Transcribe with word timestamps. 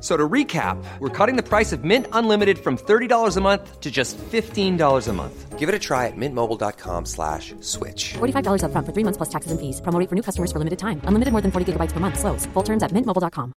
So 0.00 0.16
to 0.16 0.28
recap, 0.28 0.76
we're 1.00 1.08
cutting 1.26 1.36
the 1.36 1.42
price 1.42 1.72
of 1.72 1.82
Mint 1.82 2.06
Unlimited 2.12 2.58
from 2.58 2.76
$30 2.76 3.36
a 3.36 3.40
month 3.40 3.80
to 3.80 3.90
just 3.90 4.16
$15 4.18 5.08
a 5.08 5.12
month. 5.12 5.58
Give 5.58 5.68
it 5.68 5.74
a 5.74 5.78
try 5.78 6.06
at 6.06 6.16
mintmobile.com 6.16 7.06
slash 7.06 7.54
switch. 7.60 8.14
$45 8.18 8.60
upfront 8.62 8.84
for 8.86 8.92
three 8.92 9.04
months 9.04 9.16
plus 9.16 9.30
taxes 9.30 9.50
and 9.52 9.58
fees. 9.60 9.80
Promo 9.80 9.98
rate 9.98 10.08
for 10.08 10.14
new 10.14 10.22
customers 10.22 10.52
for 10.52 10.58
limited 10.58 10.78
time. 10.78 11.00
Unlimited 11.08 11.32
more 11.32 11.40
than 11.42 11.50
40 11.50 11.72
gigabytes 11.72 11.92
per 11.94 12.00
month. 12.00 12.18
Slows. 12.20 12.46
Full 12.54 12.62
terms 12.62 12.82
at 12.82 12.92
mintmobile.com. 12.92 13.52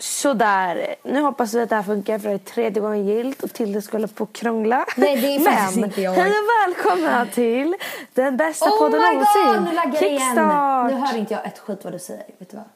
Sådär, 0.00 0.94
nu 1.04 1.20
hoppas 1.22 1.54
vi 1.54 1.60
att 1.62 1.68
det 1.68 1.76
här 1.76 1.82
funkar 1.82 2.18
för 2.18 2.28
det 2.28 2.34
är 2.34 2.38
tredje 2.38 2.80
gången 2.82 3.06
gillt 3.06 3.42
och 3.42 3.52
Tilde 3.52 3.82
ska 3.82 3.96
hålla 3.96 4.08
på 4.08 4.24
och 4.24 4.32
krångla. 4.34 4.84
Nej, 4.96 5.20
det 5.20 5.36
är 5.36 5.40
faktiskt 5.40 5.76
inte 5.84 6.02
jag. 6.02 6.12
hej 6.12 6.30
och 6.32 6.76
välkomna 6.76 7.26
till 7.26 7.74
den 8.14 8.36
bästa 8.36 8.66
Oh 8.70 8.78
podden 8.78 9.00
my 9.00 9.06
god, 9.06 9.14
någonsin. 9.14 9.64
nu 9.64 9.72
laggar 9.76 10.00
det 10.00 10.06
igen. 10.08 10.20
Kickstart! 10.20 10.90
Nu 10.92 10.96
hör 10.98 11.16
inte 11.18 11.34
jag 11.34 11.46
ett 11.46 11.58
skit 11.58 11.80
vad 11.84 11.92
du 11.92 11.98
säger. 11.98 12.24
Vet 12.38 12.50
du 12.50 12.56
vad? 12.56 12.66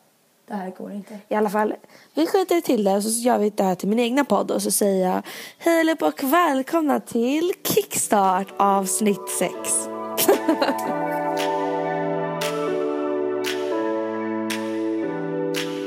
Det 0.49 0.55
här 0.55 0.71
går 0.71 0.93
inte. 0.93 1.19
I 1.29 1.35
alla 1.35 1.51
fall, 1.51 1.75
vi 2.15 2.27
skiter 2.27 2.61
till 2.61 2.85
det 2.85 2.93
och 2.93 3.03
så 3.03 3.21
gör 3.21 3.39
vi 3.39 3.51
det 3.51 3.63
här 3.63 3.75
till 3.75 3.89
min 3.89 3.99
egna 3.99 4.25
podd 4.25 4.51
och 4.51 4.63
så 4.63 4.71
säger 4.71 5.09
jag 5.09 5.23
hej 5.59 5.97
och 6.01 6.25
välkomna 6.25 7.01
till 7.01 7.53
Kickstart 7.65 8.55
avsnitt 8.57 9.29
6. 9.39 9.53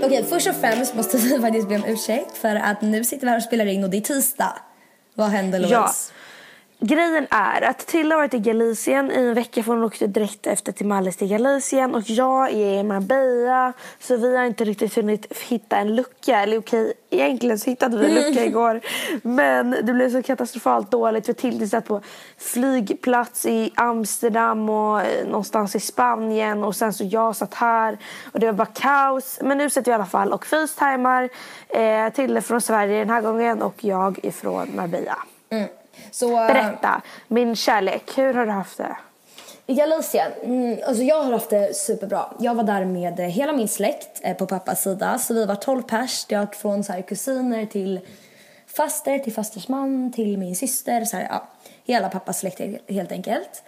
Okej, 0.03 0.25
först 0.29 0.47
och 0.47 0.55
främst 0.55 0.95
måste 0.95 1.17
vi 1.17 1.39
faktiskt 1.41 1.69
be 1.69 1.75
om 1.75 1.85
ursäkt 1.85 2.37
för 2.37 2.55
att 2.55 2.81
nu 2.81 3.03
sitter 3.03 3.25
vi 3.25 3.29
här 3.29 3.37
och 3.37 3.43
spelar 3.43 3.65
in 3.65 3.83
och 3.83 3.89
det 3.89 3.97
är 3.97 4.01
tisdag. 4.01 4.57
Vad 5.13 5.27
händer 5.27 5.59
Louise? 5.59 5.73
Ja. 5.73 6.14
Grejen 6.88 7.28
är 7.29 7.62
att 7.62 7.88
Tilda 7.88 8.16
har 8.16 8.22
varit 8.22 8.34
i 8.34 8.40
Galicien 8.40 9.12
i 9.12 9.16
en 9.16 9.34
vecka 9.34 9.63
för 9.63 9.72
hon 9.72 9.84
åkte 9.84 10.07
direkt 10.07 10.47
efter 10.47 10.72
till 10.72 10.85
Mallis 10.85 11.18
till 11.18 11.28
Galicien 11.28 11.96
och 11.96 12.09
jag 12.09 12.51
är 12.51 12.79
i 12.79 12.84
Marbella 12.84 13.73
så 14.00 14.18
vi 14.18 14.38
har 14.38 14.46
inte 14.46 14.63
riktigt 14.66 14.95
hunnit 14.95 15.38
hitta 15.38 15.78
en 15.78 15.95
lucka. 15.95 16.40
Eller 16.40 16.57
okej, 16.57 16.94
egentligen 17.09 17.59
så 17.59 17.69
hittade 17.69 17.97
vi 17.97 18.06
en 18.06 18.13
lucka 18.13 18.45
igår 18.45 18.81
men 19.22 19.72
det 19.72 19.94
blev 19.94 20.12
så 20.12 20.24
katastrofalt 20.24 20.91
dåligt 20.91 21.25
för 21.25 21.34
Tilda 21.34 21.68
satt 21.68 21.85
på 21.85 22.01
flygplats 22.38 23.45
i 23.45 23.72
Amsterdam 23.75 24.69
och 24.69 25.01
eh, 25.01 25.28
någonstans 25.28 25.75
i 25.75 25.79
Spanien 25.79 26.63
och 26.63 26.75
sen 26.75 26.94
så 26.94 27.03
jag 27.03 27.35
satt 27.35 27.53
här 27.53 27.97
och 28.31 28.40
det 28.40 28.45
var 28.45 28.53
bara 28.53 28.66
kaos. 28.66 29.40
Men 29.41 29.57
nu 29.57 29.69
sitter 29.69 29.85
vi 29.85 29.91
i 29.91 29.95
alla 29.95 30.06
fall 30.06 30.34
och 30.34 30.45
facetimar 30.45 31.29
eh, 31.69 32.13
Tilde 32.13 32.41
från 32.41 32.62
Sverige 32.62 33.00
den 33.00 33.09
här 33.09 33.22
gången 33.22 33.62
och 33.62 33.84
jag 33.84 34.19
ifrån 34.24 34.75
Marbella. 34.75 35.18
Så, 36.11 36.41
äh, 36.41 36.47
Berätta, 36.47 37.01
min 37.28 37.56
kärlek, 37.56 38.17
hur 38.17 38.33
har 38.33 38.45
du 38.45 38.51
haft 38.51 38.78
det? 38.78 38.95
I 39.67 39.73
Galicien, 39.73 40.31
mm, 40.44 40.79
alltså 40.88 41.03
jag 41.03 41.23
har 41.23 41.31
haft 41.31 41.50
det 41.50 41.75
superbra. 41.75 42.25
Jag 42.39 42.56
var 42.56 42.63
där 42.63 42.85
med 42.85 43.19
eh, 43.19 43.25
hela 43.25 43.53
min 43.53 43.67
släkt 43.67 44.22
eh, 44.22 44.38
på 44.38 44.45
pappas 44.45 44.83
sida. 44.83 45.17
Så 45.17 45.33
vi 45.33 45.45
var 45.45 45.56
12 45.56 45.81
pers. 45.81 46.25
Det 46.25 46.38
var 46.38 46.45
från 46.45 46.83
så 46.83 46.94
här, 46.94 47.01
kusiner 47.01 47.66
till 47.66 48.00
faster, 48.67 49.19
till 49.19 49.33
fasters 49.33 49.67
man, 49.67 50.11
till 50.11 50.38
min 50.38 50.56
syster. 50.56 51.06
Så 51.06 51.17
här, 51.17 51.28
ja, 51.29 51.47
hela 51.85 52.09
pappas 52.09 52.39
släkt 52.39 52.62
helt 52.89 53.12
enkelt. 53.12 53.63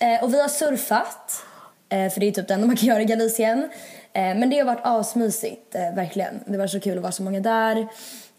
Eh, 0.00 0.24
och 0.24 0.34
vi 0.34 0.40
har 0.40 0.48
surfat. 0.48 1.42
Eh, 1.88 2.10
för 2.10 2.20
det 2.20 2.26
är 2.26 2.32
typ 2.32 2.48
det 2.48 2.54
enda 2.54 2.66
man 2.66 2.76
kan 2.76 2.88
göra 2.88 3.02
i 3.02 3.04
Galicien. 3.04 3.68
Eh, 4.12 4.22
men 4.22 4.50
det 4.50 4.58
har 4.58 4.64
varit 4.64 4.80
asmysigt, 4.82 5.74
eh, 5.74 5.94
verkligen. 5.94 6.40
Det 6.46 6.58
var 6.58 6.66
så 6.66 6.80
kul 6.80 6.96
att 6.96 7.02
vara 7.02 7.12
så 7.12 7.22
många 7.22 7.40
där. 7.40 7.88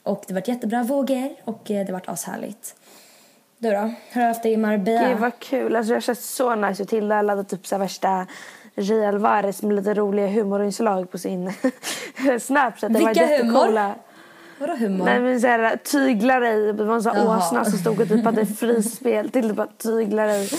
Och 0.04 0.24
det 0.28 0.34
varit 0.34 0.48
jättebra 0.48 0.84
vågor 0.84 1.30
och 1.44 1.72
eh, 1.72 1.86
det 1.86 1.92
har 1.92 2.00
varit 2.00 2.10
ashärligt. 2.10 2.76
Du 3.62 3.70
då? 3.70 3.76
Hur 3.76 3.86
har 4.14 4.22
du 4.22 4.28
haft 4.28 4.44
det 4.44 4.50
i 4.50 4.58
Marbella? 4.58 5.10
Gud 5.10 5.18
vad 5.20 5.40
kul, 5.40 5.76
alltså 5.76 5.94
det 5.94 6.02
känns 6.02 6.36
så 6.36 6.56
nice. 6.56 6.84
Och 6.84 6.90
Tilda 6.90 7.22
laddade 7.22 7.50
typ 7.50 7.68
så 7.68 7.78
värsta 7.78 8.28
J. 8.76 9.06
Alvarez 9.06 9.62
med 9.64 9.76
lite 9.76 9.94
roliga 9.94 10.28
humorinslag 10.28 11.12
på 11.12 11.18
sin 11.18 11.54
Snapchat. 12.42 12.94
Det 12.94 13.00
var 13.00 13.08
Vilka 13.08 13.26
humor? 13.26 13.32
jättecoola. 13.32 13.96
Vadå 14.60 14.76
humor? 14.76 15.06
Nej 15.06 15.20
men 15.20 15.42
såhär 15.42 15.76
tyglar 15.76 16.42
dig, 16.42 16.74
det 16.74 16.84
var 16.84 16.96
en 16.96 17.04
sån 17.04 17.16
här 17.16 17.38
åsna 17.38 17.66
som 17.66 17.80
stod 17.80 18.02
och 18.02 18.08
typ 18.08 18.26
hade 18.26 18.46
frispel 18.46 19.30
till 19.30 19.54
bara 19.54 19.68
tyglar 19.68 20.28
dig. 20.28 20.50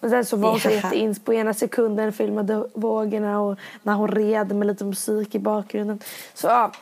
Och 0.00 0.10
sen 0.10 0.24
så 0.24 0.36
var 0.36 0.50
hon 0.50 0.60
så 0.60 0.70
jätteins 0.70 1.24
på 1.24 1.34
ena 1.34 1.54
sekunden 1.54 2.12
filmade 2.12 2.68
vågorna 2.74 3.40
och 3.40 3.58
när 3.82 3.94
hon 3.94 4.08
red 4.08 4.56
med 4.56 4.66
lite 4.66 4.84
musik 4.84 5.34
i 5.34 5.38
bakgrunden. 5.38 6.00
Så 6.34 6.46
ja, 6.46 6.72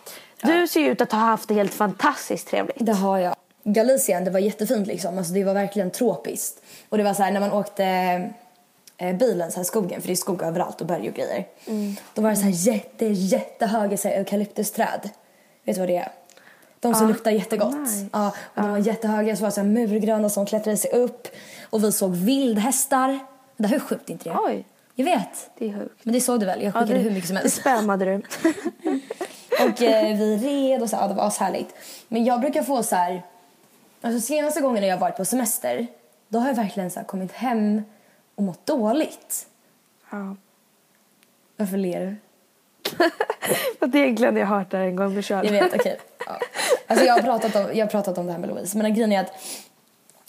du 0.43 0.69
ser 0.69 0.81
ju 0.81 0.89
ut 0.91 1.01
att 1.01 1.13
ha 1.13 1.19
haft 1.19 1.49
det 1.49 1.55
helt 1.55 1.75
fantastiskt 1.75 2.49
trevligt. 2.49 2.77
Det 2.87 2.93
har 2.93 3.19
jag. 3.19 3.35
Galicien, 3.73 4.25
det 4.25 4.31
var 4.31 4.41
jättefint 4.41 4.87
liksom. 4.87 5.19
Alltså 5.19 5.33
det 5.33 5.45
var 5.45 5.55
verkligen 5.55 5.91
tropiskt. 5.91 6.63
Och 6.89 6.99
det 6.99 7.05
var 7.05 7.15
så 7.15 7.23
här 7.23 7.31
när 7.33 7.41
man 7.41 7.53
åkte 7.53 7.85
eh, 8.97 9.17
bilen 9.17 9.51
så 9.53 9.57
här 9.57 9.65
skogen, 9.65 10.01
för 10.01 10.07
det 10.09 10.15
är 10.15 10.17
skog 10.17 10.43
överallt 10.43 10.81
och 10.81 10.87
berg 10.87 11.09
och 11.09 11.15
grejer. 11.15 11.47
Då 12.15 12.23
var 12.23 12.31
det 12.31 12.37
så 12.37 12.43
här 12.43 12.51
jätte, 12.75 13.07
jättehöga 13.07 13.97
så 13.97 14.09
här, 14.09 14.15
eukalyptusträd. 14.17 15.11
Vet 15.65 15.75
du 15.77 15.81
vad 15.81 15.89
det 15.89 15.97
är? 15.97 16.13
De 16.81 16.95
som 16.95 17.09
luktar 17.09 17.31
jättegott. 17.31 17.75
nice. 17.77 18.07
Ja, 18.13 18.33
och 18.55 18.63
de 18.63 18.71
var 18.71 18.79
jättehöga, 18.79 19.37
så 19.37 19.43
var 19.43 19.49
det 19.49 19.55
så 19.55 19.61
här 19.61 19.69
murgröna 19.69 20.29
som 20.29 20.47
klättrade 20.47 20.77
sig 20.77 20.91
upp. 20.91 21.29
Och 21.71 21.85
vi 21.85 21.93
såg 21.93 22.17
vildhästar. 22.17 23.19
Det 23.57 23.67
här 23.69 23.77
är 23.77 23.81
sjukt 23.81 24.11
inte 24.11 24.29
det? 24.31 24.37
Oj, 24.39 24.65
Jag 24.95 25.05
vet. 25.05 25.51
det 25.59 25.69
är 25.69 25.73
sjukt. 25.79 25.95
Men 26.03 26.15
det 26.15 26.21
såg 26.21 26.41
du 26.41 26.47
väl? 26.47 26.63
Jag 26.63 26.69
Ja, 26.69 26.73
skickade 26.81 26.95
det- 26.95 26.99
hur 27.05 27.11
mycket 27.11 27.27
som 27.29 27.35
Det 27.35 27.41
helst. 27.41 27.57
spammade 27.61 28.05
du. 28.05 28.13
Och 29.65 29.83
eh, 29.83 30.17
vi 30.17 30.37
red 30.37 30.83
och 30.83 30.91
så, 30.91 30.97
ja, 30.97 31.09
det 31.09 31.15
var 31.15 31.27
ashärligt. 31.27 31.75
Men 32.09 32.25
jag 32.25 32.41
brukar 32.41 32.63
få 32.63 32.83
så 32.83 32.97
här, 32.97 33.23
alltså 34.01 34.21
senaste 34.21 34.61
gången 34.61 34.81
när 34.81 34.89
jag 34.89 34.99
varit 34.99 35.17
på 35.17 35.25
semester, 35.25 35.87
då 36.29 36.39
har 36.39 36.49
jag 36.49 36.55
verkligen 36.55 36.91
så 36.91 37.01
kommit 37.01 37.33
hem 37.33 37.83
och 38.35 38.43
mått 38.43 38.67
dåligt. 38.67 39.47
Ja. 40.11 40.37
Varför 41.57 41.77
ler 41.77 42.01
du? 42.01 42.17
För 43.79 43.87
att 43.87 43.95
egentligen 43.95 44.37
jag 44.37 44.47
hört 44.47 44.71
det 44.71 44.79
en 44.79 44.97
gång 44.97 45.15
med 45.15 45.25
Charlie. 45.25 45.57
Jag 45.57 45.63
vet, 45.65 45.75
okej. 45.75 46.01
Ja. 46.27 46.39
Alltså 46.87 47.05
jag 47.05 47.15
har, 47.15 47.23
pratat 47.23 47.57
om, 47.57 47.71
jag 47.75 47.87
har 47.87 47.91
pratat 47.91 48.19
om 48.19 48.27
det 48.27 48.33
här 48.33 48.39
med 48.39 48.49
Louise, 48.49 48.79
men 48.79 48.95
grejen 48.95 49.13
är 49.13 49.21
att 49.21 49.33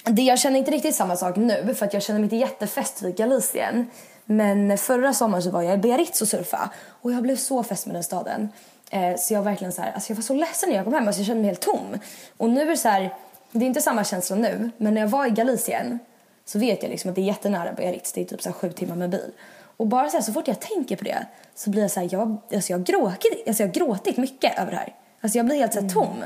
det, 0.03 0.21
jag 0.21 0.39
känner 0.39 0.59
inte 0.59 0.71
riktigt 0.71 0.95
samma 0.95 1.15
sak 1.15 1.35
nu 1.35 1.75
för 1.75 1.85
att 1.85 1.93
jag 1.93 2.03
känner 2.03 2.19
mig 2.19 2.25
inte 2.25 2.35
jättefäst 2.35 3.01
vid 3.01 3.17
Galicien. 3.17 3.87
Men 4.25 4.77
förra 4.77 5.13
sommaren 5.13 5.43
så 5.43 5.51
var 5.51 5.61
jag 5.61 5.73
i 5.73 5.77
Biarritz 5.77 6.21
och 6.21 6.27
surfa 6.27 6.69
och 7.01 7.11
jag 7.11 7.23
blev 7.23 7.35
så 7.35 7.63
fäst 7.63 7.85
med 7.85 7.95
den 7.95 8.03
staden. 8.03 8.49
Eh, 8.91 9.15
så 9.17 9.33
jag 9.33 9.43
verkligen 9.43 9.73
så 9.73 9.81
här, 9.81 9.91
alltså 9.91 10.11
jag 10.11 10.15
var 10.15 10.23
så 10.23 10.33
ledsen 10.33 10.69
när 10.69 10.75
jag 10.75 10.85
kom 10.85 10.93
hem, 10.93 11.07
alltså 11.07 11.19
jag 11.19 11.27
kände 11.27 11.41
mig 11.41 11.49
helt 11.49 11.61
tom. 11.61 11.97
Och 12.37 12.49
nu 12.49 12.61
är 12.61 12.65
det 12.65 12.77
så 12.77 12.89
här, 12.89 13.13
det 13.51 13.65
är 13.65 13.67
inte 13.67 13.81
samma 13.81 14.03
känsla 14.03 14.35
nu, 14.35 14.71
men 14.77 14.93
när 14.93 15.01
jag 15.01 15.07
var 15.07 15.27
i 15.27 15.29
Galicien 15.29 15.99
så 16.45 16.59
vet 16.59 16.83
jag 16.83 16.89
liksom 16.89 17.09
att 17.09 17.15
det 17.15 17.21
är 17.21 17.25
jättenära 17.25 17.73
Biarritz, 17.73 18.13
det 18.13 18.21
är 18.21 18.25
typ 18.25 18.41
så 18.41 18.51
sju 18.51 18.71
timmar 18.71 18.95
med 18.95 19.09
bil. 19.09 19.31
Och 19.77 19.87
bara 19.87 20.09
så, 20.09 20.17
här, 20.17 20.23
så 20.23 20.33
fort 20.33 20.47
jag 20.47 20.59
tänker 20.59 20.95
på 20.95 21.03
det 21.03 21.25
så 21.55 21.69
blir 21.69 21.81
jag 21.81 21.91
så 21.91 21.99
här, 21.99 22.09
jag, 22.11 22.37
alltså 22.53 22.73
jag, 22.73 22.79
har 22.79 22.85
gråtit, 22.85 23.47
alltså 23.47 23.63
jag 23.63 23.67
har 23.67 23.73
gråtit 23.73 24.17
mycket 24.17 24.59
över 24.59 24.71
det 24.71 24.77
här. 24.77 24.95
Alltså 25.21 25.37
jag 25.37 25.45
blir 25.45 25.55
helt 25.55 25.73
så 25.73 25.81
här 25.81 25.89
tom. 25.89 26.23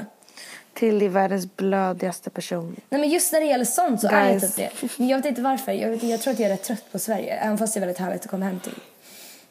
Till 0.73 1.01
i 1.01 1.07
världens 1.07 1.55
blödigaste 1.55 2.29
person. 2.29 2.75
Nej 2.89 3.01
men 3.01 3.09
just 3.09 3.33
när 3.33 3.39
det 3.39 3.45
gäller 3.45 3.65
sånt 3.65 4.01
så 4.01 4.07
är 4.07 4.29
jag 4.29 4.39
Guys. 4.39 4.55
typ 4.55 4.71
det. 4.81 4.89
Men 4.97 5.07
jag 5.07 5.17
vet 5.17 5.25
inte 5.25 5.41
varför. 5.41 5.71
Jag, 5.71 5.89
vet, 5.89 6.03
jag 6.03 6.21
tror 6.21 6.33
att 6.33 6.39
jag 6.39 6.49
är 6.49 6.53
rätt 6.53 6.63
trött 6.63 6.91
på 6.91 6.99
Sverige. 6.99 7.33
Även 7.33 7.57
fast 7.57 7.73
det 7.73 7.77
är 7.77 7.81
väldigt 7.81 7.97
härligt 7.97 8.21
att 8.21 8.31
komma 8.31 8.45
hem 8.45 8.59
till. 8.59 8.79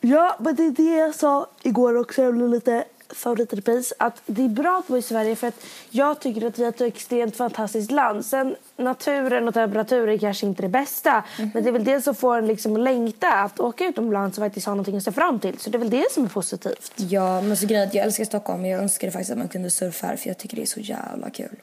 Ja, 0.00 0.36
men 0.40 0.54
det 0.54 0.62
är 0.66 0.70
det 0.70 0.98
jag 0.98 1.14
sa 1.14 1.46
igår 1.62 1.96
också. 1.96 2.22
Jag 2.22 2.34
blev 2.34 2.48
lite 2.48 2.84
favoritrepris. 3.14 3.92
Att 3.98 4.22
det 4.26 4.44
är 4.44 4.48
bra 4.48 4.78
att 4.78 4.88
bo 4.88 4.96
i 4.96 5.02
Sverige 5.02 5.36
för 5.36 5.46
att 5.46 5.64
jag 5.90 6.20
tycker 6.20 6.46
att 6.46 6.58
vi 6.58 6.62
har 6.62 6.70
ett 6.70 6.80
extremt 6.80 7.36
fantastiskt 7.36 7.90
land. 7.90 8.26
Sen 8.26 8.56
naturen 8.76 9.48
och 9.48 9.54
temperaturen 9.54 10.14
är 10.14 10.18
kanske 10.18 10.46
inte 10.46 10.62
det 10.62 10.68
bästa. 10.68 11.24
Men 11.38 11.62
det 11.62 11.68
är 11.68 11.72
väl 11.72 11.84
det 11.84 12.02
som 12.02 12.14
får 12.14 12.38
en 12.38 12.46
liksom 12.46 12.72
att 12.74 12.80
längta. 12.80 13.32
Att 13.32 13.60
åka 13.60 13.84
utomlands 13.84 14.38
och 14.38 14.44
faktiskt 14.44 14.66
ha 14.66 14.74
någonting 14.74 14.96
att 14.96 15.02
se 15.02 15.12
fram 15.12 15.40
till. 15.40 15.58
Så 15.58 15.70
det 15.70 15.76
är 15.76 15.80
väl 15.80 15.90
det 15.90 16.12
som 16.12 16.24
är 16.24 16.28
positivt. 16.28 16.92
Ja, 16.96 17.40
men 17.40 17.56
så 17.56 17.66
grejen 17.66 17.88
är 17.88 17.96
jag 17.96 18.04
älskar 18.04 18.24
Stockholm 18.24 18.60
men 18.62 18.70
jag 18.70 18.82
önskar 18.82 19.10
faktiskt 19.10 19.30
att 19.30 19.38
man 19.38 19.48
kunde 19.48 19.70
surfa 19.70 20.06
här 20.06 20.16
för 20.16 20.28
jag 20.28 20.38
tycker 20.38 20.56
det 20.56 20.62
är 20.62 20.66
så 20.66 20.80
jävla 20.80 21.30
kul. 21.30 21.56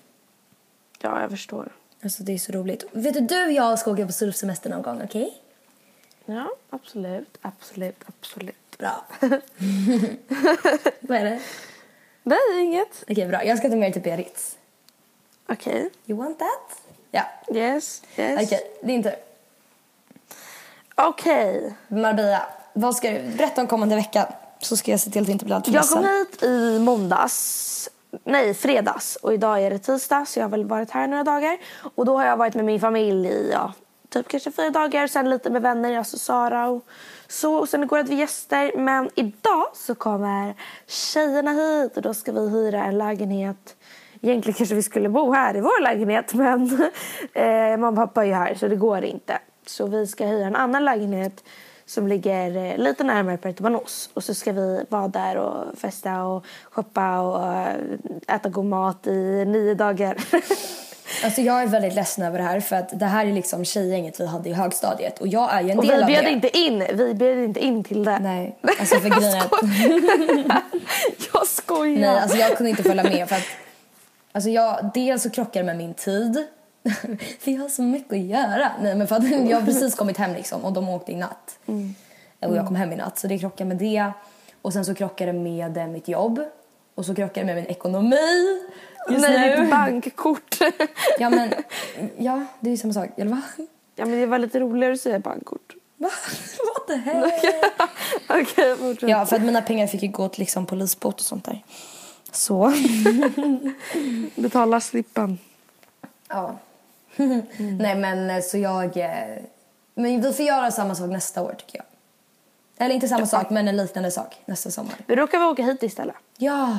Ja, 1.02 1.22
jag 1.22 1.30
förstår. 1.30 1.72
Alltså 2.04 2.24
det 2.24 2.34
är 2.34 2.38
så 2.38 2.52
roligt. 2.52 2.84
Vet 2.92 3.14
du, 3.14 3.20
du 3.20 3.46
och 3.46 3.52
jag 3.52 3.80
ska 3.80 3.92
åka 3.92 4.06
på 4.06 4.12
surfsemester 4.12 4.70
någon 4.70 4.82
gång, 4.82 5.02
okej? 5.04 5.38
Ja, 6.26 6.50
absolut. 6.70 7.38
Absolut, 7.42 8.04
absolut. 8.06 8.69
Bra. 8.80 9.06
Vad 11.00 11.18
är 11.18 11.24
det? 11.24 11.40
Nej, 12.24 12.40
inget. 12.64 13.04
Okej, 13.10 13.28
bra. 13.28 13.46
Jag 13.46 13.58
ska 13.58 13.70
ta 13.70 13.76
med 13.76 13.82
dig 13.82 13.94
till 13.94 14.02
Biarritz. 14.02 14.58
Okej. 15.50 15.90
You 16.06 16.20
want 16.20 16.40
that? 16.40 16.82
Ja. 17.12 17.24
Yes, 17.56 18.02
yes. 18.16 18.44
Okej, 18.44 18.62
din 18.84 19.04
tur. 19.04 19.16
Okej. 20.96 21.76
Marbella, 21.88 22.46
vad 22.74 22.96
ska 22.96 23.12
du 23.12 23.20
berätta 23.20 23.62
om 23.62 23.68
kommande 23.68 23.96
vecka? 23.96 24.34
Så 24.60 24.78
ska 24.78 24.92
jag 24.92 25.00
se 25.00 25.12
till 25.12 25.24
att 25.24 25.30
inte 25.30 25.46
blir 25.46 25.56
allt 25.56 25.66
för 25.66 25.74
Jag 25.74 25.88
kom 25.90 26.04
hit 26.04 26.44
i 26.44 26.80
måndags. 26.80 27.90
Nej, 28.24 28.54
fredags. 28.54 29.16
Och 29.16 29.34
idag 29.34 29.62
är 29.62 29.70
det 29.70 29.80
tisdag 29.80 30.26
så 30.26 30.40
jag 30.40 30.44
har 30.44 30.50
väl 30.50 30.66
varit 30.66 30.92
här 30.92 31.08
några 31.08 31.24
dagar. 31.24 31.58
Och 31.96 32.06
då 32.06 32.18
har 32.18 32.26
jag 32.26 32.38
varit 32.38 32.56
med 32.56 32.66
min 32.66 32.80
familj 32.80 33.28
i 33.28 33.50
ja, 33.54 33.74
typ 34.10 34.28
kanske 34.28 34.52
fyra 34.52 34.70
dagar. 34.70 35.08
Sen 35.08 35.30
lite 35.30 35.50
med 35.50 35.62
vänner, 35.62 35.98
alltså 35.98 36.18
Sara 36.18 36.68
och 36.68 36.86
så. 37.32 37.66
Sen 37.66 37.84
igår 37.84 37.98
hade 37.98 38.10
vi 38.10 38.16
gäster. 38.16 38.72
Men 38.78 39.10
idag 39.16 39.66
så 39.74 39.96
kommer 39.96 40.54
tjejerna 40.88 41.52
hit 41.52 41.98
och 41.98 42.02
då 42.02 42.14
ska 42.14 42.32
vi 42.32 42.50
hyra 42.50 42.84
en 42.84 42.98
lägenhet. 42.98 43.76
Egentligen 44.22 44.58
kanske 44.58 44.76
vi 44.76 44.84
skulle 44.84 45.10
bo 45.10 45.32
här 45.32 45.58
i 45.58 45.62
vår 45.62 45.84
lägenhet 45.84 46.34
men 46.34 46.62
eh, 47.34 47.78
mamma 47.78 47.90
och 47.90 47.96
pappa 47.96 48.24
är 48.24 48.28
ju 48.28 48.34
här 48.34 48.56
så 48.56 48.68
det 48.68 48.76
går 48.76 49.04
inte. 49.04 49.40
Så 49.66 49.88
vi 49.88 50.08
ska 50.08 50.26
hyra 50.26 50.48
en 50.48 50.56
annan 50.56 50.86
lägenhet 50.86 51.44
som 51.86 52.08
ligger 52.08 52.58
eh, 52.58 52.78
lite 52.78 53.04
närmare 53.04 53.38
Puerto 53.38 53.64
Banos. 53.64 54.10
Och 54.14 54.24
så 54.24 54.34
ska 54.34 54.52
vi 54.52 54.86
vara 54.90 55.08
där 55.08 55.38
och 55.38 55.78
festa 55.78 56.24
och 56.24 56.46
shoppa 56.72 57.20
och 57.20 57.54
eh, 57.54 57.76
äta 58.28 58.50
god 58.50 58.66
mat 58.66 59.08
i 59.08 59.46
nio 59.46 59.74
dagar. 59.74 60.18
Alltså 61.24 61.42
jag 61.42 61.64
är 61.64 61.68
väldigt 61.68 61.94
ledsen 61.94 62.26
över 62.26 62.38
det 62.38 62.44
här 62.44 62.60
för 62.60 62.76
att 62.76 63.00
det 63.00 63.06
här 63.06 63.26
är 63.26 63.34
liksom 63.34 63.66
tjejgänget 63.66 64.20
vi 64.20 64.26
hade 64.26 64.50
i 64.50 64.54
högstadiet 64.54 65.20
och 65.20 65.28
jag 65.28 65.54
är 65.54 65.62
ju 65.62 65.70
en 65.70 65.78
och 65.80 65.86
del 65.86 65.98
vi 65.98 66.02
av 66.04 66.08
bjöd 66.08 66.24
det. 66.24 66.32
inte 66.32 66.58
in, 66.58 66.86
vi 66.94 67.14
bjöd 67.14 67.38
inte 67.38 67.60
in 67.60 67.84
till 67.84 68.04
det. 68.04 68.20
Nej, 68.20 68.58
alltså 68.80 68.96
för 69.00 69.10
grejen 69.20 69.38
att... 69.38 69.52
Jag 71.34 71.48
skojar. 71.48 72.00
Nej, 72.00 72.20
alltså 72.20 72.38
jag 72.38 72.58
kunde 72.58 72.70
inte 72.70 72.84
följa 72.84 73.04
med 73.04 73.30
för 73.30 73.36
att 73.36 73.44
alltså 74.32 74.50
jag, 74.50 74.90
dels 74.94 75.24
så 75.24 75.30
krockar 75.30 75.60
det 75.60 75.66
med 75.66 75.78
min 75.78 75.94
tid. 75.94 76.48
för 77.40 77.52
jag 77.52 77.62
har 77.62 77.70
så 77.70 77.82
mycket 77.82 78.14
att 78.14 78.20
göra. 78.20 78.72
Nej, 78.82 78.96
men 78.96 79.08
för 79.08 79.16
att 79.16 79.50
jag 79.50 79.60
har 79.60 79.66
precis 79.66 79.96
kommit 79.96 80.18
hem 80.18 80.34
liksom 80.34 80.66
och 80.66 80.74
de 80.74 80.90
åkte 80.90 81.12
i 81.12 81.16
natt. 81.16 81.60
Och 82.40 82.56
jag 82.56 82.68
kom 82.68 82.76
hem 82.76 82.92
i 82.92 82.96
natt 82.96 83.20
så 83.20 83.28
det 83.28 83.40
krockar 83.40 83.66
med 83.66 83.78
det. 83.78 84.12
Och 84.62 84.74
sen 84.74 84.86
så 84.86 84.96
krockar 84.96 85.26
det 85.26 85.34
med 85.34 85.78
eh, 85.78 85.88
mitt 85.88 86.08
jobb. 86.08 86.40
Och 86.96 87.06
så 87.06 87.16
krockar 87.16 87.42
det 87.42 87.46
med 87.46 87.56
min 87.56 87.66
ekonomi. 87.66 88.60
Just 89.10 89.22
Nej, 89.30 89.60
nu. 89.64 89.70
bankkort. 89.70 90.58
Ja 91.20 91.30
men, 91.30 91.54
ja 92.18 92.46
det 92.60 92.70
är 92.70 92.72
ju 92.72 92.78
samma 92.78 92.94
sak. 92.94 93.10
Eller 93.18 93.32
va? 93.32 93.42
ja, 93.96 94.06
men 94.06 94.20
det 94.20 94.26
var 94.26 94.40
lite 94.40 94.60
roligare 94.60 94.94
att 94.94 95.00
säga 95.02 95.20
bankkort. 95.20 95.74
Va? 95.98 96.10
What 96.76 96.88
the 96.88 96.96
hell? 96.96 97.32
Okej, 98.42 98.76
fortsätt. 98.78 99.10
Ja, 99.10 99.26
för 99.26 99.36
att 99.36 99.42
mina 99.42 99.62
pengar 99.62 99.88
fick 99.88 100.02
ju 100.04 100.08
gå 100.10 100.30
till 100.30 100.40
liksom 100.40 100.66
polisbot 100.66 101.16
och 101.16 101.22
sånt 101.26 101.46
där. 101.46 101.64
Så. 102.32 102.74
Betala 104.36 104.80
slippen. 104.82 105.38
Ja. 106.28 106.56
Nej 107.58 107.96
men 107.96 108.30
eh, 108.30 108.42
så 108.42 108.58
jag... 108.58 108.98
eh, 108.98 109.10
Men 109.94 110.22
vi 110.22 110.34
får 110.34 110.46
göra 110.46 110.72
samma 110.72 110.96
sak 110.96 111.10
nästa 111.10 111.42
år 111.42 111.56
tycker 111.58 111.78
jag. 111.78 111.86
Eller 112.86 112.96
inte 112.96 113.08
samma 113.08 113.26
sak 113.26 113.50
men 113.50 113.68
en 113.68 113.78
liknande 113.78 114.12
sak 114.12 114.36
nästa 114.46 114.72
sommar. 114.72 114.94
Då 115.08 115.28
kan 115.28 115.42
vi 115.42 115.48
åka 115.48 115.64
hit 115.64 115.84
istället. 115.84 116.16
Ja, 116.38 116.78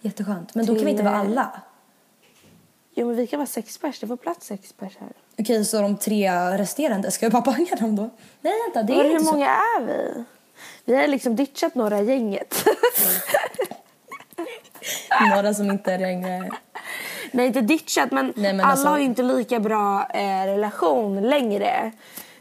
jätteskönt. 0.00 0.54
Men 0.54 0.66
då 0.66 0.74
kan 0.74 0.84
vi 0.84 0.90
inte 0.90 1.02
vara 1.02 1.16
alla. 1.16 1.60
Jo, 2.94 3.06
men 3.06 3.16
vi 3.16 3.26
kan 3.26 3.38
vara 3.38 3.46
sex 3.46 3.78
pers. 3.78 4.00
Det 4.00 4.06
får 4.06 4.16
plats 4.16 4.46
sex 4.46 4.72
pers 4.72 4.96
här. 4.98 5.12
Okej, 5.38 5.64
så 5.64 5.80
de 5.80 5.96
tre 5.96 6.30
resterande, 6.58 7.10
ska 7.10 7.26
vi 7.26 7.30
bara 7.30 7.42
banga 7.42 7.76
dem 7.80 7.96
då? 7.96 8.10
Nej 8.40 8.52
vänta, 8.66 8.82
det 8.82 9.00
är 9.00 9.04
inte 9.04 9.08
hur 9.08 9.18
så. 9.18 9.32
många 9.32 9.48
är 9.48 9.86
vi? 9.86 10.24
Vi 10.84 10.96
har 10.96 11.06
liksom 11.06 11.36
ditchat 11.36 11.74
några 11.74 12.00
i 12.00 12.04
gänget. 12.04 12.64
Några 15.34 15.54
som 15.54 15.70
inte 15.70 15.98
längre... 15.98 16.50
Nej, 17.32 17.46
inte 17.46 17.60
ditchat, 17.60 18.10
men, 18.10 18.32
Nej, 18.36 18.52
men 18.52 18.60
alla 18.60 18.70
alltså- 18.72 18.88
har 18.88 18.98
ju 18.98 19.04
inte 19.04 19.22
lika 19.22 19.60
bra 19.60 20.08
eh, 20.14 20.46
relation 20.46 21.22
längre. 21.22 21.92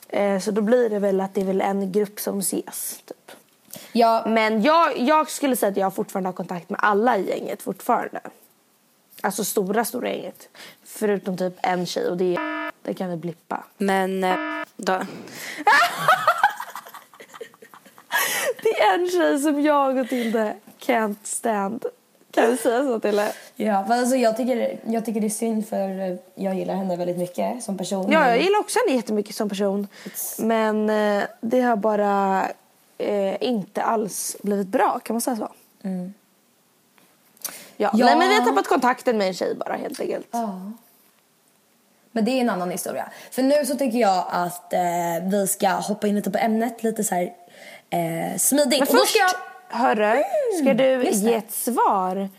Eh, 0.09 0.39
så 0.39 0.51
då 0.51 0.61
blir 0.61 0.89
det 0.89 0.99
väl 0.99 1.21
att 1.21 1.33
det 1.33 1.41
är 1.41 1.45
väl 1.45 1.61
en 1.61 1.91
grupp 1.91 2.19
som 2.19 2.39
ses. 2.39 3.01
Typ. 3.05 3.31
Ja, 3.97 4.23
Men 4.25 4.61
jag, 4.61 4.97
jag 4.97 5.29
skulle 5.29 5.55
säga 5.55 5.71
att 5.71 5.77
jag 5.77 5.95
fortfarande 5.95 6.27
har 6.27 6.33
kontakt 6.33 6.69
med 6.69 6.79
alla 6.83 7.17
i 7.17 7.29
gänget 7.29 7.61
fortfarande. 7.61 8.19
Alltså 9.21 9.43
stora, 9.43 9.85
stora 9.85 10.09
gänget. 10.09 10.49
Förutom 10.85 11.37
typ 11.37 11.53
en 11.61 11.85
tjej 11.85 12.07
och 12.09 12.17
det, 12.17 12.37
det 12.81 12.93
kan 12.93 13.09
vi 13.09 13.15
blippa. 13.15 13.63
Men 13.77 14.23
eh, 14.23 14.35
då, 14.77 14.93
Det 18.63 18.81
är 18.81 18.93
en 18.95 19.09
tjej 19.09 19.39
som 19.39 19.61
jag 19.61 19.97
och 19.97 20.09
Tilde 20.09 20.55
can't 20.79 21.15
stand. 21.23 21.85
Kan 22.31 22.49
vi 22.51 22.57
säga 22.57 22.83
så 22.83 22.99
Tilde? 22.99 23.33
ja 23.55 23.85
men 23.87 23.99
alltså, 23.99 24.15
jag, 24.15 24.37
tycker, 24.37 24.79
jag 24.85 25.05
tycker 25.05 25.21
det 25.21 25.27
är 25.27 25.29
synd 25.29 25.67
för 25.67 26.11
eh, 26.11 26.15
jag 26.35 26.55
gillar 26.55 26.75
henne 26.75 26.95
väldigt 26.95 27.17
mycket 27.17 27.63
som 27.63 27.77
person. 27.77 28.11
Ja, 28.11 28.27
jag 28.27 28.41
gillar 28.41 28.59
också 28.59 28.79
henne 28.85 28.97
jättemycket 28.97 29.35
som 29.35 29.49
person. 29.49 29.87
Men 30.37 30.89
eh, 30.89 31.23
det 31.41 31.61
har 31.61 31.75
bara 31.75 32.43
eh, 32.97 33.43
inte 33.43 33.83
alls 33.83 34.37
blivit 34.43 34.67
bra, 34.67 34.99
kan 34.99 35.13
man 35.13 35.21
säga 35.21 35.35
så? 35.35 35.51
Ja. 35.81 35.89
Mm. 35.89 36.13
Ja. 37.77 37.91
Nej, 37.93 38.17
men 38.17 38.29
vi 38.29 38.35
har 38.35 38.45
tappat 38.45 38.67
kontakten 38.67 39.17
med 39.17 39.27
en 39.27 39.33
tjej 39.33 39.55
bara 39.55 39.73
helt 39.73 39.99
enkelt. 39.99 40.27
Ja. 40.31 40.71
Men 42.11 42.25
det 42.25 42.31
är 42.31 42.41
en 42.41 42.49
annan 42.49 42.71
historia. 42.71 43.09
För 43.31 43.43
nu 43.43 43.65
så 43.65 43.75
tycker 43.75 43.97
jag 43.97 44.25
att 44.29 44.73
eh, 44.73 44.79
vi 45.31 45.47
ska 45.47 45.69
hoppa 45.69 46.07
in 46.07 46.15
lite 46.15 46.31
på 46.31 46.37
ämnet 46.37 46.83
lite 46.83 47.03
så 47.03 47.15
här 47.15 47.33
eh, 47.89 48.37
smidigt. 48.37 48.79
Men 48.79 48.87
först, 48.87 49.09
ska 49.09 49.19
jag... 49.19 49.77
hörru, 49.77 50.23
ska 50.61 50.73
du 50.73 51.03
just 51.03 51.23
det. 51.23 51.29
ge 51.29 51.35
ett 51.35 51.51
svar 51.51 52.29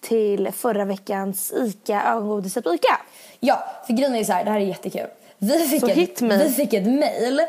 till 0.00 0.52
förra 0.52 0.84
veckans 0.84 1.52
ICA 1.52 2.02
ögongodiset 2.04 2.64
på 2.64 2.74
ICA? 2.74 3.00
Ja, 3.40 3.64
för 3.86 3.92
grejen 3.92 4.14
är 4.14 4.24
så 4.24 4.32
här, 4.32 4.44
det 4.44 4.50
här 4.50 4.60
är 4.60 4.64
jättekul. 4.64 5.08
Vi 5.38 5.58
fick, 5.58 5.80
Så 5.80 5.88
ett, 5.88 6.22
vi 6.22 6.50
fick 6.50 6.72
ett 6.72 6.86
mail 6.86 7.40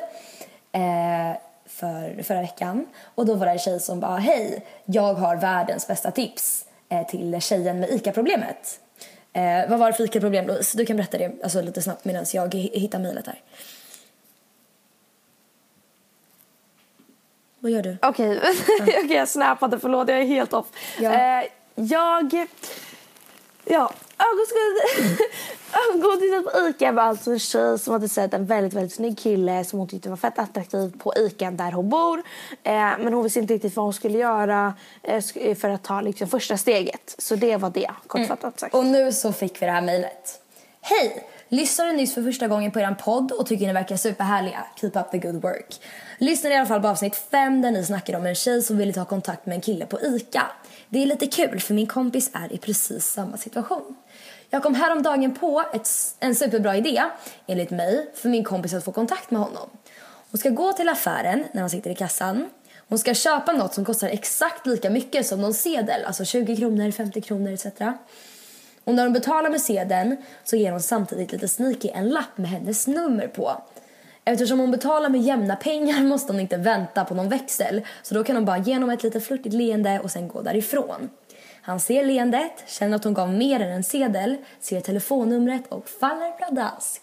eh, 0.72 1.38
för, 1.78 2.24
förra 2.24 2.42
veckan 2.42 2.86
och 3.16 3.26
då 3.26 3.34
var 3.34 3.46
det 3.46 3.52
en 3.52 3.60
tjej 3.60 3.80
som 3.80 4.00
bara 4.00 4.18
hej, 4.18 4.66
jag 4.86 5.14
har 5.14 5.36
världens 5.36 5.88
bästa 5.88 6.12
tips 6.12 6.66
eh, 6.90 7.08
till 7.08 7.42
tjejen 7.42 7.80
med 7.80 7.90
ICA-problemet. 7.90 8.80
Eh, 9.34 9.70
vad 9.70 9.80
var 9.80 9.88
det 9.88 9.94
för 9.94 10.04
ICA-problem 10.04 10.48
Louise? 10.48 10.78
Du 10.78 10.86
kan 10.86 10.98
berätta 10.98 11.18
det 11.18 11.44
alltså, 11.44 11.62
lite 11.62 11.82
snabbt 11.82 12.06
medan 12.06 12.26
jag 12.34 12.54
hi- 12.54 12.80
hittar 12.80 13.00
mejlet 13.00 13.28
här. 13.28 13.42
Vad 17.60 17.72
gör 17.72 17.82
du? 17.82 17.98
Okej, 18.02 18.40
okay. 18.82 19.18
jag 19.18 19.28
snappade, 19.30 19.80
förlåt 19.80 20.10
jag 20.10 20.20
är 20.20 20.26
helt 20.26 20.54
off. 20.54 20.66
Ja. 21.00 21.14
Eh, 21.14 21.46
jag... 21.76 22.48
Ja, 23.70 23.92
ögonskugg- 24.18 25.18
ögongodiset 25.90 26.44
på 26.54 26.70
ICA 26.70 26.92
var 26.92 27.04
alltså 27.04 27.32
en 27.32 27.40
tjej 27.40 27.80
som 27.80 27.94
hade 27.94 28.10
sett 28.10 28.34
en 28.34 28.46
väldigt, 28.46 28.74
väldigt 28.74 28.94
snygg 28.94 29.18
kille 29.20 29.64
som 29.66 29.80
hon 29.80 29.88
tyckte 29.88 30.10
var 30.10 30.18
fett 30.18 30.40
attraktiv 30.40 30.94
på 31.00 31.14
ICA 31.18 31.52
där 31.52 31.72
hon 31.72 31.90
bor. 31.90 32.18
Eh, 32.64 32.74
men 32.74 33.14
hon 33.14 33.24
visste 33.24 33.40
inte 33.40 33.54
riktigt 33.54 33.76
vad 33.76 33.86
hon 33.86 33.94
skulle 33.94 34.18
göra 34.18 34.74
eh, 35.04 35.16
sk- 35.18 35.56
för 35.56 35.70
att 35.70 35.84
ta 35.84 36.02
liksom, 36.02 36.28
första 36.28 36.58
steget. 36.58 37.16
Så 37.18 37.36
det 37.36 37.58
var 37.58 37.70
det, 37.70 37.92
kortfattat 38.08 38.60
sagt. 38.60 38.74
Och 38.76 38.86
nu 38.86 39.12
så 39.12 39.34
fick 39.34 39.62
vi 39.62 39.66
det 39.66 39.72
här 39.72 39.82
mejlet. 39.82 40.42
Hej! 40.82 41.28
Lyssnade 41.50 41.92
nyss 41.94 42.14
för 42.14 42.24
första 42.24 42.48
gången 42.48 42.72
på 42.72 42.80
er 42.80 42.96
podd 43.04 43.32
och 43.32 43.48
tycker 43.48 43.68
ni 43.68 43.74
verkar 43.74 43.98
superhärliga. 43.98 44.66
Keep 44.82 44.92
up 44.96 45.12
the 45.12 45.18
good 45.18 45.42
work. 45.42 45.76
Lyssnade 46.18 46.56
i 46.56 46.58
alla 46.58 46.68
fall 46.68 46.82
på 46.82 46.88
avsnitt 46.88 47.16
5 47.16 47.62
där 47.62 47.72
ni 47.72 47.86
snackade 47.86 48.18
om 48.18 48.26
en 48.26 48.36
tjej 48.36 48.62
som 48.62 48.78
ville 48.78 48.94
ta 48.94 49.06
kontakt 49.06 49.46
med 49.46 49.56
en 49.56 49.62
kille 49.62 49.86
på 49.86 50.02
ICA. 50.02 50.44
Det 50.90 51.04
är 51.04 51.06
lite 51.06 51.28
kul 51.28 51.60
för 51.60 51.74
min 51.74 51.88
kompis 51.88 52.30
är 52.34 52.54
i 52.54 52.58
precis 52.58 53.06
samma 53.06 53.38
situation. 53.38 53.96
Jag 54.50 54.64
kom 54.64 54.76
häromdagen 54.76 55.36
på 55.36 55.64
ett, 55.74 55.90
en 56.20 56.36
superbra 56.36 56.78
idé, 56.78 57.04
enligt 57.48 57.70
mig, 57.70 58.12
för 58.16 58.30
min 58.30 58.44
kompis 58.44 58.74
att 58.74 58.86
få 58.86 58.92
kontakt 58.92 59.32
med 59.32 59.42
honom. 59.42 59.70
Hon 60.32 60.38
ska 60.38 60.50
gå 60.50 60.74
till 60.74 60.90
affären 60.90 61.44
när 61.52 61.62
han 61.62 61.70
sitter 61.70 61.90
i 61.90 61.96
kassan. 61.96 62.50
Hon 62.90 63.00
ska 63.00 63.14
köpa 63.14 63.52
något 63.52 63.74
som 63.74 63.86
kostar 63.86 64.08
exakt 64.08 64.68
lika 64.68 64.90
mycket 64.90 65.28
som 65.28 65.42
någon 65.42 65.54
sedel, 65.54 66.06
alltså 66.06 66.26
20 66.26 66.58
kronor, 66.58 66.92
50 66.92 67.22
kronor 67.22 67.52
etc. 67.52 67.66
Och 68.84 68.94
när 68.94 69.04
hon 69.04 69.14
betalar 69.14 69.50
med 69.50 69.62
sedeln 69.62 70.18
så 70.44 70.56
ger 70.56 70.72
hon 70.72 70.82
samtidigt 70.82 71.32
lite 71.32 71.48
sneaky 71.48 71.90
en 71.94 72.10
lapp 72.10 72.38
med 72.38 72.50
hennes 72.50 72.88
nummer 72.88 73.28
på. 73.28 73.62
Eftersom 74.28 74.60
hon 74.60 74.72
betalar 74.72 75.10
med 75.10 75.22
jämna 75.22 75.56
pengar 75.56 76.04
måste 76.04 76.34
hon 76.34 76.40
inte 76.40 76.58
vänta 76.58 77.06
på 77.06 77.14
någon 77.16 77.30
växel. 77.30 77.82
Så 78.02 78.14
då 78.16 78.24
kan 78.24 78.36
hon 78.36 78.46
bara 78.46 78.58
ge 78.58 78.74
honom 78.74 78.90
ett 78.90 79.04
lite 79.04 79.22
flörtigt 79.22 79.56
leende 79.56 80.00
och 80.04 80.12
sen 80.12 80.28
gå 80.28 80.42
därifrån. 80.42 81.10
Han 81.62 81.80
ser 81.80 82.04
leendet, 82.04 82.64
känner 82.68 82.96
att 82.96 83.04
hon 83.04 83.14
gav 83.14 83.30
mer 83.34 83.60
än 83.60 83.72
en 83.72 83.84
sedel, 83.84 84.36
ser 84.60 84.82
telefonnumret 84.82 85.62
och 85.70 85.90
faller 85.90 86.32
pladask. 86.32 87.02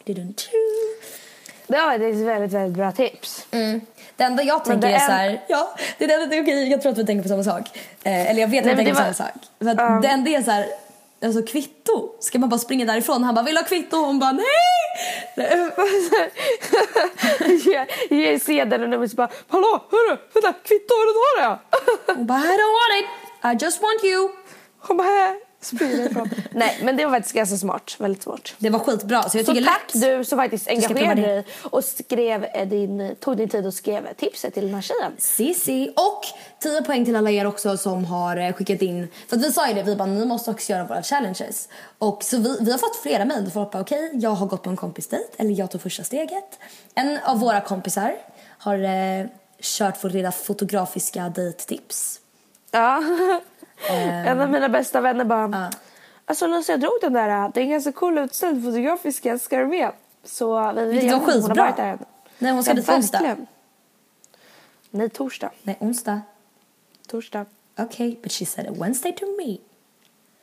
Det 1.67 1.77
var 1.79 1.95
ett 1.95 2.01
väldigt, 2.01 2.53
väldigt 2.53 2.77
bra 2.77 2.93
tips. 2.93 3.47
Mm. 3.51 3.81
Det 4.17 4.25
enda 4.25 4.43
jag 4.43 4.65
tänker 4.65 4.89
är 4.89 4.93
är- 4.93 4.99
så 4.99 5.13
här, 5.13 5.41
ja, 5.49 5.77
det 5.99 6.05
är 6.05 6.09
det, 6.09 6.27
det, 6.27 6.37
är 6.37 6.43
okej, 6.43 6.71
jag 6.71 6.83
tror 6.83 6.93
att 6.93 6.99
vi 6.99 7.07
tänker 7.07 7.23
på 7.23 7.29
samma 7.29 7.45
sak. 7.45 7.79
Eh, 8.03 8.31
eller 8.31 8.41
jag 8.41 8.49
vet 8.49 8.67
att 8.67 8.73
vi 8.73 8.77
tänker 8.77 8.93
på 8.93 8.99
samma 8.99 9.15
sak. 9.15 9.35
För 9.59 9.75
Ja. 9.79 9.99
Det 10.03 10.09
enda 10.09 10.31
är 10.31 10.43
så 10.43 10.51
här, 10.51 10.67
alltså 11.25 11.43
kvitto. 11.43 12.17
Ska 12.21 12.39
man 12.39 12.49
bara 12.49 12.59
springa 12.59 12.85
därifrån? 12.85 13.25
Han 13.25 13.35
bara, 13.35 13.45
vill 13.45 13.57
ha 13.57 13.65
kvitto? 13.65 13.97
Hon 13.97 14.19
bara, 14.19 14.33
nej! 14.33 14.45
Ge, 17.65 17.87
ge 18.17 18.39
sedeln 18.39 18.83
och 18.83 18.89
numret 18.91 19.11
så 19.11 19.17
bara 19.17 19.31
Hallå, 19.49 19.85
hörru, 19.91 20.19
vänta, 20.35 20.53
kvitto, 20.53 20.95
vill 21.01 21.15
du 21.15 21.43
ha 21.43 21.49
det? 21.49 21.59
Hon 22.13 22.27
bara, 22.27 22.39
I 22.39 22.43
don't 22.43 22.75
want 22.81 22.95
it, 23.01 23.07
I 23.45 23.65
just 23.65 23.83
want 23.83 24.05
you. 24.05 24.31
Hon 24.79 24.97
bara. 24.97 25.35
Nej 26.51 26.79
men 26.83 26.97
det 26.97 27.05
var 27.05 27.13
faktiskt 27.13 27.35
ganska 27.35 27.57
smart, 27.57 27.97
väldigt 27.99 28.23
smart. 28.23 28.55
Det 28.59 28.71
var 28.71 28.79
skitbra, 28.79 29.23
så 29.29 29.39
jag 29.39 29.47
Så 29.47 29.53
tycker 29.55 29.67
tack 29.67 29.95
lätt. 29.95 30.03
du 30.03 30.25
som 30.25 30.39
faktiskt 30.39 30.69
engagerade 30.69 31.23
dig 31.23 31.47
och 31.63 31.85
skrev 31.85 32.45
eh, 32.45 32.69
din, 32.69 33.17
tog 33.21 33.37
din 33.37 33.49
tid 33.49 33.67
och 33.67 33.75
skrev 33.75 34.15
tipset 34.15 34.55
till 34.55 34.65
den 34.65 34.75
här 34.75 34.83
tjejen. 34.83 35.13
Sissi. 35.19 35.93
Och 35.97 36.21
10 36.63 36.83
poäng 36.83 37.05
till 37.05 37.17
alla 37.17 37.31
er 37.31 37.47
också 37.47 37.77
som 37.77 38.05
har 38.05 38.37
eh, 38.37 38.53
skickat 38.53 38.83
in. 38.83 39.09
För 39.29 39.37
vi 39.37 39.53
sa 39.53 39.69
ju 39.69 39.75
det, 39.75 39.83
vi 39.83 39.97
bara 39.97 40.07
ni 40.07 40.25
måste 40.27 40.51
också 40.51 40.73
göra 40.73 40.85
våra 40.85 41.03
challenges. 41.03 41.69
Och 41.99 42.25
så 42.25 42.37
vi, 42.37 42.59
vi 42.61 42.71
har 42.71 42.79
fått 42.79 42.97
flera 43.03 43.25
mejl. 43.25 43.51
Folk 43.51 43.71
bara 43.71 43.83
okej, 43.83 44.11
jag 44.15 44.31
har 44.31 44.47
gått 44.47 44.63
på 44.63 44.71
en 44.71 44.77
kompisdejt 44.77 45.29
eller 45.37 45.51
jag 45.51 45.71
tog 45.71 45.83
första 45.83 46.03
steget. 46.05 46.59
En 46.95 47.19
av 47.25 47.39
våra 47.39 47.61
kompisar 47.61 48.15
har 48.59 48.79
eh, 48.79 49.27
kört 49.61 50.05
vårt 50.05 50.13
lilla 50.13 50.33
fotografiska 50.33 51.29
dejttips. 51.29 52.21
Ja. 52.71 53.03
en 53.89 54.41
av 54.41 54.51
mina 54.51 54.69
bästa 54.69 55.01
vänner 55.01 55.25
bara 55.25 55.49
Ja. 55.53 55.71
Alltså 56.27 56.47
Lisa 56.47 56.73
jag 56.73 56.81
drog 56.81 56.93
den 57.01 57.13
där, 57.13 57.51
det 57.55 57.61
är 57.61 57.65
en 57.65 57.71
ganska 57.71 57.93
cool 57.93 58.19
utställning 58.19 58.63
fotografiska, 58.65 59.39
ska 59.39 59.59
du 59.59 59.67
med? 59.67 59.91
Så 60.25 60.73
vi, 60.73 60.85
vi 60.85 61.09
hon 61.09 61.21
har 61.21 61.55
varit 61.55 61.77
där 61.77 61.87
än. 61.87 61.99
Nej 62.39 62.53
hon 62.53 62.65
ska 62.65 62.75
dit 62.75 62.87
på 62.87 62.93
onsdag. 62.93 63.37
Nej, 64.91 65.09
torsdag. 65.09 65.51
Nej 65.63 65.77
onsdag. 65.81 66.21
Torsdag. 67.09 67.47
Okej, 67.77 68.19
but 68.23 68.33
she 68.33 68.47
said 68.47 68.77
Wednesday 68.79 69.13
to 69.13 69.25
me. 69.39 69.57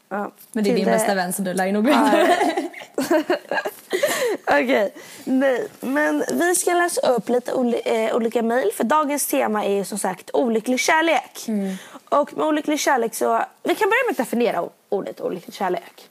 Ja. 0.10 0.32
Men 0.52 0.64
det 0.64 0.72
är 0.72 0.76
din 0.76 0.86
bästa 0.86 1.16
vän 1.16 1.34
så 1.34 1.42
du 1.42 1.54
lär 1.54 1.66
ju 1.66 1.72
nog 1.72 1.86
veta 1.86 2.12
Okej, 4.48 4.94
nej. 5.24 5.68
Men 5.80 6.24
vi 6.34 6.56
ska 6.56 6.74
läsa 6.74 7.12
upp 7.12 7.30
lite 7.30 7.52
eh, 7.86 8.16
olika 8.16 8.42
mejl 8.42 8.72
för 8.76 8.84
dagens 8.84 9.28
tema 9.28 9.66
är 9.66 9.84
som 9.84 9.98
sagt 9.98 10.30
olycklig 10.34 10.80
kärlek. 10.80 11.46
Mm. 11.48 11.76
Och 12.10 12.38
med 12.38 12.46
olycklig 12.48 12.80
kärlek 12.80 13.16
så, 13.16 13.42
vi 13.64 13.76
kan 13.76 13.90
börja 13.90 14.04
med 14.08 14.12
att 14.12 14.18
definiera 14.18 14.70
ordet 14.90 15.22
olycklig 15.22 15.54
kärlek. 15.54 16.10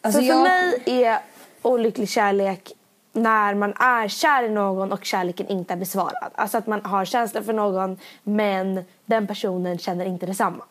Alltså, 0.00 0.20
för 0.20 0.26
för 0.26 0.34
jag- 0.34 0.42
mig 0.42 0.82
är 0.86 1.18
olycklig 1.62 2.08
kärlek 2.08 2.72
när 3.12 3.54
man 3.54 3.72
är 3.72 4.08
kär 4.08 4.42
i 4.42 4.48
någon 4.48 4.92
och 4.92 5.04
kärleken 5.04 5.48
inte 5.48 5.72
är 5.72 5.76
besvarad. 5.76 6.30
Alltså 6.34 6.58
att 6.58 6.66
man 6.66 6.84
har 6.84 7.04
känslor 7.04 7.42
för 7.42 7.52
någon 7.52 7.98
men 8.22 8.84
den 9.04 9.26
personen 9.26 9.78
känner 9.78 10.04
inte 10.06 10.26
detsamma. 10.26 10.64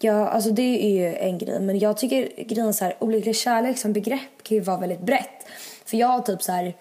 Ja, 0.00 0.28
alltså 0.28 0.50
det 0.50 0.84
är 0.84 0.90
ju 0.90 1.14
en 1.14 1.38
grej. 1.38 1.60
Men 1.60 1.78
jag 1.78 1.96
tycker 1.98 2.44
grejen 2.44 2.74
så 2.74 2.84
här, 2.84 2.94
olycklig 2.98 3.36
kärlek 3.36 3.78
som 3.78 3.92
begrepp 3.92 4.42
kan 4.42 4.54
ju 4.56 4.60
vara 4.60 4.76
väldigt 4.76 5.00
brett. 5.00 5.46
För 5.88 5.96
jag 5.96 6.08
har 6.08 6.20
typ 6.20 6.42
så 6.42 6.52
här, 6.52 6.74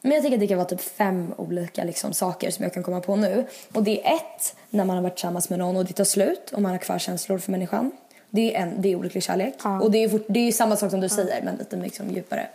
men 0.00 0.12
jag 0.12 0.22
tycker 0.22 0.36
att 0.36 0.40
det 0.40 0.46
kan 0.46 0.56
vara 0.56 0.68
typ 0.68 0.80
fem 0.80 1.34
olika 1.36 1.84
liksom, 1.84 2.12
saker 2.12 2.50
som 2.50 2.62
jag 2.62 2.74
kan 2.74 2.82
komma 2.82 3.00
på 3.00 3.16
nu. 3.16 3.46
Och 3.72 3.82
det 3.82 4.06
är 4.06 4.14
ett, 4.14 4.56
när 4.70 4.84
man 4.84 4.96
har 4.96 5.02
varit 5.02 5.14
tillsammans 5.14 5.50
med 5.50 5.58
någon 5.58 5.76
och 5.76 5.84
det 5.84 5.92
tar 5.92 6.04
slut 6.04 6.50
och 6.52 6.62
man 6.62 6.72
har 6.72 6.78
kvar 6.78 6.98
känslor 6.98 7.38
för 7.38 7.50
människan. 7.50 7.90
Det 8.30 8.56
är, 8.56 8.62
en, 8.62 8.82
det 8.82 8.92
är 8.92 8.96
olycklig 8.96 9.22
kärlek. 9.22 9.54
Och 9.82 9.90
det 9.90 9.98
är, 9.98 10.08
fort, 10.08 10.24
det 10.28 10.40
är 10.40 10.52
samma 10.52 10.76
sak 10.76 10.90
som 10.90 11.00
du 11.00 11.08
säger 11.08 11.42
men 11.42 11.56
lite 11.56 11.76
liksom 11.76 12.10
djupare. 12.10 12.48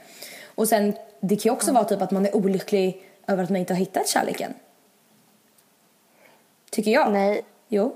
Och 0.56 0.68
sen, 0.68 0.94
det 1.20 1.36
kan 1.36 1.50
ju 1.50 1.52
också 1.52 1.72
vara 1.72 1.84
typ 1.84 2.02
att 2.02 2.12
man 2.12 2.26
är 2.26 2.36
olycklig 2.36 3.04
över 3.28 3.44
att 3.44 3.50
man 3.50 3.58
inte 3.58 3.74
har 3.74 3.80
hittat 3.80 4.08
kärleken. 4.08 4.54
Tycker 6.70 6.92
jag. 6.92 7.12
Nej. 7.12 7.42
Jo. 7.68 7.96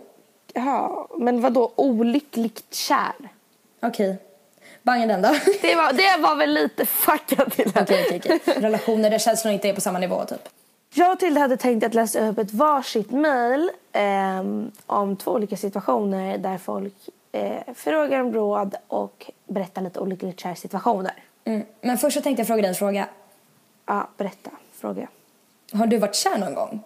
Ja, 0.54 1.08
men 1.20 1.42
vad 1.42 1.54
då 1.54 1.72
olyckligt 1.76 2.74
kär? 2.74 3.14
Okej. 3.80 4.08
Banga 4.08 4.18
den 4.84 5.22
då. 5.22 5.36
Det 5.62 5.76
var, 5.76 5.94
det 5.94 6.22
var 6.22 6.36
väl 6.36 6.54
lite 6.54 6.86
fuckat 6.86 7.52
till 7.52 7.72
det. 7.72 7.82
Okej, 7.82 8.06
okej, 8.08 8.40
okej. 8.42 8.54
Relationer 8.62 9.10
där 9.10 9.20
känslorna 9.20 9.54
inte 9.54 9.70
är 9.70 9.74
på 9.74 9.82
samma 9.82 10.00
nivå 10.00 10.26
typ. 10.26 10.50
Jag 10.96 11.12
och 11.12 11.20
Tilde 11.20 11.40
hade 11.40 11.58
tänkt 11.58 11.84
att 11.84 11.94
läsa 11.94 12.28
upp 12.28 12.38
ett 12.38 12.54
varsitt 12.54 13.12
mejl 13.12 13.72
ehm, 13.92 14.72
om 14.86 15.16
två 15.16 15.32
olika 15.32 15.58
situationer 15.58 16.38
där 16.38 16.58
folk 16.58 17.10
eh, 17.32 17.74
frågar 17.76 18.20
om 18.20 18.34
råd 18.34 18.76
och 18.88 19.32
berättar 19.48 19.82
lite 19.82 20.00
olyckligt 20.00 20.40
kär 20.40 20.56
situationer. 20.56 21.14
Mm. 21.46 21.64
Men 21.82 21.98
först 21.98 22.18
så 22.18 22.22
tänkte 22.22 22.42
jag 22.42 22.48
fråga 22.48 22.62
dig 22.62 22.70
en 22.70 22.76
fråga. 22.76 23.08
Ja, 23.86 24.08
berätta. 24.18 24.50
Fråga. 24.74 25.08
Har 25.74 25.88
du 25.88 25.98
varit 25.98 26.16
kär 26.16 26.38
någon 26.38 26.56
gång? 26.56 26.84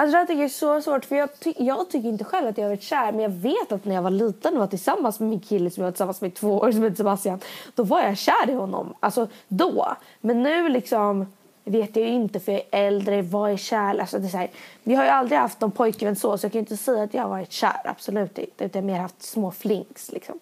Alltså 0.00 0.12
det 0.12 0.18
här 0.18 0.26
tycker 0.26 0.38
jag 0.40 0.44
är 0.44 0.48
så 0.48 0.80
svårt 0.82 1.04
för 1.04 1.16
jag, 1.16 1.40
ty- 1.40 1.54
jag 1.56 1.90
tycker 1.90 2.08
inte 2.08 2.24
själv 2.24 2.48
att 2.48 2.58
jag 2.58 2.64
har 2.64 2.70
varit 2.70 2.82
kär 2.82 3.12
men 3.12 3.20
jag 3.20 3.30
vet 3.30 3.72
att 3.72 3.84
när 3.84 3.94
jag 3.94 4.02
var 4.02 4.10
liten 4.10 4.54
och 4.54 4.60
var 4.60 4.66
tillsammans 4.66 5.20
med 5.20 5.28
min 5.28 5.40
kille 5.40 5.70
som 5.70 5.80
jag 5.82 5.86
var 5.86 5.92
tillsammans 5.92 6.20
med 6.20 6.28
i 6.28 6.34
två 6.34 6.58
år 6.58 6.72
som 6.72 6.82
heter 6.82 6.96
Sebastian 6.96 7.40
då 7.74 7.82
var 7.82 8.00
jag 8.02 8.18
kär 8.18 8.50
i 8.50 8.52
honom. 8.52 8.94
Alltså 9.00 9.28
då. 9.48 9.96
Men 10.20 10.42
nu 10.42 10.68
liksom 10.68 11.26
vet 11.64 11.96
jag 11.96 12.06
ju 12.06 12.12
inte 12.12 12.40
för 12.40 12.52
jag 12.52 12.62
är 12.70 12.86
äldre, 12.86 13.22
vad 13.22 13.50
är 13.50 13.56
kär? 13.56 13.98
Alltså 14.00 14.18
det 14.18 14.26
är 14.26 14.30
så 14.30 14.36
här, 14.36 14.50
vi 14.82 14.94
har 14.94 15.04
ju 15.04 15.10
aldrig 15.10 15.38
haft 15.40 15.60
någon 15.60 15.70
pojkvän 15.70 16.16
så 16.16 16.38
så 16.38 16.44
jag 16.44 16.52
kan 16.52 16.58
inte 16.58 16.76
säga 16.76 17.02
att 17.02 17.14
jag 17.14 17.22
har 17.22 17.28
varit 17.28 17.52
kär, 17.52 17.80
absolut 17.84 18.38
inte. 18.38 18.64
Utan 18.64 18.70
jag 18.72 18.82
har 18.82 18.96
mer 18.96 19.00
haft 19.02 19.22
små 19.22 19.50
flings 19.50 20.10
liksom. 20.12 20.38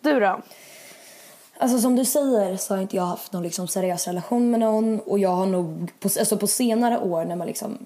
Du 0.00 0.20
då? 0.20 0.40
Alltså 1.58 1.78
som 1.78 1.96
du 1.96 2.04
säger 2.04 2.56
så 2.56 2.74
har 2.74 2.82
inte 2.82 2.96
jag 2.96 3.04
haft 3.04 3.32
någon 3.32 3.42
liksom 3.42 3.68
seriös 3.68 4.06
relation 4.06 4.50
med 4.50 4.60
någon 4.60 5.00
och 5.00 5.18
jag 5.18 5.30
har 5.30 5.46
nog 5.46 5.92
på, 6.00 6.08
alltså 6.18 6.36
på 6.36 6.46
senare 6.46 6.98
år 6.98 7.24
när 7.24 7.36
man 7.36 7.46
liksom 7.46 7.78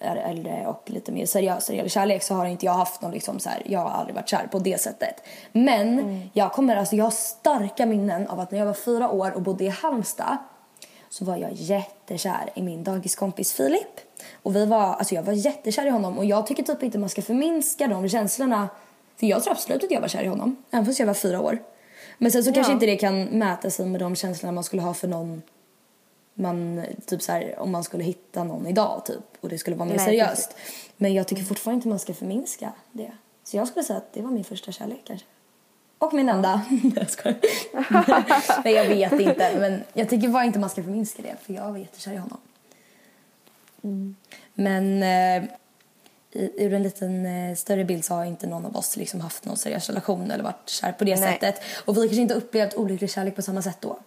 äldre 0.00 0.66
och 0.66 0.82
lite 0.86 1.12
mer 1.12 1.26
seriös 1.26 1.68
när 1.68 1.74
det 1.74 1.76
gäller 1.76 1.90
kärlek 1.90 2.22
så 2.22 2.34
har 2.34 2.46
inte 2.46 2.66
jag 2.66 2.72
haft 2.72 3.02
någon 3.02 3.12
liksom 3.12 3.38
så 3.38 3.48
här, 3.48 3.62
jag 3.66 3.80
har 3.80 3.90
aldrig 3.90 4.14
varit 4.14 4.28
kär 4.28 4.46
på 4.50 4.58
det 4.58 4.80
sättet. 4.80 5.22
Men 5.52 6.20
jag 6.32 6.52
kommer, 6.52 6.76
alltså 6.76 6.96
jag 6.96 7.04
har 7.04 7.10
starka 7.10 7.86
minnen 7.86 8.26
av 8.26 8.40
att 8.40 8.50
när 8.50 8.58
jag 8.58 8.66
var 8.66 8.74
fyra 8.74 9.10
år 9.10 9.30
och 9.30 9.42
bodde 9.42 9.64
i 9.64 9.68
Halmstad 9.68 10.36
så 11.08 11.24
var 11.24 11.36
jag 11.36 11.52
jättekär 11.52 12.50
i 12.54 12.62
min 12.62 12.84
dagiskompis 12.84 13.52
Filip. 13.52 14.00
Och 14.42 14.56
vi 14.56 14.66
var, 14.66 14.94
alltså 14.94 15.14
jag 15.14 15.22
var 15.22 15.32
jättekär 15.32 15.86
i 15.86 15.90
honom 15.90 16.18
och 16.18 16.24
jag 16.24 16.46
tycker 16.46 16.62
typ 16.62 16.82
inte 16.82 16.98
man 16.98 17.08
ska 17.08 17.22
förminska 17.22 17.86
de 17.86 18.08
känslorna. 18.08 18.68
För 19.16 19.26
jag 19.26 19.42
tror 19.42 19.52
absolut 19.52 19.84
att 19.84 19.90
jag 19.90 20.00
var 20.00 20.08
kär 20.08 20.22
i 20.22 20.26
honom, 20.26 20.56
även 20.70 20.86
fast 20.86 20.98
jag 20.98 21.06
var 21.06 21.14
fyra 21.14 21.40
år. 21.40 21.58
Men 22.18 22.32
sen 22.32 22.44
så 22.44 22.52
kanske 22.52 22.72
Ja. 22.72 22.74
inte 22.74 22.86
det 22.86 22.96
kan 22.96 23.24
mäta 23.24 23.70
sig 23.70 23.86
med 23.86 24.00
de 24.00 24.16
känslorna 24.16 24.52
man 24.52 24.64
skulle 24.64 24.82
ha 24.82 24.94
för 24.94 25.08
någon 25.08 25.42
man, 26.38 26.84
typ 27.06 27.22
så 27.22 27.32
här, 27.32 27.58
om 27.58 27.72
man 27.72 27.84
skulle 27.84 28.04
hitta 28.04 28.44
någon 28.44 28.66
idag 28.66 29.02
typ 29.06 29.24
och 29.40 29.48
det 29.48 29.58
skulle 29.58 29.76
vara 29.76 29.88
mer 29.88 29.96
Nej, 29.96 30.04
seriöst. 30.04 30.56
Men 30.96 31.14
jag 31.14 31.28
tycker 31.28 31.42
fortfarande 31.42 31.76
inte 31.76 31.88
man 31.88 31.98
ska 31.98 32.14
förminska 32.14 32.72
det. 32.92 33.12
Så 33.44 33.56
jag 33.56 33.68
skulle 33.68 33.84
säga 33.84 33.96
att 33.96 34.12
det 34.12 34.22
var 34.22 34.30
min 34.30 34.44
första 34.44 34.72
kärlek 34.72 35.00
kanske. 35.04 35.26
Och 35.98 36.14
min 36.14 36.28
enda. 36.28 36.62
Nej 36.70 36.92
jag 36.96 37.10
skojar. 37.10 37.38
Nej 38.64 38.74
jag 38.74 38.88
vet 38.88 39.12
inte 39.20 39.58
men 39.58 39.82
jag 39.92 40.08
tycker 40.08 40.28
bara 40.28 40.44
inte 40.44 40.58
man 40.58 40.70
ska 40.70 40.82
förminska 40.82 41.22
det 41.22 41.36
för 41.42 41.52
jag 41.52 41.70
var 41.70 41.78
jättekär 41.78 42.12
i 42.12 42.16
honom. 42.16 42.38
Men 44.54 45.02
eh, 45.02 45.50
ur 46.32 46.74
en 46.74 46.82
liten 46.82 47.26
eh, 47.26 47.54
större 47.54 47.84
bild 47.84 48.04
så 48.04 48.14
har 48.14 48.24
inte 48.24 48.46
någon 48.46 48.66
av 48.66 48.76
oss 48.76 48.96
liksom 48.96 49.20
haft 49.20 49.44
någon 49.44 49.56
seriös 49.56 49.88
relation 49.88 50.30
eller 50.30 50.44
varit 50.44 50.68
kär 50.68 50.92
på 50.92 51.04
det 51.04 51.20
Nej. 51.20 51.32
sättet. 51.32 51.62
Och 51.84 51.96
vi 51.96 52.00
kanske 52.00 52.20
inte 52.20 52.34
upplevt 52.34 52.74
olycklig 52.74 53.10
kärlek 53.10 53.36
på 53.36 53.42
samma 53.42 53.62
sätt 53.62 53.78
då. 53.80 53.98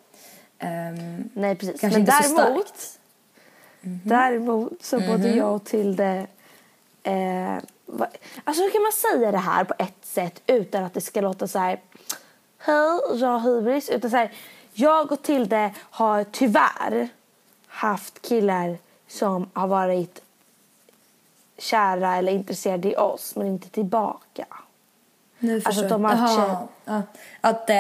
Ehm, 0.60 1.30
Nej 1.34 1.56
precis. 1.56 1.82
kanske 1.82 2.00
Men 2.00 2.08
inte 2.10 2.24
så 2.24 2.36
däremot, 2.36 2.68
starkt. 2.68 3.00
däremot 4.04 4.84
så 4.84 5.00
både 5.00 5.30
jag 5.30 5.56
och 5.56 5.64
Tilde 5.66 6.28
eh, 7.04 7.58
va, 7.86 8.08
Alltså 8.44 8.64
hur 8.64 8.70
kan 8.72 8.82
man 8.82 8.92
säga 8.92 9.32
det 9.32 9.38
här 9.38 9.64
på 9.64 9.74
ett 9.80 10.06
sätt 10.06 10.42
utan 10.48 10.84
att 10.84 10.94
det 10.94 11.02
ska 11.02 11.22
låta 11.22 11.48
så 11.48 11.60
här 11.60 11.80
Hej, 12.58 13.00
jag 13.14 13.28
har 13.28 13.40
hybris. 13.56 13.90
Utan 13.90 14.12
så 14.12 14.18
här, 14.18 14.32
jag 14.74 15.12
och 15.12 15.22
Tilde 15.24 15.72
har 15.78 16.24
tyvärr 16.24 17.10
haft 17.68 18.22
killar 18.22 18.78
som 19.08 19.50
har 19.54 19.68
varit 19.68 20.22
kära 21.58 22.16
eller 22.16 22.32
intresserade 22.32 22.92
i 22.92 22.96
oss 22.96 23.36
men 23.36 23.48
inte 23.48 23.70
tillbaka. 23.70 24.46
Nu 25.40 25.56
Alltså, 25.56 25.72
förstår 25.72 25.90
de 25.90 26.04
har 26.04 26.16
Jaha, 26.16 26.68
ja. 26.86 27.02
Att, 27.42 27.70
eh, 27.70 27.76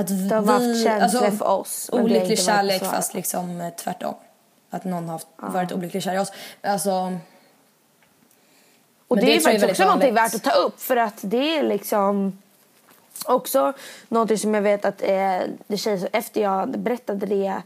att 0.00 0.10
vi... 0.10 0.28
har 0.28 0.42
haft 0.42 0.84
känslor 0.84 1.30
för 1.30 1.48
oss, 1.48 1.90
Olycklig 1.92 2.38
kärlek 2.38 2.84
fast 2.84 3.14
liksom 3.14 3.60
eh, 3.60 3.70
tvärtom. 3.70 4.14
Att 4.70 4.84
någon 4.84 5.04
har 5.04 5.12
haft, 5.12 5.26
varit 5.36 5.72
olycklig 5.72 6.02
kär 6.02 6.14
i 6.14 6.18
oss. 6.18 6.32
Alltså... 6.62 7.18
Och 9.08 9.16
det, 9.16 9.22
det 9.22 9.36
är 9.36 9.40
faktiskt 9.40 9.70
också 9.70 9.84
vanligt. 9.84 10.14
värt 10.14 10.34
att 10.34 10.42
ta 10.42 10.50
upp 10.50 10.80
för 10.80 10.96
att 10.96 11.18
det 11.20 11.58
är 11.58 11.62
liksom 11.62 12.38
också 13.24 13.72
någonting 14.08 14.38
som 14.38 14.54
jag 14.54 14.62
vet 14.62 14.84
att 14.84 15.02
eh, 15.02 15.38
det 15.66 15.76
tjejer, 15.76 16.08
efter 16.12 16.40
jag 16.40 16.78
berättade 16.78 17.26
det 17.26 17.62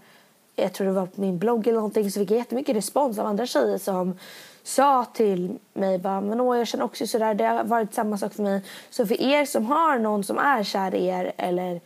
jag 0.57 0.73
tror 0.73 0.87
det 0.87 0.93
var 0.93 1.07
på 1.07 1.21
min 1.21 1.39
blogg 1.39 1.67
eller 1.67 1.77
någonting 1.77 2.11
så 2.11 2.21
fick 2.21 2.31
jag 2.31 2.39
jättemycket 2.39 2.77
respons 2.77 3.19
av 3.19 3.27
andra 3.27 3.47
tjejer 3.47 3.79
som 3.79 4.19
sa 4.63 5.05
till 5.05 5.59
mig 5.73 5.99
bara, 5.99 6.21
men 6.21 6.41
åh, 6.41 6.59
jag 6.59 6.67
känner 6.67 6.85
också 6.85 7.07
sådär, 7.07 7.35
det 7.35 7.45
har 7.45 7.65
varit 7.65 7.95
samma 7.95 8.19
sak 8.19 8.35
för 8.35 8.43
mig. 8.43 8.63
Så 8.91 9.07
för 9.07 9.21
er 9.21 9.45
som 9.45 9.67
har 9.67 9.99
någon 9.99 10.25
som 10.25 10.39
är 10.39 10.65
kär 10.65 10.95
i 10.95 11.07
er 11.07 11.33
eller 11.37 11.81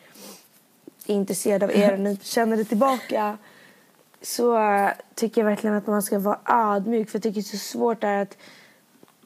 är 1.12 1.16
intresserad 1.16 1.62
av 1.62 1.70
er 1.76 1.92
och 1.92 2.00
ni 2.00 2.18
känner 2.22 2.56
det 2.56 2.64
tillbaka 2.64 3.38
så 4.22 4.58
tycker 5.14 5.40
jag 5.40 5.46
verkligen 5.46 5.76
att 5.76 5.86
man 5.86 6.02
ska 6.02 6.18
vara 6.18 6.38
ödmjuk 6.46 7.10
för 7.10 7.18
jag 7.18 7.22
tycker 7.22 7.34
det 7.34 7.40
är 7.40 7.42
så 7.42 7.56
svårt 7.56 8.00
där 8.00 8.22
att 8.22 8.36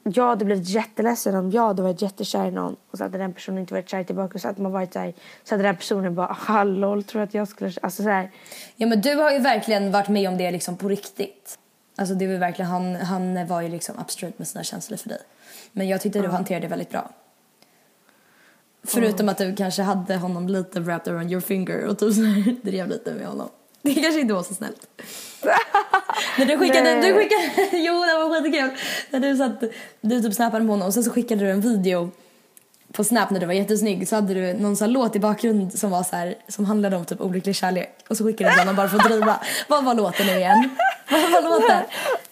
jag 0.05 0.29
hade 0.29 0.45
blivit 0.45 0.69
jätteledsen 0.69 1.35
om 1.35 1.51
jag 1.51 1.67
hade 1.67 1.83
varit 1.83 2.03
jättekär 2.03 2.47
i 2.47 2.51
någon 2.51 2.77
och 2.91 2.99
så 2.99 3.05
hade 3.05 3.19
den 3.19 3.33
personen 3.33 3.59
inte 3.59 3.75
varit 3.75 3.89
kär 3.89 4.05
tillbaka 4.05 4.39
så 4.39 4.49
hade 4.49 4.63
man 4.63 4.73
varit 4.73 4.93
så, 4.93 4.99
här, 4.99 5.15
så 5.45 5.55
hade 5.55 5.63
den 5.63 5.77
personen 5.77 6.15
bara 6.15 6.37
hallå 6.41 7.03
tror 7.03 7.23
att 7.23 7.35
jag 7.35 7.49
skulle 7.49 7.73
alltså 7.83 8.03
så 8.03 8.09
här. 8.09 8.31
Ja 8.77 8.87
men 8.87 9.01
du 9.01 9.15
har 9.15 9.31
ju 9.31 9.39
verkligen 9.39 9.93
varit 9.93 10.09
med 10.09 10.29
om 10.29 10.39
det 10.39 10.51
liksom 10.51 10.77
på 10.77 10.89
riktigt. 10.89 11.59
Alltså 11.97 12.15
det 12.15 12.27
var 12.27 12.35
verkligen, 12.35 12.71
han, 12.71 12.97
han 12.97 13.47
var 13.47 13.61
ju 13.61 13.69
liksom 13.69 13.95
upstraight 13.99 14.39
med 14.39 14.49
sina 14.49 14.65
känslor 14.65 14.97
för 14.97 15.09
dig. 15.09 15.21
Men 15.73 15.89
jag 15.89 16.01
tyckte 16.01 16.21
du 16.21 16.29
hanterade 16.29 16.65
det 16.65 16.71
väldigt 16.71 16.91
bra. 16.91 17.11
Förutom 18.85 19.29
att 19.29 19.39
du 19.39 19.55
kanske 19.55 19.83
hade 19.83 20.17
honom 20.17 20.49
lite 20.49 20.81
wrapped 20.81 21.13
around 21.13 21.31
your 21.31 21.41
finger 21.41 21.87
och 21.87 21.99
typ 21.99 22.15
så 22.15 22.23
här 22.23 22.57
drev 22.63 22.89
lite 22.89 23.15
med 23.15 23.27
honom. 23.27 23.49
Det 23.83 23.95
kanske 23.95 24.21
inte 24.21 24.35
var 24.35 24.43
så 24.43 24.55
snällt. 24.55 24.87
När 26.39 26.47
du 26.47 26.59
skickade, 26.59 26.95
du 26.95 27.15
skickade, 27.15 27.51
jo 27.73 27.93
det 27.93 28.15
var 28.15 28.43
skitkul. 28.43 28.71
När 29.11 29.21
du 29.21 29.37
satt, 29.37 29.63
du 30.01 30.23
typ 30.23 30.35
snappade 30.35 30.65
med 30.65 30.71
honom 30.71 30.87
och 30.87 30.95
sen 30.95 31.05
så 31.05 31.11
skickade 31.11 31.45
du 31.45 31.51
en 31.51 31.61
video 31.61 32.11
på 32.93 33.05
Snap 33.05 33.31
när 33.31 33.41
du 33.41 33.47
var 33.47 33.53
jättesnygg 33.53 34.09
så 34.09 34.15
hade 34.15 34.35
du 34.35 34.55
någon 34.55 34.77
sån 34.77 34.93
låt 34.93 35.17
i 35.17 35.21
bakgrund 35.21 35.79
som 35.79 35.91
var 35.91 36.03
så 36.03 36.17
här, 36.17 36.35
som 36.49 36.65
handlade 36.65 36.97
om 36.97 37.05
typ 37.05 37.21
olycklig 37.21 37.57
kärlek 37.57 37.97
och 38.09 38.17
så 38.17 38.25
skickade 38.25 38.51
du 38.51 38.65
den 38.65 38.77
bara 38.77 38.89
för 38.89 38.99
att 38.99 39.09
driva. 39.09 39.41
Vad 39.69 39.85
var 39.85 39.95
låten 39.95 40.27
nu 40.27 40.33
igen? 40.33 40.71
Vad 41.11 41.31
var 41.31 41.43
låten? 41.43 41.83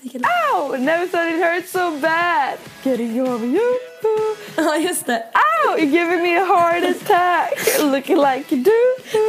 Ow! 0.03 0.77
Never 0.77 1.07
thought 1.07 1.35
it 1.35 1.45
hurt 1.45 1.69
so 1.69 1.91
bad 2.01 2.59
getting 2.83 3.23
over 3.23 3.47
you. 3.47 3.75
Ja 4.57 4.77
just 4.77 5.07
det. 5.07 5.25
Ow! 5.35 5.77
You're 5.79 5.91
giving 5.91 6.23
me 6.23 6.37
a 6.37 6.45
heart 6.45 6.85
attack 6.85 7.53
looking 7.81 8.17
like 8.17 8.55
you 8.55 8.65
do. 8.65 8.81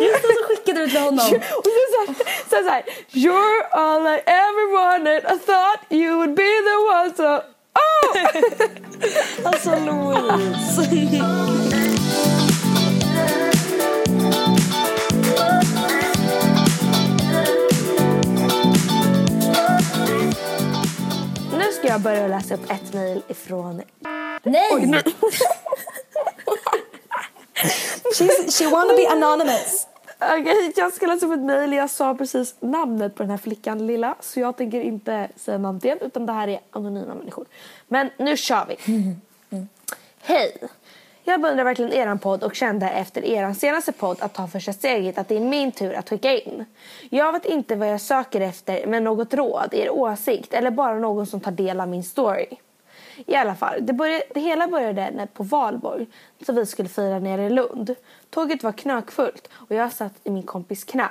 Just 0.02 0.22
det, 0.22 0.34
så 0.40 0.44
skickade 0.48 0.80
du 0.80 0.88
till 0.90 1.00
honom. 1.00 1.26
Och 1.58 1.66
så, 1.66 2.14
så, 2.50 2.64
så 2.64 2.70
här, 2.70 2.84
You're 3.12 3.62
all 3.72 4.08
I 4.08 4.20
ever 4.26 4.74
wanted 4.74 5.24
I 5.26 5.38
thought 5.46 5.80
you 5.90 6.16
would 6.18 6.36
be 6.36 6.52
the 6.70 6.78
one 6.96 7.16
so 7.16 7.44
Oh! 7.74 8.18
Alltså 9.46 9.70
Louise. 9.70 10.88
Nu 21.58 21.72
ska 21.72 21.88
jag 21.88 22.01
börja 22.01 22.28
läsa 22.28 22.54
upp 22.54 22.72
ett 22.72 22.94
mejl 22.94 23.22
ifrån... 23.28 23.82
Nej! 24.44 24.72
She's, 28.13 28.58
she 28.58 28.68
wanna 28.68 28.94
be 28.94 29.08
anonymous. 29.10 29.88
Okej, 30.24 30.74
jag 30.75 30.94
ska 30.94 31.06
läsa 31.08 31.25
upp 31.25 31.34
ett 31.34 31.40
mejl. 31.40 31.74
Jag 31.74 31.90
sa 31.90 32.16
precis 32.16 32.56
namnet 32.60 33.16
på 33.16 33.24
den 33.24 33.30
här 33.30 33.38
flickan 33.38 33.88
lilla. 33.88 34.16
Så 34.20 34.40
jag 34.40 34.58
tänker 34.58 34.82
inte 34.82 35.30
säga 35.36 35.58
namnet 35.58 35.86
igen 35.86 35.98
utan 36.01 36.25
det 36.25 36.34
här 36.34 36.48
är 36.48 36.60
anonyma 36.72 37.16
människor. 37.16 37.46
Men 37.88 38.10
nu 38.18 38.38
kör 38.38 38.66
vi. 38.68 38.78
Hej! 40.22 40.58
Jag 41.24 41.42
beundrar 41.42 41.63
verkligen 41.63 41.94
eran 41.94 42.20
podd 42.20 42.44
och 42.44 42.56
kände 42.56 42.90
efter 42.90 43.25
eran 43.25 43.56
senaste 43.56 43.92
podd 43.92 44.18
att 44.20 44.34
ta 44.34 44.48
första 44.48 44.74
steget 44.74 45.18
att 45.18 45.28
det 45.28 45.36
är 45.36 45.40
min 45.40 45.72
tur 45.72 45.94
att 45.94 46.10
skicka 46.10 46.34
in. 46.34 46.66
Jag 47.10 47.34
vet 47.34 47.46
inte 47.46 47.75
vad 47.75 47.90
jag 47.90 48.01
söker 48.01 48.42
efter 48.42 48.86
men 48.88 49.04
något 49.04 49.34
råd, 49.34 49.74
er 49.74 49.90
åsikt 49.90 50.54
eller 50.54 50.72
bara 50.72 51.00
någon 51.00 51.25
som 51.25 51.40
tar 51.40 51.51
del 51.51 51.80
av 51.80 51.88
min 51.88 52.04
story. 52.04 52.48
I 53.28 53.36
alla 53.36 53.56
fall, 53.56 53.86
det, 53.86 53.94
började, 53.94 54.24
det 54.34 54.40
hela 54.40 54.68
började 54.68 55.12
när 55.12 55.25
på 55.25 55.44
valborg 55.44 56.08
så 56.46 56.54
vi 56.54 56.66
skulle 56.66 56.90
fira 56.90 57.20
nere 57.20 57.46
i 57.46 57.50
Lund. 57.50 57.96
Tåget 58.30 58.63
var 58.63 58.72
knökfullt 58.72 59.50
och 59.54 59.75
jag 59.75 59.92
satt 59.92 60.14
i 60.24 60.29
min 60.29 60.44
kompis 60.44 60.84
knä. 60.84 61.10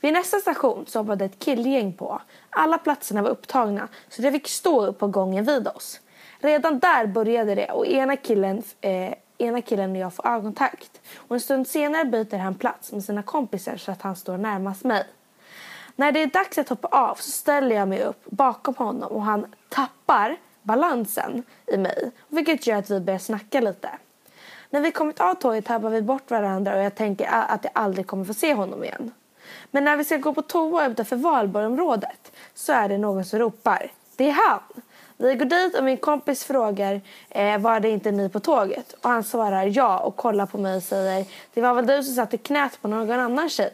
Vid 0.00 0.12
nästa 0.12 0.38
station 0.38 0.84
så 0.86 0.98
hoppade 0.98 1.24
ett 1.24 1.38
killgäng 1.38 1.92
på. 1.92 2.20
Alla 2.50 2.78
platserna 2.78 3.22
var 3.22 3.30
upptagna 3.30 3.88
så 4.08 4.22
det 4.22 4.32
fick 4.32 4.48
stå 4.48 4.86
upp 4.86 4.98
på 4.98 5.06
gången 5.06 5.44
vid 5.44 5.68
oss. 5.68 6.00
Redan 6.38 6.78
där 6.78 7.06
började 7.06 7.54
det 7.54 7.70
och 7.70 7.86
ena 7.86 8.16
killen, 8.16 8.62
eh, 8.80 9.14
ena 9.38 9.62
killen 9.62 9.90
och 9.90 9.96
jag 9.96 10.14
får 10.14 10.26
ögonkontakt. 10.26 11.00
Och 11.16 11.36
en 11.36 11.40
stund 11.40 11.68
senare 11.68 12.04
byter 12.04 12.38
han 12.38 12.54
plats 12.54 12.92
med 12.92 13.04
sina 13.04 13.22
kompisar 13.22 13.76
så 13.76 13.92
att 13.92 14.02
han 14.02 14.16
står 14.16 14.38
närmast 14.38 14.84
mig. 14.84 15.04
När 15.96 16.12
det 16.12 16.22
är 16.22 16.26
dags 16.26 16.58
att 16.58 16.68
hoppa 16.68 16.88
av 16.88 17.14
så 17.14 17.30
ställer 17.30 17.76
jag 17.76 17.88
mig 17.88 18.02
upp 18.02 18.24
bakom 18.24 18.74
honom 18.74 19.12
och 19.12 19.22
han 19.22 19.54
tappar 19.68 20.36
balansen 20.62 21.42
i 21.66 21.76
mig. 21.76 22.10
Vilket 22.28 22.66
gör 22.66 22.76
att 22.76 22.90
vi 22.90 23.00
börjar 23.00 23.18
snacka 23.18 23.60
lite. 23.60 23.88
När 24.70 24.80
vi 24.80 24.90
kommit 24.90 25.20
av 25.20 25.34
tåget 25.34 25.64
tappar 25.64 25.90
vi 25.90 26.02
bort 26.02 26.30
varandra 26.30 26.76
och 26.76 26.82
jag 26.82 26.94
tänker 26.94 27.28
att 27.30 27.64
jag 27.64 27.72
aldrig 27.74 28.06
kommer 28.06 28.24
få 28.24 28.34
se 28.34 28.54
honom 28.54 28.84
igen. 28.84 29.10
Men 29.70 29.84
när 29.84 29.96
vi 29.96 30.04
ska 30.04 30.16
gå 30.16 30.34
på 30.34 30.42
toa 30.42 30.86
utanför 30.86 31.16
Valborgsområdet 31.16 32.32
så 32.54 32.72
är 32.72 32.88
det 32.88 32.98
någon 32.98 33.24
som 33.24 33.38
ropar. 33.38 33.90
Det 34.16 34.28
är 34.28 34.32
han! 34.32 34.60
Vi 35.16 35.34
går 35.34 35.44
dit 35.44 35.78
och 35.78 35.84
min 35.84 35.96
kompis 35.96 36.44
frågar 36.44 37.00
eh, 37.30 37.58
var 37.58 37.80
det 37.80 37.90
inte 37.90 38.10
ni 38.10 38.28
på 38.28 38.40
tåget? 38.40 38.92
Och 38.92 39.10
han 39.10 39.24
svarar 39.24 39.64
ja 39.76 39.98
och 39.98 40.16
kollar 40.16 40.46
på 40.46 40.58
mig 40.58 40.76
och 40.76 40.82
säger 40.82 41.26
det 41.54 41.60
var 41.60 41.74
väl 41.74 41.86
du 41.86 42.02
som 42.02 42.14
satt 42.14 42.34
i 42.34 42.38
knät 42.38 42.82
på 42.82 42.88
någon 42.88 43.20
annan 43.20 43.48
tjej. 43.48 43.72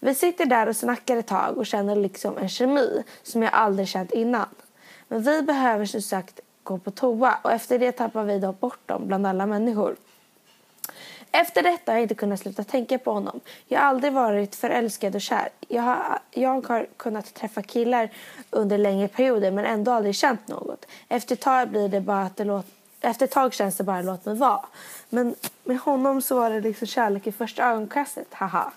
Vi 0.00 0.14
sitter 0.14 0.46
där 0.46 0.68
och 0.68 0.76
snackar 0.76 1.16
ett 1.16 1.26
tag 1.26 1.58
och 1.58 1.66
känner 1.66 1.96
liksom 1.96 2.38
en 2.38 2.48
kemi 2.48 3.02
som 3.22 3.42
jag 3.42 3.52
aldrig 3.52 3.88
känt 3.88 4.12
innan. 4.12 4.46
Men 5.08 5.22
vi 5.22 5.42
behöver 5.42 5.84
som 5.86 6.02
sagt 6.02 6.40
gå 6.62 6.78
på 6.78 6.90
toa 6.90 7.38
och 7.42 7.52
efter 7.52 7.78
det 7.78 7.92
tappar 7.92 8.24
vi 8.24 8.38
då 8.38 8.52
bort 8.52 8.88
dem 8.88 9.06
bland 9.06 9.26
alla 9.26 9.46
människor. 9.46 9.96
Efter 11.32 11.62
detta 11.62 11.92
har 11.92 11.96
jag 11.96 12.02
inte 12.02 12.14
kunnat 12.14 12.40
sluta 12.40 12.64
tänka 12.64 12.98
på 12.98 13.12
honom. 13.12 13.40
Jag 13.66 13.80
har 13.80 13.86
aldrig 13.86 14.12
varit 14.12 14.56
förälskad 14.56 15.14
och 15.14 15.20
kär. 15.20 15.48
Jag 15.68 15.82
har, 15.82 16.18
jag 16.30 16.68
har 16.68 16.86
kunnat 16.96 17.34
träffa 17.34 17.62
killar 17.62 18.10
under 18.50 18.78
längre 18.78 19.08
perioder 19.08 19.50
men 19.50 19.64
ändå 19.64 19.92
aldrig 19.92 20.14
känt 20.14 20.48
något. 20.48 20.86
Efter 21.08 21.34
ett 21.34 21.40
tag, 21.40 21.68
blir 21.68 21.88
det 21.88 22.00
bara 22.00 22.22
att 22.22 22.36
det 22.36 22.44
låt, 22.44 22.66
efter 23.00 23.24
ett 23.24 23.32
tag 23.32 23.54
känns 23.54 23.76
det 23.76 23.84
bara 23.84 24.02
låt 24.02 24.24
mig 24.24 24.34
vara. 24.34 24.66
Men 25.08 25.34
med 25.64 25.78
honom 25.78 26.22
så 26.22 26.40
var 26.40 26.50
det 26.50 26.60
liksom 26.60 26.86
kärlek 26.86 27.26
i 27.26 27.32
första 27.32 27.64
ögonkastet, 27.64 28.28
haha. 28.30 28.72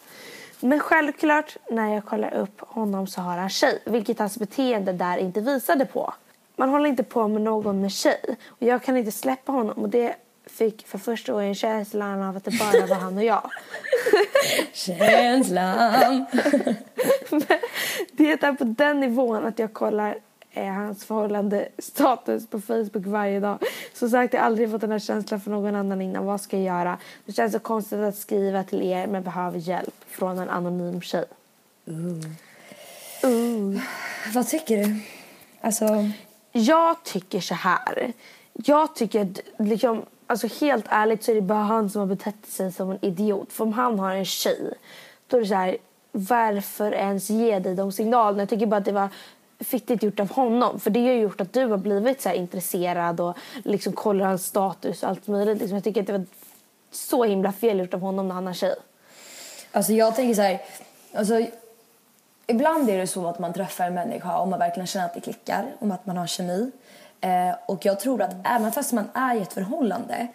Men 0.61 0.79
självklart 0.79 1.57
när 1.69 1.93
jag 1.93 2.05
kollar 2.05 2.33
upp 2.33 2.61
honom 2.61 3.07
så 3.07 3.21
har 3.21 3.37
han 3.37 3.49
tjej, 3.49 3.81
vilket 3.85 4.19
hans 4.19 4.37
beteende 4.37 4.93
där 4.93 5.17
inte 5.17 5.41
visade 5.41 5.85
på. 5.85 6.13
Man 6.55 6.69
håller 6.69 6.89
inte 6.89 7.03
på 7.03 7.27
med 7.27 7.41
någon 7.41 7.81
med 7.81 7.91
tjej 7.91 8.37
och 8.47 8.63
jag 8.63 8.83
kan 8.83 8.97
inte 8.97 9.11
släppa 9.11 9.51
honom 9.51 9.77
och 9.77 9.89
det 9.89 10.15
fick 10.45 10.87
för 10.87 10.97
första 10.97 11.33
gången 11.33 11.55
känslan 11.55 12.21
av 12.21 12.37
att 12.37 12.43
det 12.43 12.59
bara 12.59 12.85
var 12.85 12.95
han 12.95 13.17
och 13.17 13.23
jag. 13.23 13.49
Känslan. 14.73 16.25
det 18.11 18.31
är 18.31 18.53
på 18.53 18.63
den 18.63 18.99
nivån 18.99 19.45
att 19.45 19.59
jag 19.59 19.73
kollar 19.73 20.17
eh, 20.53 20.73
hans 20.73 21.05
förhållande 21.05 21.69
status 21.77 22.47
på 22.47 22.61
Facebook 22.61 23.05
varje 23.05 23.39
dag. 23.39 23.59
Som 23.93 24.09
sagt, 24.09 24.33
jag 24.33 24.41
har 24.41 24.45
aldrig 24.45 24.71
fått 24.71 24.81
den 24.81 24.91
här 24.91 24.99
känslan 24.99 25.41
för 25.41 25.51
någon 25.51 25.75
annan 25.75 26.01
innan. 26.01 26.25
Vad 26.25 26.41
ska 26.41 26.57
jag 26.57 26.65
göra? 26.65 26.97
Det 27.25 27.33
känns 27.33 27.53
så 27.53 27.59
konstigt 27.59 27.99
att 27.99 28.15
skriva 28.15 28.63
till 28.63 28.81
er 28.81 29.07
men 29.07 29.23
behöver 29.23 29.59
hjälp 29.59 29.95
från 30.07 30.39
en 30.39 30.49
anonym 30.49 31.01
tjej. 31.01 31.25
Uh. 31.87 32.25
Uh. 33.31 33.81
Vad 34.33 34.47
tycker 34.47 34.77
du? 34.77 34.99
Alltså... 35.61 35.85
Jag 36.51 37.03
tycker 37.03 37.39
så 37.39 37.53
här. 37.53 38.13
Jag 38.53 38.95
tycker 38.95 39.21
att 39.21 39.39
liksom, 39.57 40.05
alltså 40.27 40.47
helt 40.47 40.85
ärligt 40.89 41.23
så 41.23 41.31
är 41.31 41.35
det 41.35 41.41
bara 41.41 41.63
han 41.63 41.89
som 41.89 41.99
har 41.99 42.07
betett 42.07 42.45
sig 42.47 42.71
som 42.71 42.91
en 42.91 43.05
idiot. 43.05 43.53
För 43.53 43.63
om 43.63 43.73
han 43.73 43.99
har 43.99 44.15
en 44.15 44.25
tjej, 44.25 44.73
då 45.27 45.37
är 45.37 45.41
det 45.41 45.47
så 45.47 45.55
här, 45.55 45.77
varför 46.11 46.91
ens 46.91 47.29
ge 47.29 47.59
dig 47.59 47.75
de 47.75 47.91
signalerna? 47.91 48.41
Jag 48.41 48.49
tycker 48.49 48.65
bara 48.65 48.77
att 48.77 48.85
det 48.85 48.91
var 48.91 49.09
fittigt 49.63 50.03
gjort 50.03 50.19
av 50.19 50.31
honom. 50.31 50.79
För 50.79 50.89
det 50.89 51.07
har 51.07 51.13
gjort 51.13 51.41
att 51.41 51.53
du 51.53 51.65
har 51.65 51.77
blivit 51.77 52.21
så 52.21 52.29
intresserad 52.31 53.19
och 53.19 53.37
liksom 53.63 53.93
kollar 53.93 54.25
hans 54.25 54.45
status 54.45 55.03
och 55.03 55.09
allt 55.09 55.27
möjligt. 55.27 55.59
Liksom, 55.59 55.75
jag 55.75 55.83
tycker 55.83 56.01
att 56.01 56.07
det 56.07 56.13
var 56.13 56.25
så 56.91 57.23
himla 57.23 57.51
fel 57.51 57.79
gjort 57.79 57.93
av 57.93 57.99
honom 57.99 58.27
när 58.27 58.35
han 58.35 58.47
har 58.47 58.53
tjej. 58.53 58.75
Alltså 59.71 59.93
jag 59.93 60.15
tänker 60.15 60.33
så 60.33 60.41
här, 60.41 60.61
alltså 61.13 61.45
ibland 62.47 62.89
är 62.89 62.97
det 62.97 63.07
så 63.07 63.27
att 63.27 63.39
man 63.39 63.53
träffar 63.53 63.87
en 63.87 63.93
människa 63.93 64.37
och 64.37 64.47
man 64.47 64.59
verkligen 64.59 64.87
känner 64.87 65.05
att 65.05 65.13
det 65.13 65.21
klickar, 65.21 65.65
om 65.79 65.91
att 65.91 66.05
man 66.05 66.17
har 66.17 66.27
kemi. 66.27 66.71
Eh, 67.21 67.55
och 67.65 67.85
jag 67.85 67.99
tror 67.99 68.21
att 68.21 68.35
även 68.43 68.71
fast 68.71 68.91
man 68.91 69.09
är 69.13 69.35
i 69.35 69.41
ett 69.41 69.53
förhållande 69.53 70.27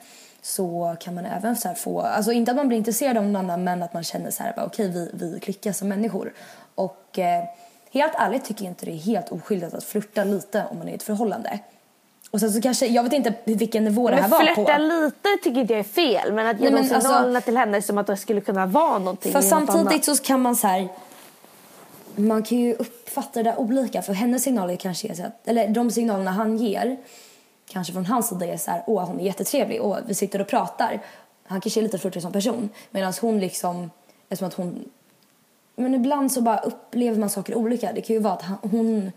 så 0.42 0.96
kan 1.00 1.14
man 1.14 1.26
även 1.26 1.56
så 1.56 1.74
få, 1.74 2.00
alltså 2.00 2.32
inte 2.32 2.50
att 2.50 2.56
man 2.56 2.68
blir 2.68 2.78
intresserad 2.78 3.16
av 3.16 3.24
någon 3.24 3.36
annan 3.36 3.64
men 3.64 3.82
att 3.82 3.94
man 3.94 4.04
känner 4.04 4.30
så 4.30 4.42
här, 4.42 4.52
okej 4.56 4.66
okay, 4.66 4.88
vi, 4.88 5.10
vi 5.12 5.40
klickar 5.40 5.72
som 5.72 5.88
människor. 5.88 6.32
Och 6.74 7.18
eh, 7.18 7.44
helt 7.96 8.12
ärligt 8.16 8.44
tycker 8.44 8.64
jag 8.64 8.70
inte 8.70 8.86
det 8.86 8.92
är 8.92 8.96
helt 8.96 9.28
oskyldigt 9.32 9.74
att 9.74 9.84
flirta 9.84 10.24
lite 10.24 10.64
om 10.70 10.78
man 10.78 10.88
är 10.88 10.92
i 10.92 10.94
ett 10.94 11.02
förhållande. 11.02 11.60
Och 12.30 12.40
sen 12.40 12.52
så 12.52 12.60
kanske, 12.60 12.86
jag 12.86 13.02
vet 13.02 13.12
inte 13.12 13.34
vilken 13.44 13.84
nivå 13.84 14.10
det 14.10 14.16
här 14.16 14.28
var 14.28 14.38
på. 14.38 14.54
Flirta 14.54 14.78
lite 14.78 15.28
tycker 15.42 15.60
inte 15.60 15.72
jag 15.72 15.80
är 15.80 15.84
fel 15.84 16.32
men 16.32 16.46
att 16.46 16.60
ge 16.60 16.70
de 16.70 16.82
signalerna 16.82 17.18
alltså, 17.18 17.40
till 17.40 17.56
henne 17.56 17.82
som 17.82 17.98
att 17.98 18.06
det 18.06 18.16
skulle 18.16 18.40
kunna 18.40 18.66
vara 18.66 18.98
någonting. 18.98 19.32
För 19.32 19.40
samtidigt 19.40 20.04
så 20.04 20.16
kan 20.16 20.42
man 20.42 20.56
så 20.56 20.66
här, 20.66 20.88
man 22.16 22.42
kan 22.42 22.58
ju 22.58 22.74
uppfatta 22.74 23.42
det 23.42 23.50
där 23.50 23.60
olika. 23.60 24.02
För 24.02 24.12
hennes 24.12 24.42
signaler 24.42 24.76
kanske 24.76 25.08
är 25.08 25.14
så 25.14 25.22
att, 25.22 25.48
eller 25.48 25.68
de 25.68 25.90
signalerna 25.90 26.30
han 26.30 26.56
ger, 26.56 26.96
kanske 27.68 27.92
från 27.92 28.06
hans 28.06 28.28
sida 28.28 28.46
är 28.46 28.56
så 28.56 28.70
här, 28.70 28.82
åh 28.86 29.04
hon 29.04 29.20
är 29.20 29.24
jättetrevlig, 29.24 29.82
åh 29.82 29.98
vi 30.06 30.14
sitter 30.14 30.40
och 30.40 30.48
pratar. 30.48 31.00
Han 31.46 31.60
kanske 31.60 31.80
är 31.80 31.82
lite 31.82 31.98
flörtig 31.98 32.22
som 32.22 32.32
person. 32.32 32.68
Medan 32.90 33.12
hon 33.20 33.40
liksom, 33.40 33.90
är 34.28 34.36
som 34.36 34.46
att 34.46 34.54
hon, 34.54 34.84
men 35.76 35.94
ibland 35.94 36.32
så 36.32 36.40
bara 36.40 36.58
upplever 36.58 37.18
man 37.18 37.30
saker 37.30 37.54
olika. 37.54 37.92
Det 37.92 38.00
kan 38.00 38.14
ju 38.16 38.22
vara 38.22 38.34
att 38.34 38.42
han, 38.42 38.58
hon 38.62 39.12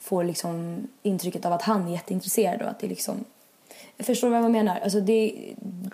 får 0.00 0.24
liksom 0.24 0.86
intrycket 1.02 1.46
av 1.46 1.52
att 1.52 1.62
han 1.62 1.88
är 1.88 1.92
jätteintresserad 1.92 2.62
och 2.62 2.68
att 2.68 2.80
det 2.80 2.86
liksom 2.86 3.24
jag 3.98 4.06
förstår 4.06 4.28
vad 4.28 4.38
jag 4.38 4.50
menar. 4.50 4.80
Alltså 4.82 5.00
det, 5.00 5.34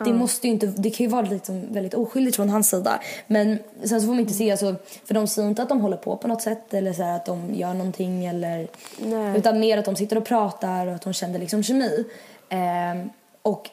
det, 0.05 0.13
måste 0.13 0.49
inte, 0.49 0.67
det 0.67 0.91
kan 0.91 1.07
ju 1.07 1.11
vara 1.11 1.23
liksom 1.23 1.73
väldigt 1.73 1.95
oskyldigt 1.95 2.37
från 2.37 2.49
hans 2.49 2.69
sida. 2.71 3.01
Men 3.27 3.59
sen 3.85 4.01
så 4.01 4.07
får 4.07 4.13
man 4.13 4.21
inte 4.21 4.33
se, 4.33 4.51
alltså, 4.51 4.75
för 5.05 5.15
de 5.15 5.27
säger 5.27 5.49
inte 5.49 5.63
att 5.63 5.69
de 5.69 5.81
håller 5.81 5.97
på 5.97 6.17
på 6.17 6.29
något 6.29 6.43
sätt 6.43 6.75
eller 6.75 6.93
så 6.93 7.03
här, 7.03 7.17
att 7.17 7.27
de 7.27 7.55
gör 7.55 7.75
någonting. 7.75 8.25
Eller, 8.25 8.69
Nej. 8.99 9.39
utan 9.39 9.61
mer 9.61 9.79
att 9.79 9.85
de 9.85 9.97
sitter 9.97 10.19
och 10.19 10.25
pratar 10.25 10.87
och 10.87 10.95
att 10.95 11.03
de 11.03 11.13
känner 11.13 11.39
liksom 11.39 11.63
kemi. 11.63 12.05
Ehm, 12.49 13.11
och 13.43 13.71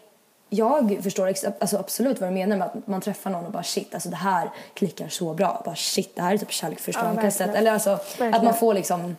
jag 0.54 1.00
förstår 1.04 1.34
alltså 1.60 1.78
absolut 1.78 2.22
vad 2.22 2.30
du 2.30 2.34
menar 2.34 2.58
med 2.58 2.68
att 2.68 2.88
man 2.88 3.02
träffar 3.02 3.30
någon 3.30 3.46
och 3.46 3.52
bara 3.52 3.64
shit, 3.64 3.94
alltså 3.94 4.10
det 4.10 4.16
här 4.16 4.50
klickar 4.74 5.10
så 5.10 5.34
bra. 5.34 5.62
Bara 5.66 5.76
shit, 5.76 6.16
det 6.16 6.22
här 6.22 6.34
är 6.34 6.38
typ 6.38 6.52
kärlek 6.52 6.80
första 6.80 7.02
Ja, 7.02 7.08
ögonkastet. 7.08 7.56
Eller 7.56 7.72
alltså 7.72 7.90
att 7.90 8.20
Verkligen. 8.20 8.46
man 8.46 8.54
får 8.54 8.74
liksom 8.74 9.18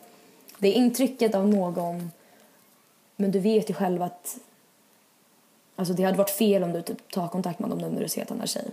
det 0.58 0.72
intrycket 0.72 1.34
av 1.34 1.48
någon 1.48 2.10
men 3.16 3.30
du 3.30 3.38
vet 3.38 3.70
ju 3.70 3.74
själv 3.74 4.02
att 4.02 4.36
alltså 5.76 5.94
det 5.94 6.02
hade 6.02 6.18
varit 6.18 6.30
fel 6.30 6.62
om 6.62 6.72
du 6.72 6.82
typ 6.82 7.12
tar 7.12 7.28
kontakt 7.28 7.58
med 7.58 7.70
honom 7.70 7.88
nu 7.88 7.94
när 7.94 8.02
du 8.02 8.08
ser 8.08 8.22
att 8.22 8.28
han 8.28 8.40
har 8.40 8.46
tjej. 8.46 8.64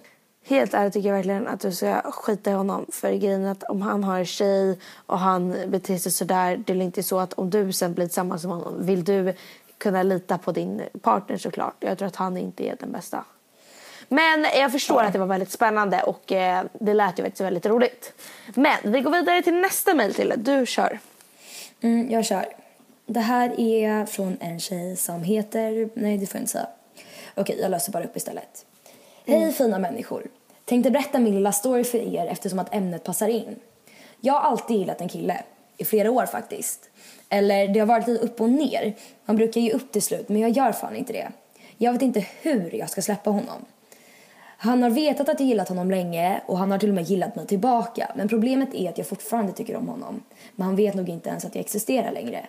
Helt 0.45 0.74
ärligt 0.74 0.93
tycker 0.93 1.10
jag 1.10 1.15
verkligen 1.15 1.48
att 1.48 1.60
du 1.60 1.72
ska 1.72 2.02
skita 2.02 2.52
i 2.52 2.54
honom. 2.54 2.86
För 2.91 3.12
grejen 3.12 3.45
är 3.45 3.52
att 3.52 3.63
om 3.63 3.82
han 3.82 4.04
har 4.04 4.19
en 4.19 4.26
tjej 4.26 4.80
och 5.06 5.19
han 5.19 5.56
beter 5.67 5.98
sig 5.98 6.12
sådär. 6.12 6.63
Det 6.65 6.74
är 6.74 6.82
inte 6.82 7.04
så 7.04 7.19
att 7.19 7.34
om 7.34 7.50
du 7.50 7.74
sen 7.74 7.93
blir 7.93 8.06
tillsammans 8.06 8.43
med 8.45 8.56
honom 8.56 8.86
vill 8.86 9.04
du 9.04 9.34
kunna 9.79 10.03
lita 10.03 10.37
på 10.37 10.51
din 10.51 10.81
partner 11.01 11.37
såklart. 11.37 11.75
Jag 11.79 11.97
tror 11.97 12.07
att 12.07 12.15
han 12.15 12.37
inte 12.37 12.67
är 12.67 12.75
den 12.79 12.91
bästa. 12.91 13.25
Men 14.07 14.43
jag 14.43 14.71
förstår 14.71 15.03
att 15.03 15.13
det 15.13 15.19
var 15.19 15.25
väldigt 15.25 15.51
spännande 15.51 16.03
och 16.03 16.31
eh, 16.31 16.65
det 16.73 16.93
lät 16.93 17.19
ju 17.19 17.23
faktiskt 17.23 17.41
väldigt 17.41 17.65
roligt. 17.65 18.13
Men 18.55 18.77
vi 18.83 19.01
går 19.01 19.11
vidare 19.11 19.41
till 19.41 19.55
nästa 19.55 19.93
mejl 19.93 20.13
till 20.13 20.33
Du 20.37 20.65
kör. 20.65 20.99
Mm, 21.81 22.11
jag 22.11 22.25
kör. 22.25 22.45
Det 23.05 23.19
här 23.19 23.59
är 23.59 24.05
från 24.05 24.37
en 24.39 24.59
tjej 24.59 24.95
som 24.95 25.23
heter... 25.23 25.89
Nej, 25.93 26.17
det 26.17 26.25
får 26.25 26.35
jag 26.35 26.41
inte 26.41 26.51
säga. 26.51 26.67
Okej, 27.35 27.59
jag 27.61 27.71
löser 27.71 27.91
bara 27.91 28.03
upp 28.03 28.17
istället. 28.17 28.65
Hej 29.25 29.53
fina 29.53 29.79
människor. 29.79 30.27
Tänkte 30.65 30.91
berätta 30.91 31.19
min 31.19 31.35
lilla 31.35 31.51
story 31.51 31.83
för 31.83 31.97
er 31.97 32.25
eftersom 32.25 32.59
att 32.59 32.73
ämnet 32.73 33.03
passar 33.03 33.27
in. 33.27 33.55
Jag 34.21 34.33
har 34.33 34.39
alltid 34.39 34.77
gillat 34.77 35.01
en 35.01 35.09
kille. 35.09 35.43
I 35.77 35.85
flera 35.85 36.11
år 36.11 36.25
faktiskt. 36.25 36.89
Eller 37.29 37.67
det 37.67 37.79
har 37.79 37.87
varit 37.87 38.07
lite 38.07 38.25
upp 38.25 38.41
och 38.41 38.49
ner. 38.49 38.95
Man 39.25 39.35
brukar 39.35 39.61
ge 39.61 39.71
upp 39.71 39.91
till 39.91 40.01
slut, 40.01 40.29
men 40.29 40.41
jag 40.41 40.51
gör 40.51 40.71
fan 40.71 40.95
inte 40.95 41.13
det. 41.13 41.31
Jag 41.77 41.93
vet 41.93 42.01
inte 42.01 42.25
hur 42.41 42.75
jag 42.75 42.89
ska 42.89 43.01
släppa 43.01 43.29
honom. 43.29 43.65
Han 44.61 44.83
har 44.83 44.89
vetat 44.89 45.29
att 45.29 45.39
jag 45.39 45.49
gillat 45.49 45.69
honom 45.69 45.91
länge 45.91 46.41
och 46.45 46.57
han 46.57 46.71
har 46.71 46.77
till 46.77 46.89
och 46.89 46.95
med 46.95 47.03
gillat 47.03 47.35
mig 47.35 47.47
tillbaka. 47.47 48.11
Men 48.15 48.27
problemet 48.27 48.73
är 48.73 48.89
att 48.89 48.97
jag 48.97 49.07
fortfarande 49.07 49.51
tycker 49.51 49.75
om 49.75 49.87
honom. 49.87 50.23
Men 50.55 50.65
han 50.65 50.75
vet 50.75 50.95
nog 50.95 51.09
inte 51.09 51.29
ens 51.29 51.45
att 51.45 51.55
jag 51.55 51.59
existerar 51.59 52.11
längre. 52.11 52.45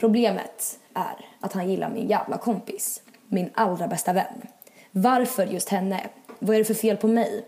Problemet 0.00 0.78
är 0.94 1.26
att 1.40 1.52
han 1.52 1.70
gillar 1.70 1.90
min 1.90 2.08
jävla 2.08 2.38
kompis. 2.38 3.02
Min 3.28 3.50
allra 3.54 3.86
bästa 3.86 4.12
vän. 4.12 4.42
Varför 4.90 5.46
just 5.46 5.68
henne? 5.68 6.00
Vad 6.38 6.54
är 6.54 6.58
det 6.58 6.64
för 6.64 6.74
fel 6.74 6.96
på 6.96 7.08
mig? 7.08 7.44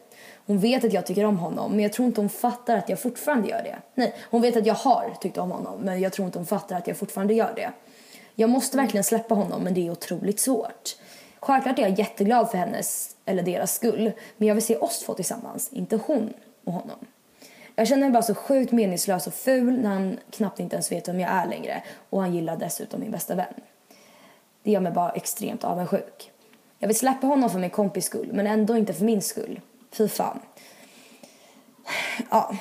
Hon 0.47 0.59
vet 0.59 0.85
att 0.85 0.93
jag 0.93 1.07
tycker 1.07 1.25
om 1.25 1.39
honom, 1.39 1.73
men 1.73 1.81
jag 1.81 1.93
tror 1.93 2.07
inte 2.07 2.21
hon 2.21 2.31
fattar 2.31 2.77
att 2.77 2.89
jag 2.89 3.01
fortfarande 3.01 3.49
gör 3.49 3.63
det. 3.63 3.77
Nej, 3.95 4.15
hon 4.31 4.43
vet 4.43 4.57
att 4.57 4.67
jag 4.67 4.75
har 4.75 5.15
tyckt 5.21 5.39
om 5.39 5.51
honom, 5.51 5.81
men 5.81 6.01
jag 6.01 6.13
tror 6.13 6.27
inte 6.27 6.39
hon 6.39 6.47
fattar 6.47 6.77
att 6.77 6.87
jag 6.87 6.97
fortfarande 6.97 7.35
gör 7.35 7.53
det. 7.57 7.71
Jag 8.35 8.51
måste 8.51 8.77
verkligen 8.77 9.05
släppa 9.05 9.35
honom, 9.35 9.63
men 9.63 9.75
det 9.75 9.87
är 9.87 9.91
otroligt 9.91 10.41
svårt. 10.41 10.97
Självklart 11.41 11.79
är 11.79 11.83
jag 11.83 11.99
jätteglad 11.99 12.51
för 12.51 12.59
hennes, 12.59 13.17
eller 13.25 13.43
deras 13.43 13.75
skull, 13.75 14.13
men 14.37 14.49
jag 14.49 14.55
vill 14.55 14.65
se 14.65 14.77
oss 14.77 14.99
två 14.99 15.15
tillsammans, 15.15 15.69
inte 15.73 16.01
hon 16.07 16.33
och 16.65 16.73
honom. 16.73 16.99
Jag 17.75 17.89
känner 17.89 18.03
mig 18.03 18.11
bara 18.11 18.23
så 18.23 18.35
sjukt 18.35 18.73
meningslös 18.73 19.27
och 19.27 19.35
ful 19.35 19.81
när 19.81 19.89
han 19.89 20.19
knappt 20.31 20.61
inte 20.61 20.77
ens 20.77 20.93
vet 20.93 21.09
vem 21.09 21.21
jag 21.21 21.31
är 21.31 21.47
längre 21.47 21.83
och 22.11 22.21
han 22.21 22.35
gillar 22.35 22.57
dessutom 22.57 23.01
min 23.01 23.11
bästa 23.11 23.35
vän. 23.35 23.55
Det 24.63 24.71
gör 24.71 24.81
mig 24.81 24.93
bara 24.93 25.11
extremt 25.11 25.65
avundsjuk. 25.65 26.31
Jag 26.79 26.89
vill 26.89 26.99
släppa 26.99 27.27
honom 27.27 27.51
för 27.51 27.59
min 27.59 27.71
kompis 27.71 28.05
skull, 28.05 28.31
men 28.33 28.47
ändå 28.47 28.77
inte 28.77 28.93
för 28.93 29.05
min 29.05 29.23
skull. 29.23 29.61
Fy 29.91 30.09
fan. 30.09 30.39
Ja, 32.31 32.57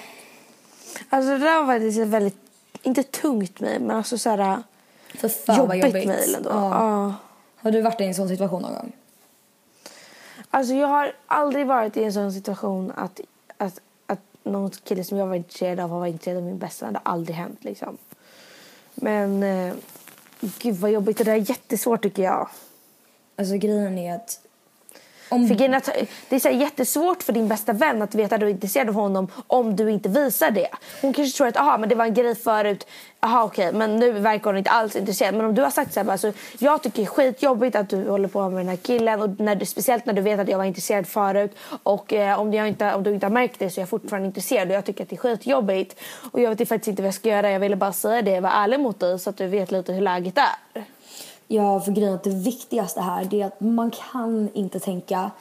Alltså 1.10 1.32
det 1.32 1.38
där 1.38 1.60
var 1.60 1.66
faktiskt 1.74 2.00
ett 2.00 2.08
väldigt, 2.08 2.38
inte 2.84 3.04
tungt 3.04 3.60
mejl 3.60 3.82
men 3.82 3.98
alltså 3.98 4.18
såhär 4.18 4.64
för 5.16 5.30
fan 5.30 5.68
vad 5.68 5.78
jobbigt 5.78 5.94
jobbigt. 5.96 6.08
mejl 6.08 6.36
ändå. 6.36 6.50
Ja. 6.50 6.70
Ja. 6.72 7.14
Har 7.56 7.72
du 7.72 7.82
varit 7.82 8.02
i 8.02 8.04
en 8.04 8.16
sån 8.16 8.30
situation 8.30 8.62
någon 8.62 8.74
gång? 8.74 8.92
Alltså 10.50 10.74
jag 10.74 10.88
har 10.88 11.16
aldrig 11.28 11.68
varit 11.68 11.98
i 11.98 12.04
en 12.04 12.14
sån 12.14 12.34
situation 12.34 12.94
att, 12.96 13.20
att, 13.58 13.80
att 14.06 14.20
någon 14.44 14.70
kille 14.70 15.04
som 15.04 15.18
jag 15.18 15.28
var 15.28 15.36
intresserad 15.36 15.80
av 15.80 15.90
har 15.90 16.00
varit 16.00 16.12
intresserad 16.12 16.38
av 16.38 16.44
min 16.44 16.58
bästa. 16.58 16.92
Det 16.92 17.00
har 17.04 17.12
aldrig 17.12 17.36
hänt 17.36 17.64
liksom. 17.64 17.98
Men 18.96 19.44
eh, 19.44 19.74
gud 20.40 20.76
vad 20.76 20.92
jobbigt. 20.92 21.18
Det 21.18 21.24
där 21.24 21.34
är 21.34 21.50
jättesvårt 21.50 22.04
tycker 22.04 22.24
jag. 22.24 22.50
Alltså 23.36 23.56
grejen 23.56 23.98
är 23.98 24.16
att... 24.16 24.40
Om, 25.30 25.48
För 25.48 25.76
att 25.76 25.88
eh, 25.88 25.94
det 26.30 26.36
är 26.36 26.40
så 26.40 26.50
jättesvårt 26.50 27.24
för 27.24 27.34
din 27.34 27.48
bästa 27.48 27.74
vän 27.74 28.02
att 28.02 28.16
veta 28.16 28.36
att 28.36 28.42
du 28.42 28.48
är 28.48 28.52
intresserad 28.52 28.90
av 28.90 28.96
honom 28.96 29.28
om 29.48 29.76
du 29.76 29.92
inte 29.92 30.10
visar 30.10 30.52
det. 30.52 30.68
Hon 31.02 31.14
kanske 31.14 31.38
tror 31.38 31.48
att 31.48 31.58
aha, 31.58 31.78
men 31.78 31.90
det 31.90 31.96
var 31.96 32.06
en 32.06 32.14
grej 32.14 32.36
förut, 32.36 32.88
aha, 33.20 33.44
okej, 33.44 33.74
men 33.74 33.96
nu 33.96 34.12
verkar 34.12 34.46
hon 34.46 34.58
inte 34.58 34.70
alls 34.70 34.96
intresserad. 34.96 35.36
Men 35.36 35.46
om 35.46 35.56
du 35.56 35.62
har 35.62 35.70
sagt 35.70 35.94
så 35.94 36.00
här, 36.00 36.12
alltså, 36.12 36.32
jag 36.60 36.82
tycker 36.84 36.98
det 36.98 37.04
är 37.04 37.06
skitjobbigt 37.06 37.76
att 37.76 37.90
du 37.90 38.10
håller 38.10 38.28
på 38.28 38.50
med 38.50 38.60
den 38.60 38.68
här 38.68 38.76
killen 38.76 39.22
och 39.22 39.40
när 39.40 39.56
du, 39.56 39.66
speciellt 39.66 40.06
när 40.06 40.14
du 40.14 40.22
vet 40.22 40.40
att 40.40 40.50
jag 40.50 40.58
var 40.58 40.66
intresserad 40.66 41.08
förut 41.08 41.58
och 41.84 42.14
eh, 42.14 42.40
om, 42.40 42.54
jag 42.54 42.68
inte, 42.68 42.94
om 42.94 43.04
du 43.04 43.14
inte 43.14 43.26
har 43.26 43.32
märkt 43.32 43.60
det 43.60 43.70
så 43.70 43.80
är 43.80 43.82
jag 43.82 43.90
fortfarande 43.90 44.28
intresserad 44.28 44.68
och 44.68 44.74
jag 44.74 44.86
tycker 44.86 45.04
att 45.04 45.10
det 45.10 45.16
är 45.16 45.18
skitjobbigt. 45.18 46.00
Och 46.32 46.42
jag 46.42 46.56
vet 46.56 46.70
faktiskt 46.70 46.88
inte 46.88 47.02
vad 47.02 47.08
jag 47.08 47.16
ska 47.16 47.30
göra. 47.30 47.52
Jag 47.52 47.60
ville 47.60 47.76
bara 47.76 47.94
säga 47.94 48.22
det, 48.22 48.40
vara 48.40 48.54
ärlig 48.54 48.80
mot 48.80 49.00
dig 49.00 49.20
så 49.20 49.30
att 49.30 49.38
du 49.38 49.48
vet 49.48 49.72
lite 49.72 49.94
hur 49.94 50.02
läget 50.02 50.38
är. 50.38 50.84
Ja, 51.48 51.80
för 51.80 51.92
grejen 51.92 52.14
att 52.14 52.24
det 52.24 52.30
viktigaste 52.30 53.02
här 53.02 53.34
är 53.34 53.46
att 53.46 53.60
man 53.60 53.92
kan 53.92 54.50
inte 54.54 54.80
tänka 54.80 55.32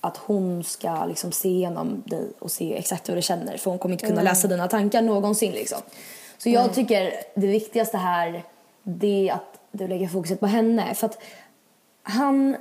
att 0.00 0.16
hon 0.16 0.64
ska 0.64 1.04
liksom 1.06 1.32
se 1.32 1.48
igenom 1.48 2.02
dig 2.06 2.32
och 2.38 2.50
se 2.50 2.76
exakt 2.76 3.08
hur 3.08 3.16
du 3.16 3.22
känner 3.22 3.56
för 3.56 3.70
hon 3.70 3.78
kommer 3.78 3.92
inte 3.92 4.06
kunna 4.06 4.22
läsa 4.22 4.48
dina 4.48 4.68
tankar 4.68 5.02
någonsin 5.02 5.52
liksom. 5.52 5.78
Så 6.38 6.48
jag 6.48 6.74
tycker 6.74 7.12
det 7.34 7.46
viktigaste 7.46 7.96
här 7.96 8.42
det 8.82 9.28
är 9.28 9.34
att 9.34 9.60
du 9.72 9.88
lägger 9.88 10.08
fokuset 10.08 10.40
på 10.40 10.46
henne 10.46 10.94
för 10.94 11.06
att 11.06 11.18
han 12.02 12.56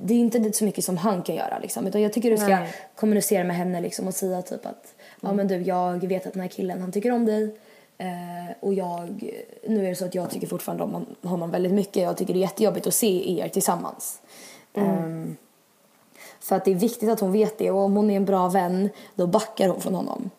det 0.00 0.14
är 0.14 0.18
inte 0.18 0.52
så 0.52 0.64
mycket 0.64 0.84
som 0.84 0.96
han 0.96 1.22
kan 1.22 1.34
göra 1.34 1.58
liksom 1.58 1.86
utan 1.86 2.02
jag 2.02 2.12
tycker 2.12 2.30
du 2.30 2.36
ska 2.36 2.46
Nej. 2.46 2.74
kommunicera 2.94 3.44
med 3.44 3.56
henne 3.56 3.80
liksom 3.80 4.06
och 4.06 4.14
säga 4.14 4.42
typ 4.42 4.66
att 4.66 4.94
ja 5.20 5.32
men 5.32 5.48
du 5.48 5.56
jag 5.56 6.06
vet 6.06 6.26
att 6.26 6.32
den 6.32 6.42
här 6.42 6.48
killen 6.48 6.80
han 6.80 6.92
tycker 6.92 7.10
om 7.10 7.26
dig 7.26 7.56
Eh, 7.98 8.54
och 8.60 8.74
jag, 8.74 9.30
nu 9.68 9.84
är 9.84 9.88
det 9.88 9.96
så 9.96 10.04
att 10.04 10.14
jag 10.14 10.30
tycker 10.30 10.46
fortfarande 10.46 10.84
om 10.84 10.92
hon- 10.92 11.30
honom 11.30 11.50
väldigt 11.50 11.72
mycket. 11.72 12.02
Jag 12.02 12.16
tycker 12.16 12.32
det 12.34 12.38
är 12.38 12.40
jättejobbigt 12.40 12.86
att 12.86 12.94
se 12.94 13.40
er 13.40 13.48
tillsammans. 13.48 14.20
Ehm, 14.74 15.36
för 16.40 16.56
att 16.56 16.64
det 16.64 16.70
är 16.70 16.74
viktigt 16.74 17.08
att 17.08 17.20
hon 17.20 17.32
vet 17.32 17.58
det 17.58 17.70
och 17.70 17.78
om 17.80 17.96
hon 17.96 18.10
är 18.10 18.16
en 18.16 18.24
bra 18.24 18.48
vän 18.48 18.88
då 19.14 19.26
backar 19.26 19.68
hon 19.68 19.80
från 19.80 19.94
honom. 19.94 20.30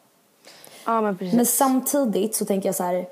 Ja 0.85 1.01
men 1.01 1.17
precis. 1.17 1.33
Men 1.35 1.45
samtidigt 1.45 2.35
så 2.35 2.45
tänker 2.45 2.67
jag 2.69 2.75
så 2.75 2.83
här. 2.83 3.07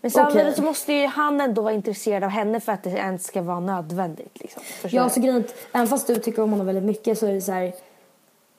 Men 0.00 0.10
samtidigt 0.10 0.42
Okej. 0.46 0.56
så 0.56 0.62
måste 0.62 0.92
ju 0.92 1.06
han 1.06 1.40
ändå 1.40 1.62
vara 1.62 1.74
intresserad 1.74 2.24
av 2.24 2.30
henne 2.30 2.60
för 2.60 2.72
att 2.72 2.82
det 2.82 2.90
ens 2.90 3.26
ska 3.26 3.42
vara 3.42 3.60
nödvändigt. 3.60 4.40
Liksom. 4.40 4.62
Förstår 4.62 5.00
Ja, 5.00 5.08
så 5.08 5.20
grejen 5.20 5.44
även 5.72 5.88
fast 5.88 6.06
du 6.06 6.14
tycker 6.16 6.42
om 6.42 6.50
honom 6.50 6.66
väldigt 6.66 6.84
mycket 6.84 7.18
så 7.18 7.26
är 7.26 7.32
det 7.32 7.40
så 7.40 7.52
här. 7.52 7.72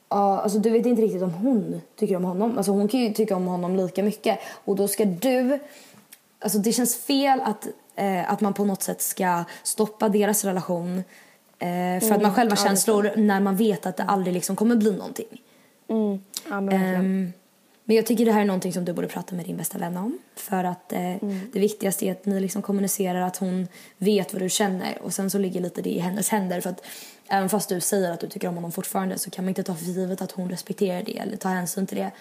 Ja, 0.10 0.42
alltså 0.42 0.60
du 0.60 0.70
vet 0.70 0.86
inte 0.86 1.02
riktigt 1.02 1.22
om 1.22 1.34
hon 1.34 1.82
tycker 1.96 2.16
om 2.16 2.24
honom. 2.24 2.58
Alltså 2.58 2.72
hon 2.72 2.88
kan 2.88 3.00
ju 3.00 3.14
tycka 3.14 3.36
om 3.36 3.48
honom 3.48 3.76
lika 3.76 4.04
mycket. 4.04 4.40
Och 4.66 4.76
då 4.76 4.88
ska 4.88 5.06
du... 5.06 5.60
Alltså 6.40 6.60
det 6.60 6.72
känns 6.72 6.96
fel 6.96 7.42
att, 7.42 7.68
eh, 7.96 8.32
att 8.32 8.42
man 8.42 8.54
på 8.54 8.66
något 8.66 8.84
sätt 8.84 9.02
ska 9.02 9.44
stoppa 9.64 10.10
deras 10.10 10.46
relation. 10.46 11.04
Eh, 11.60 12.08
för 12.08 12.12
att 12.12 12.22
man 12.22 12.34
själv 12.34 12.50
har 12.50 12.58
känslor 12.58 13.12
när 13.16 13.40
man 13.40 13.56
vet 13.56 13.86
att 13.86 13.98
det 13.98 14.04
aldrig 14.04 14.34
liksom 14.34 14.56
kommer 14.56 14.76
bli 14.76 14.92
någonting. 14.92 15.42
Mm. 15.90 16.20
Ja, 16.50 16.62
men. 16.62 16.96
Ehm, 16.96 17.34
men 17.84 17.96
jag 17.96 18.06
tycker 18.06 18.26
det 18.26 18.32
här 18.32 18.42
är 18.42 18.46
någonting 18.46 18.74
som 18.74 18.86
du 18.86 18.94
borde 18.94 19.08
prata 19.08 19.36
med 19.36 19.46
din 19.46 19.58
bästa 19.58 19.78
vän 19.78 19.98
om. 19.98 20.18
För 20.36 20.64
att 20.64 20.94
eh, 20.94 21.16
det 21.54 21.60
viktigaste 21.60 22.06
är 22.06 22.12
att 22.12 22.26
ni 22.26 22.40
liksom 22.40 22.62
kommunicerar 22.62 23.22
att 23.22 23.38
hon 23.38 23.68
vet 23.98 24.34
vad 24.34 24.42
du 24.42 24.50
känner. 24.50 24.98
Och 25.02 25.14
sen 25.14 25.30
så 25.30 25.38
ligger 25.38 25.62
lite 25.62 25.82
det 25.82 25.90
i 25.90 26.00
hennes 26.00 26.30
händer. 26.30 26.62
För 26.62 26.70
att 26.70 26.86
även 27.30 27.50
fast 27.50 27.70
du 27.70 27.80
säger 27.80 28.12
att 28.12 28.20
du 28.20 28.28
tycker 28.28 28.48
om 28.48 28.56
honom 28.56 28.72
fortfarande 28.72 29.18
så 29.18 29.30
kan 29.30 29.46
man 29.46 29.50
inte 29.50 29.64
ta 29.64 29.76
för 29.76 29.86
givet 29.86 30.22
att 30.22 30.32
hon 30.32 30.50
respekterar 30.50 31.04
det 31.04 31.18
eller 31.18 31.38
tar 31.38 31.50
hänsyn 31.50 31.88
till 31.88 31.98
det. 31.98 32.12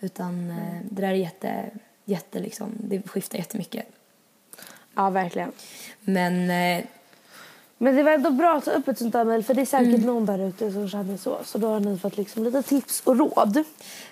Utan 0.00 0.50
eh, 0.50 0.80
det 0.90 1.02
där 1.02 1.08
är 1.08 1.14
jätte, 1.14 1.70
jätte 2.04 2.38
liksom, 2.38 2.72
det 2.78 3.08
skiftar 3.08 3.38
jättemycket. 3.38 3.86
Ja, 4.94 5.10
verkligen. 5.10 5.52
Men 6.00 6.50
eh, 6.50 6.84
Men 7.84 7.96
det 7.96 8.02
var 8.02 8.12
ändå 8.12 8.30
bra 8.30 8.56
att 8.56 8.64
ta 8.64 8.70
upp 8.70 8.88
ett 8.88 8.98
sånt 8.98 9.12
där 9.12 9.24
mejl 9.24 9.44
för 9.44 9.54
det 9.54 9.60
är 9.60 9.66
säkert 9.66 10.04
någon 10.04 10.26
där 10.26 10.48
ute 10.48 10.72
som 10.72 10.88
känner 10.88 11.16
så. 11.16 11.38
Så 11.44 11.58
då 11.58 11.66
har 11.66 11.80
ni 11.80 11.98
fått 11.98 12.16
liksom 12.16 12.44
lite 12.44 12.62
tips 12.62 13.02
och 13.04 13.18
råd. 13.18 13.64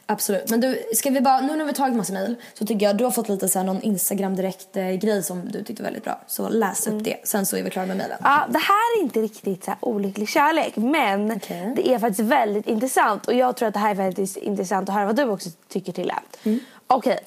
Absolut. 0.06 0.50
Men 0.50 0.60
du, 0.60 0.82
ska 0.94 1.10
vi 1.10 1.20
bara, 1.20 1.40
nu 1.40 1.56
när 1.56 1.64
vi 1.64 1.72
tagit 1.72 1.96
massa 1.96 2.12
mejl 2.12 2.36
så 2.54 2.66
tycker 2.66 2.86
jag 2.86 2.96
du 2.96 3.04
har 3.04 3.10
fått 3.10 3.28
lite 3.28 3.48
så 3.48 3.58
här 3.58 3.66
någon 3.66 3.82
Instagram 3.82 4.36
direkt 4.36 4.76
eh, 4.76 4.90
grej 4.90 5.22
som 5.22 5.48
du 5.52 5.64
tyckte 5.64 5.82
var 5.82 5.90
väldigt 5.90 6.04
bra. 6.04 6.20
Så 6.26 6.48
läs 6.48 6.86
upp 6.86 7.04
det. 7.04 7.16
Sen 7.24 7.46
så 7.46 7.56
är 7.56 7.62
vi 7.62 7.70
klara 7.70 7.86
med 7.86 7.96
mejlen. 7.96 8.18
Ja, 8.22 8.46
det 8.48 8.58
här 8.58 8.98
är 8.98 9.02
inte 9.02 9.20
riktigt 9.20 9.64
så 9.64 9.70
här 9.70 9.78
olycklig 9.80 10.28
kärlek 10.28 10.76
men 10.76 11.32
Okej. 11.32 11.72
det 11.76 11.94
är 11.94 11.98
faktiskt 11.98 12.28
väldigt 12.28 12.66
intressant 12.66 13.26
och 13.26 13.34
jag 13.34 13.56
tror 13.56 13.68
att 13.68 13.74
det 13.74 13.80
här 13.80 13.90
är 13.90 13.94
väldigt 13.94 14.36
intressant 14.36 14.88
att 14.88 14.94
höra 14.94 15.06
vad 15.06 15.16
du 15.16 15.24
också 15.24 15.50
tycker 15.68 15.92
till 15.92 16.06
det. 16.08 16.60
Okej. 16.86 17.18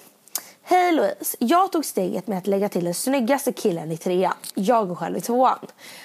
Hej 0.67 0.91
Louise, 0.91 1.37
jag 1.39 1.71
tog 1.71 1.85
steget 1.85 2.27
med 2.27 2.37
att 2.37 2.47
lägga 2.47 2.69
till 2.69 2.85
den 2.85 2.93
snyggaste 2.93 3.51
killen 3.51 3.91
i 3.91 3.97
trean. 3.97 4.33
Jag 4.55 4.87
går 4.87 4.95
själv 4.95 5.17
i 5.17 5.21
tvåan. 5.21 5.59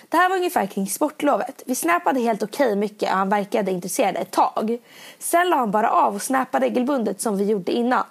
Det 0.09 0.17
här 0.17 0.29
var 0.29 0.37
ungefär 0.37 0.67
kring 0.67 0.87
sportlovet. 0.87 1.63
Vi 1.67 1.75
snappade 1.75 2.21
helt 2.21 2.43
okej 2.43 2.77
mycket 2.77 3.11
och 3.11 3.17
han 3.17 3.29
verkade 3.29 3.71
intresserad 3.71 4.17
ett 4.17 4.31
tag. 4.31 4.79
Sen 5.19 5.51
la 5.51 5.57
han 5.57 5.71
bara 5.71 5.91
av 5.91 6.15
och 6.15 6.23
snappade 6.23 6.67
regelbundet 6.67 7.21
som 7.21 7.37
vi 7.37 7.45
gjorde 7.45 7.73
innan. 7.73 8.05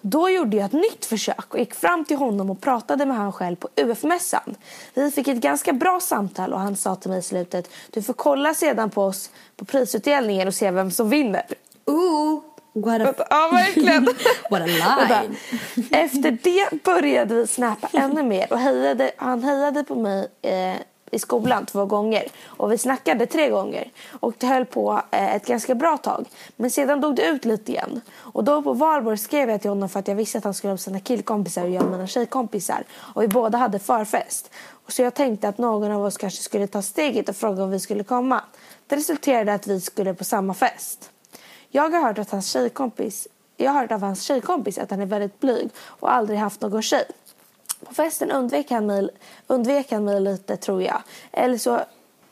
Då 0.00 0.30
gjorde 0.30 0.56
jag 0.56 0.66
ett 0.66 0.72
nytt 0.72 1.04
försök 1.04 1.54
och 1.54 1.58
gick 1.58 1.74
fram 1.74 2.04
till 2.04 2.16
honom 2.16 2.50
och 2.50 2.60
pratade 2.60 3.06
med 3.06 3.16
honom 3.16 3.32
själv 3.32 3.56
på 3.56 3.68
UF-mässan. 3.76 4.54
Vi 4.94 5.10
fick 5.10 5.28
ett 5.28 5.40
ganska 5.40 5.72
bra 5.72 6.00
samtal 6.00 6.52
och 6.52 6.60
han 6.60 6.76
sa 6.76 6.96
till 6.96 7.10
mig 7.10 7.18
i 7.18 7.22
slutet 7.22 7.70
du 7.90 8.02
får 8.02 8.14
kolla 8.14 8.54
sedan 8.54 8.90
på 8.90 9.02
oss 9.02 9.30
på 9.56 9.64
prisutdelningen 9.64 10.48
och 10.48 10.54
se 10.54 10.70
vem 10.70 10.90
som 10.90 11.10
vinner. 11.10 11.44
Ooh, 11.84 12.40
what 12.72 13.00
a, 13.00 13.14
Ja, 13.30 13.48
verkligen. 13.52 14.04
what 14.50 14.62
a 14.62 14.66
line. 14.66 15.36
Efter 15.90 16.38
det 16.42 16.82
började 16.82 17.34
vi 17.34 17.46
snappa 17.46 17.88
ännu 17.92 18.22
mer 18.22 18.52
och 18.52 18.58
hejade, 18.58 19.12
han 19.16 19.42
hejade 19.42 19.84
på 19.84 19.94
mig 19.94 20.28
eh, 20.42 20.76
i 21.10 21.18
skolan 21.18 21.66
två 21.66 21.86
gånger 21.86 22.28
och 22.46 22.72
vi 22.72 22.78
snackade 22.78 23.26
tre 23.26 23.48
gånger 23.50 23.90
och 24.20 24.34
det 24.38 24.46
höll 24.46 24.66
på 24.66 25.02
eh, 25.10 25.34
ett 25.34 25.46
ganska 25.46 25.74
bra 25.74 25.96
tag. 25.96 26.26
Men 26.56 26.70
sedan 26.70 27.00
dog 27.00 27.16
det 27.16 27.26
ut 27.26 27.44
lite 27.44 27.72
igen 27.72 28.00
och 28.16 28.44
då 28.44 28.62
på 28.62 28.72
valborg 28.72 29.18
skrev 29.18 29.50
jag 29.50 29.60
till 29.60 29.70
honom 29.70 29.88
för 29.88 30.00
att 30.00 30.08
jag 30.08 30.14
visste 30.14 30.38
att 30.38 30.44
han 30.44 30.54
skulle 30.54 30.72
ha 30.72 30.78
sina 30.78 31.00
killkompisar 31.00 31.62
och 31.62 31.70
jag 31.70 31.90
mina 31.90 32.06
tjejkompisar 32.06 32.84
och 32.92 33.22
vi 33.22 33.28
båda 33.28 33.58
hade 33.58 33.78
förfest. 33.78 34.50
Och 34.86 34.92
så 34.92 35.02
jag 35.02 35.14
tänkte 35.14 35.48
att 35.48 35.58
någon 35.58 35.92
av 35.92 36.04
oss 36.04 36.16
kanske 36.16 36.42
skulle 36.42 36.66
ta 36.66 36.82
steget 36.82 37.28
och 37.28 37.36
fråga 37.36 37.62
om 37.62 37.70
vi 37.70 37.80
skulle 37.80 38.04
komma. 38.04 38.40
Det 38.86 38.96
resulterade 38.96 39.54
att 39.54 39.66
vi 39.66 39.80
skulle 39.80 40.14
på 40.14 40.24
samma 40.24 40.54
fest. 40.54 41.10
Jag 41.74 41.90
har 41.90 42.02
hört 42.02 42.18
att 42.18 42.30
hans 42.30 42.50
tjejkompis 42.50 43.28
jag 43.56 43.72
har 43.72 43.80
hört 43.80 43.92
av 43.92 44.02
hans 44.02 44.22
tjejkompis 44.22 44.78
att 44.78 44.90
han 44.90 45.00
är 45.00 45.06
väldigt 45.06 45.40
blyg 45.40 45.70
och 45.76 46.14
aldrig 46.14 46.38
haft 46.38 46.60
någon 46.60 46.82
tjej. 46.82 47.04
På 47.84 47.94
festen 47.94 48.30
undvek 48.30 48.70
han 48.70 48.86
mig, 48.86 49.08
undvek 49.46 49.92
han 49.92 50.04
mig 50.04 50.20
lite 50.20 50.56
tror 50.56 50.82
jag. 50.82 51.02
Eller 51.32 51.58
så 51.58 51.80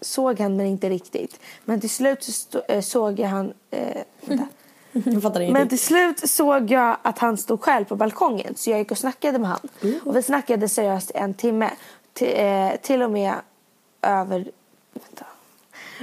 såg 0.00 0.40
han 0.40 0.56
mig 0.56 0.66
inte 0.66 0.88
riktigt. 0.88 1.40
Men 1.64 1.80
till 1.80 1.90
slut 1.90 2.24
så 2.24 2.62
eh, 2.68 2.80
såg 2.80 3.18
jag 3.18 3.28
han... 3.28 3.52
Fattar 5.22 5.52
Men 5.52 5.68
till 5.68 5.78
slut 5.78 6.30
såg 6.30 6.70
jag 6.70 6.96
att 7.02 7.18
han 7.18 7.36
stod 7.36 7.60
själv 7.62 7.84
på 7.84 7.96
balkongen 7.96 8.54
så 8.56 8.70
jag 8.70 8.78
gick 8.78 8.90
och 8.90 8.98
snackade 8.98 9.38
med 9.38 9.50
han. 9.50 9.68
Och 10.04 10.16
vi 10.16 10.22
snackade 10.22 10.68
seriöst 10.68 11.10
en 11.14 11.34
timme. 11.34 11.70
Till, 12.12 12.32
eh, 12.36 12.70
till 12.82 13.02
och 13.02 13.10
med 13.10 13.34
över... 14.02 14.50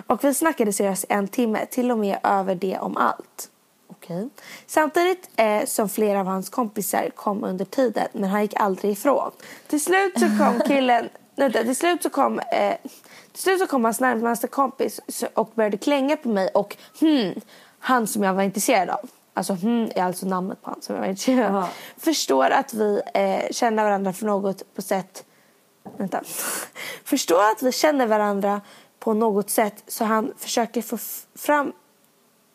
Och 0.08 0.24
vi 0.24 0.34
snackade 0.34 0.74
seriöst 0.74 1.06
en 1.10 1.28
timme, 1.28 1.66
till 1.66 1.92
och 1.92 1.98
med 1.98 2.18
över 2.24 2.56
det 2.56 2.78
om 2.80 2.98
allt. 2.98 3.50
Okej. 3.88 4.30
Samtidigt 4.68 5.30
eh, 5.36 5.66
som 5.66 5.90
flera 5.90 6.20
av 6.20 6.26
hans 6.26 6.50
kompisar 6.50 7.10
kom 7.16 7.44
under 7.44 7.66
tiden, 7.66 8.08
men 8.12 8.30
han 8.30 8.42
gick 8.42 8.56
aldrig 8.56 8.92
ifrån. 8.92 9.32
Till 9.68 9.84
slut 9.84 10.14
så 10.14 10.26
kom 10.26 10.60
killen... 10.68 11.10
vänta, 11.36 11.64
till 11.64 11.76
slut 11.76 12.04
så 12.04 12.10
kom... 12.10 12.40
Eh, 12.40 12.76
till 13.32 13.42
slut 13.42 13.60
så 13.60 13.68
kom 13.68 13.84
hans 13.84 14.00
närmaste 14.00 14.48
kompis 14.48 15.00
och 15.34 15.52
började 15.56 15.78
klänga 15.78 16.18
på 16.18 16.30
mig 16.30 16.50
och 16.54 16.78
hmm, 17.00 17.34
han 17.80 18.08
som 18.08 18.24
jag 18.24 18.34
var 18.34 18.44
intresserad 18.44 18.90
av. 18.90 19.10
Alltså 19.34 19.54
hmm 19.54 19.90
är 19.96 20.04
alltså 20.04 20.26
namnet 20.26 20.62
på 20.62 20.70
han 20.70 20.82
som 20.82 20.96
jag 20.96 21.02
var 21.02 21.10
intresserad 21.10 21.56
av. 21.56 21.68
Förstår 21.98 22.50
att 22.50 22.74
vi 22.74 23.02
eh, 23.14 23.52
känner 23.52 23.84
varandra 23.84 24.14
för 24.14 24.26
något 24.26 24.76
på 24.76 24.82
sätt 24.82 25.24
Vänta. 25.98 26.22
Förstår 27.04 27.52
att 27.52 27.64
vi 27.64 27.72
känner 27.72 28.08
varandra 28.08 28.62
på 29.08 29.14
något 29.14 29.50
sätt 29.50 29.84
så 29.88 30.06
han 30.06 30.34
försöker 30.38 30.82
få 30.82 30.98
fram 31.36 31.74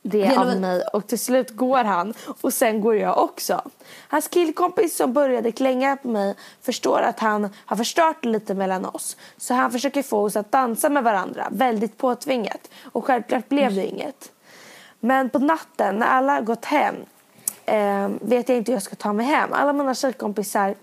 det 0.02 0.36
av 0.36 0.60
mig 0.60 0.82
och 0.92 1.06
till 1.06 1.18
slut 1.18 1.50
går 1.50 1.84
han 1.84 2.14
och 2.40 2.52
sen 2.52 2.80
går 2.80 2.96
jag 2.96 3.18
också. 3.18 3.62
Hans 4.08 4.28
killkompis 4.28 4.96
som 4.96 5.12
började 5.12 5.52
klänga 5.52 5.96
på 5.96 6.08
mig 6.08 6.34
förstår 6.62 7.00
att 7.00 7.20
han 7.20 7.48
har 7.66 7.76
förstört 7.76 8.24
lite 8.24 8.54
mellan 8.54 8.84
oss. 8.84 9.16
Så 9.36 9.54
han 9.54 9.70
försöker 9.70 10.02
få 10.02 10.18
oss 10.18 10.36
att 10.36 10.52
dansa 10.52 10.88
med 10.88 11.04
varandra, 11.04 11.48
väldigt 11.50 11.98
påtvingat. 11.98 12.70
Och 12.92 13.04
självklart 13.04 13.48
blev 13.48 13.74
det 13.74 13.86
inget. 13.86 14.32
Men 15.00 15.30
på 15.30 15.38
natten 15.38 15.96
när 15.96 16.06
alla 16.06 16.40
gått 16.40 16.64
hem 16.64 16.94
eh, 17.64 18.08
vet 18.20 18.48
jag 18.48 18.58
inte 18.58 18.72
hur 18.72 18.76
jag 18.76 18.82
ska 18.82 18.96
ta 18.96 19.12
mig 19.12 19.26
hem. 19.26 19.52
Alla 19.52 19.72
mina 19.72 19.94
tjejkompisar 19.94 20.74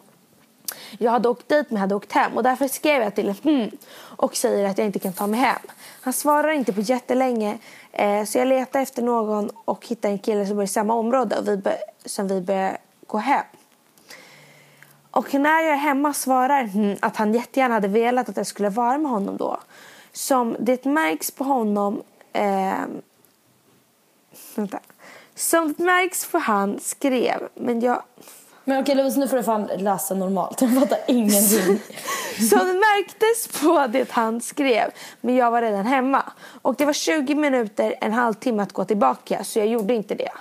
jag 0.97 1.12
hade 1.12 1.29
åkt 1.29 1.49
dit 1.49 1.69
men 1.69 1.77
hade 1.77 1.95
åkt 1.95 2.12
hem 2.12 2.38
och 2.38 2.43
därför 2.43 2.67
skrev 2.67 3.01
jag 3.01 3.15
till 3.15 3.34
hmm 3.43 3.71
och 3.99 4.36
säger 4.36 4.69
att 4.69 4.77
jag 4.77 4.88
inte 4.88 4.99
kan 4.99 5.13
ta 5.13 5.27
mig 5.27 5.39
hem. 5.39 5.62
Han 6.01 6.13
svarar 6.13 6.51
inte 6.51 6.73
på 6.73 6.82
jättelänge 6.82 7.58
eh, 7.91 8.23
så 8.23 8.38
jag 8.38 8.47
letar 8.47 8.79
efter 8.79 9.01
någon 9.01 9.49
och 9.65 9.88
hittar 9.88 10.10
en 10.10 10.19
kille 10.19 10.45
som 10.45 10.55
bor 10.55 10.63
i 10.63 10.67
samma 10.67 10.93
område 10.93 11.38
och 11.38 11.47
vi 11.47 11.58
bör, 11.58 11.77
som 12.05 12.27
vi 12.27 12.41
börjar 12.41 12.77
gå 13.08 13.17
hem. 13.17 13.45
Och 15.12 15.34
när 15.34 15.62
jag 15.62 15.73
är 15.73 15.77
hemma 15.77 16.13
svarar 16.13 16.63
hmm 16.63 16.95
att 16.99 17.15
han 17.15 17.34
jättegärna 17.34 17.73
hade 17.73 17.88
velat 17.88 18.29
att 18.29 18.38
jag 18.38 18.47
skulle 18.47 18.69
vara 18.69 18.97
med 18.97 19.12
honom 19.12 19.38
då. 19.38 19.60
Som 20.13 20.55
det 20.60 20.86
märks 20.86 21.32
på 21.32 21.43
honom 21.43 22.01
eh, 22.34 22.86
vänta. 24.55 24.79
Som 25.36 25.73
det 25.73 25.84
märks 25.84 26.32
på 26.32 26.38
han 26.38 26.79
skrev 26.79 27.47
men 27.53 27.79
jag 27.79 28.03
men 28.69 28.82
okej 28.82 28.95
Louise, 28.95 29.19
nu 29.19 29.27
får 29.27 29.38
du 29.38 29.43
fan 29.43 29.69
läsa 29.77 30.15
normalt. 30.15 30.62
Jag 30.62 30.79
fattar 30.79 30.99
ingenting. 31.08 31.79
Som 32.49 32.60
det 32.60 32.73
märktes 32.73 33.62
på 33.62 33.88
det 33.88 34.12
han 34.12 34.41
skrev. 34.41 34.91
Men 35.21 35.36
jag 35.36 35.51
var 35.51 35.62
redan 35.62 35.86
hemma. 35.86 36.23
Och 36.62 36.75
det 36.75 36.86
var 36.86 36.93
20 36.93 37.36
minuter, 37.36 37.95
en 38.01 38.13
halvtimme 38.13 38.63
att 38.63 38.73
gå 38.73 38.86
tillbaka. 38.86 39.43
Så 39.43 39.60
jag 39.60 39.67
gjorde 39.67 39.93
inte 39.93 40.15
det. 40.15 40.32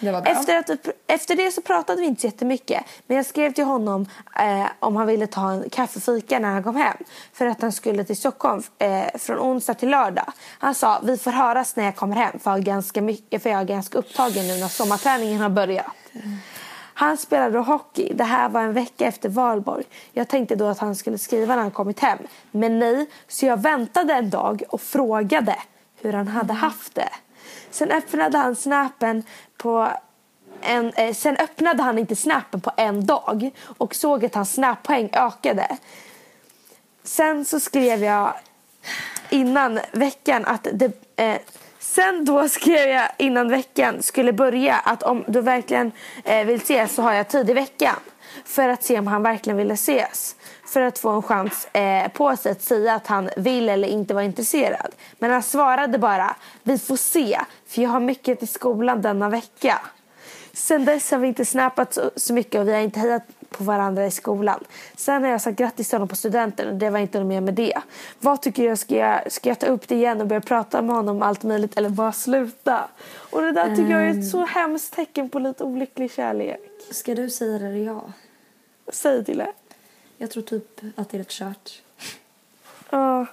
Det 0.00 0.12
var 0.12 0.20
bra. 0.20 0.32
Efter, 0.32 0.58
att 0.58 0.70
efter 1.06 1.36
det 1.36 1.52
så 1.52 1.60
pratade 1.60 2.00
vi 2.00 2.06
inte 2.06 2.20
så 2.20 2.26
jättemycket. 2.26 2.84
Men 3.06 3.16
jag 3.16 3.26
skrev 3.26 3.52
till 3.52 3.64
honom 3.64 4.06
eh, 4.38 4.66
om 4.80 4.96
han 4.96 5.06
ville 5.06 5.26
ta 5.26 5.50
en 5.50 5.70
kaffefika 5.70 6.38
när 6.38 6.48
han 6.48 6.62
kom 6.62 6.76
hem. 6.76 6.96
För 7.32 7.46
att 7.46 7.62
han 7.62 7.72
skulle 7.72 8.04
till 8.04 8.16
Stockholm 8.16 8.62
eh, 8.78 9.18
från 9.18 9.38
onsdag 9.38 9.74
till 9.74 9.90
lördag. 9.90 10.32
Han 10.58 10.74
sa 10.74 11.00
vi 11.04 11.18
får 11.18 11.30
höras 11.30 11.76
när 11.76 11.84
jag 11.84 11.96
kommer 11.96 12.16
hem. 12.16 12.38
För 12.38 12.50
jag 12.50 12.58
är 12.58 12.64
ganska, 12.64 13.02
mycket, 13.02 13.42
för 13.42 13.50
jag 13.50 13.60
är 13.60 13.64
ganska 13.64 13.98
upptagen 13.98 14.46
nu 14.46 14.58
när 14.60 14.68
sommarträningen 14.68 15.40
har 15.40 15.50
börjat. 15.50 15.86
Han 17.00 17.16
spelade 17.16 17.58
hockey. 17.58 18.12
Det 18.14 18.24
här 18.24 18.48
var 18.48 18.60
en 18.60 18.72
vecka 18.72 19.06
efter 19.06 19.28
valborg. 19.28 19.84
Jag 20.12 20.28
tänkte 20.28 20.56
då 20.56 20.66
att 20.66 20.78
han 20.78 20.96
skulle 20.96 21.18
skriva 21.18 21.56
när 21.56 21.62
han 21.62 21.70
kommit 21.70 22.00
hem. 22.00 22.18
Men 22.50 22.78
nej, 22.78 23.06
så 23.28 23.46
jag 23.46 23.62
väntade 23.62 24.14
en 24.14 24.30
dag 24.30 24.62
och 24.68 24.80
frågade 24.80 25.56
hur 26.00 26.12
han 26.12 26.28
hade 26.28 26.52
haft 26.52 26.94
det. 26.94 27.08
Sen 27.70 27.90
öppnade 27.90 28.38
han 28.38 28.56
snappen 28.56 29.22
på 29.56 29.88
en, 30.60 30.92
eh, 30.92 31.14
sen 31.14 31.36
öppnade 31.36 31.82
han 31.82 31.98
inte 31.98 32.16
snappen 32.16 32.60
på 32.60 32.72
en 32.76 33.06
dag 33.06 33.50
och 33.62 33.94
såg 33.94 34.24
att 34.24 34.34
hans 34.34 34.52
snappoäng 34.52 35.10
ökade. 35.12 35.76
Sen 37.02 37.44
så 37.44 37.60
skrev 37.60 38.04
jag 38.04 38.34
innan 39.30 39.80
veckan 39.92 40.44
att 40.44 40.68
det, 40.72 40.92
eh, 41.16 41.38
Sen 41.80 42.24
då 42.24 42.48
skrev 42.48 42.88
jag 42.88 43.08
innan 43.18 43.48
veckan 43.48 44.02
skulle 44.02 44.32
börja 44.32 44.76
att 44.76 45.02
om 45.02 45.24
du 45.26 45.40
verkligen 45.40 45.92
eh, 46.24 46.46
vill 46.46 46.56
ses 46.56 46.94
så 46.94 47.02
har 47.02 47.12
jag 47.12 47.28
tid 47.28 47.50
i 47.50 47.52
veckan. 47.52 47.96
För 48.44 48.68
att 48.68 48.82
se 48.82 48.98
om 48.98 49.06
han 49.06 49.22
verkligen 49.22 49.56
ville 49.56 49.74
ses. 49.74 50.36
För 50.64 50.80
att 50.80 50.98
få 50.98 51.10
en 51.10 51.22
chans 51.22 51.64
eh, 51.74 52.08
på 52.08 52.36
sig 52.36 52.52
att 52.52 52.62
säga 52.62 52.94
att 52.94 53.06
han 53.06 53.30
vill 53.36 53.68
eller 53.68 53.88
inte 53.88 54.14
var 54.14 54.22
intresserad. 54.22 54.94
Men 55.18 55.30
han 55.30 55.42
svarade 55.42 55.98
bara 55.98 56.36
vi 56.62 56.78
får 56.78 56.96
se 56.96 57.40
för 57.66 57.82
jag 57.82 57.90
har 57.90 58.00
mycket 58.00 58.42
i 58.42 58.46
skolan 58.46 59.02
denna 59.02 59.28
vecka. 59.28 59.78
Sen 60.52 60.84
dess 60.84 61.10
har 61.10 61.18
vi 61.18 61.28
inte 61.28 61.44
snappat 61.44 61.94
så, 61.94 62.10
så 62.16 62.32
mycket 62.32 62.60
och 62.60 62.68
vi 62.68 62.72
har 62.72 62.80
inte 62.80 63.00
hejat 63.00 63.26
på 63.50 63.64
varandra 63.64 64.06
i 64.06 64.10
skolan. 64.10 64.64
Sen 64.96 65.22
har 65.22 65.30
jag 65.30 65.40
sagt 65.40 65.58
grattis 65.58 65.88
till 65.88 65.96
honom 65.96 66.08
på 66.08 66.16
studenten 66.16 66.78
det 66.78 66.90
var 66.90 66.98
inte 66.98 67.18
något 67.18 67.28
mer 67.28 67.40
med 67.40 67.54
det. 67.54 67.78
Vad 68.20 68.42
tycker 68.42 68.64
jag? 68.64 68.78
Ska, 68.78 68.96
jag? 68.96 69.32
ska 69.32 69.48
jag 69.48 69.58
ta 69.58 69.66
upp 69.66 69.88
det 69.88 69.94
igen 69.94 70.20
och 70.20 70.26
börja 70.26 70.40
prata 70.40 70.82
med 70.82 70.94
honom 70.94 71.16
om 71.16 71.22
allt 71.22 71.42
möjligt 71.42 71.76
eller 71.76 71.88
bara 71.88 72.12
sluta? 72.12 72.88
Och 73.30 73.42
det 73.42 73.52
där 73.52 73.76
tycker 73.76 73.90
jag 73.90 74.02
är 74.02 74.18
ett 74.18 74.30
så 74.30 74.44
hemskt 74.44 74.94
tecken 74.94 75.28
på 75.28 75.38
lite 75.38 75.64
olycklig 75.64 76.12
kärlek. 76.12 76.60
Ska 76.90 77.14
du 77.14 77.30
säga 77.30 77.58
det 77.58 77.66
eller 77.66 77.86
jag? 77.86 78.12
Säg 78.92 79.24
till 79.24 79.38
det. 79.38 79.52
Jag 80.18 80.30
tror 80.30 80.42
typ 80.42 80.80
att 80.96 81.10
det 81.10 81.16
är 81.16 81.18
rätt 81.18 81.30
kört. 81.30 81.82
Ja. 82.90 83.26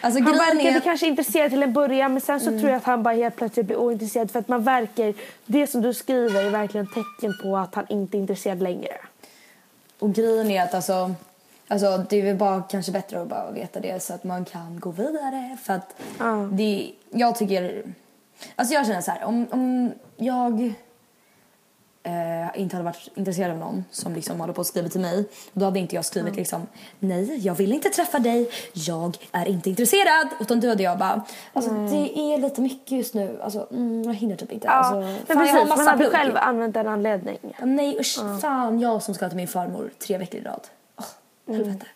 Alltså 0.00 0.22
Han 0.22 0.32
verkade 0.32 0.76
är... 0.76 0.80
kanske 0.80 1.06
intresserad 1.06 1.50
till 1.50 1.62
en 1.62 1.72
början 1.72 2.12
men 2.12 2.20
sen 2.20 2.40
så 2.40 2.46
tror 2.46 2.62
jag 2.62 2.74
att 2.74 2.84
han 2.84 3.02
bara 3.02 3.14
helt 3.14 3.36
plötsligt 3.36 3.66
blir 3.66 3.76
ointresserad 3.76 4.30
för 4.30 4.38
att 4.38 4.48
man 4.48 4.62
verkar, 4.62 5.14
det 5.46 5.66
som 5.66 5.82
du 5.82 5.94
skriver 5.94 6.44
är 6.44 6.50
verkligen 6.50 6.86
tecken 6.86 7.34
på 7.42 7.56
att 7.56 7.74
han 7.74 7.86
inte 7.88 8.16
är 8.16 8.18
intresserad 8.18 8.62
längre. 8.62 8.96
Och 10.04 10.12
grejen 10.12 10.50
är 10.50 10.62
att 10.62 10.74
alltså... 10.74 11.14
Alltså 11.68 12.04
det 12.08 12.16
är 12.16 12.22
väl 12.22 12.36
bara 12.36 12.62
kanske 12.62 12.92
bättre 12.92 13.20
att 13.22 13.28
bara 13.28 13.50
veta 13.50 13.80
det 13.80 14.02
så 14.02 14.14
att 14.14 14.24
man 14.24 14.44
kan 14.44 14.80
gå 14.80 14.90
vidare. 14.90 15.56
För 15.62 15.72
att 15.72 15.94
Ja. 16.18 16.48
det, 16.52 16.92
jag 17.10 17.36
tycker, 17.36 17.82
alltså 18.56 18.74
jag 18.74 18.86
känner 18.86 19.00
så 19.00 19.10
här, 19.10 19.24
om, 19.24 19.46
om 19.50 19.92
jag 20.16 20.72
eh, 22.06 22.60
inte 22.60 22.76
hade 22.76 22.84
varit 22.84 23.08
intresserad 23.14 23.50
av 23.50 23.58
någon 23.58 23.84
som 23.90 24.14
liksom 24.14 24.40
håller 24.40 24.52
på 24.52 24.60
att 24.60 24.66
skriva 24.66 24.88
till 24.88 25.00
mig, 25.00 25.24
då 25.52 25.64
hade 25.64 25.78
inte 25.78 25.94
jag 25.94 26.04
skrivit 26.04 26.36
liksom 26.36 26.66
nej, 26.98 27.38
jag 27.46 27.54
vill 27.54 27.72
inte 27.72 27.88
träffa 27.90 28.18
dig, 28.18 28.50
jag 28.72 29.16
är 29.32 29.48
inte 29.48 29.70
intresserad. 29.70 30.28
Utan 30.40 30.60
då 30.60 30.68
hade 30.68 30.82
jag 30.82 30.98
bara, 30.98 31.22
alltså 31.52 31.70
det 31.70 32.18
är 32.18 32.38
lite 32.38 32.60
mycket 32.60 32.90
just 32.92 33.14
nu, 33.14 33.40
alltså 33.42 33.66
mm, 33.70 34.02
jag 34.02 34.14
hinner 34.14 34.36
typ 34.36 34.52
inte. 34.52 34.66
Ja, 34.66 34.72
alltså, 34.72 35.00
men 35.00 35.26
fan, 35.26 35.36
precis, 35.36 35.68
massa 35.68 35.76
man 35.76 35.88
hade 35.88 36.10
själv 36.10 36.36
använt 36.36 36.76
en 36.76 36.88
anledning. 36.88 37.38
Ja, 37.58 37.66
Nej 37.66 37.96
usch, 38.00 38.40
fan 38.40 38.80
jag 38.80 39.02
som 39.02 39.14
ska 39.14 39.28
till 39.28 39.36
min 39.36 39.48
farmor 39.48 39.90
tre 40.06 40.18
veckor 40.18 40.40
i 40.40 40.44
rad. 40.44 40.60
Oh, 40.96 41.54
helvete. 41.54 41.86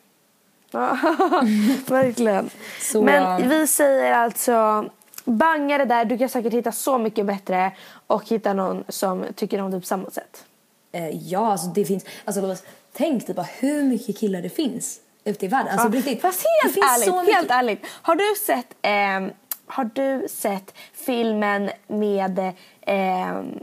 Ja, 0.71 0.99
verkligen. 1.87 2.51
Så- 2.81 3.03
Men 3.03 3.49
vi 3.49 3.67
säger 3.67 4.13
alltså 4.13 4.85
banga 5.29 5.79
det 5.79 5.85
där. 5.85 6.05
Du 6.05 6.19
kan 6.19 6.29
säkert 6.29 6.53
hitta 6.53 6.73
så 6.73 6.99
mycket 6.99 7.27
bättre 7.27 7.73
och 8.07 8.29
hitta 8.29 8.53
någon 8.53 8.85
som 8.89 9.25
tycker 9.37 9.61
om 9.61 9.71
dig 9.71 9.81
på 9.81 9.87
samma 9.87 10.11
sätt. 10.11 10.45
Eh, 10.93 11.09
ja, 11.29 11.53
alltså 11.53 11.67
det 11.67 11.85
finns... 11.85 12.05
Alltså 12.25 12.57
tänk 12.93 13.27
dig 13.27 13.35
bara 13.35 13.47
hur 13.59 13.83
mycket 13.83 14.19
killar 14.19 14.43
det 14.43 14.49
finns 14.51 15.01
ute 15.25 15.45
i 15.45 15.49
världen. 15.49 15.73
Alltså 15.73 15.89
på 15.91 15.97
riktigt. 15.97 16.21
Fast 16.23 16.43
det 16.43 16.49
helt 16.63 16.75
finns 16.75 16.87
ärligt, 16.87 17.09
så 17.09 17.21
mycket- 17.21 17.35
helt 17.37 17.51
ärligt. 17.51 17.87
Har 17.87 18.15
du 18.15 18.35
sett, 18.47 18.67
ehm, 18.83 19.31
har 19.67 19.91
du 19.95 20.29
sett 20.31 20.75
filmen 20.93 21.71
med... 21.87 22.53
ehm, 22.81 23.59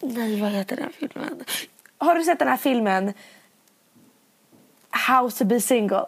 nej, 0.00 0.40
vad 0.40 0.50
heter 0.50 0.76
den 0.76 0.92
filmen? 0.92 1.44
Har 1.98 2.14
du 2.14 2.24
sett 2.24 2.38
den 2.38 2.48
här 2.48 2.56
filmen 2.56 3.12
How 4.90 5.30
to 5.30 5.44
be 5.44 5.60
single? 5.60 6.04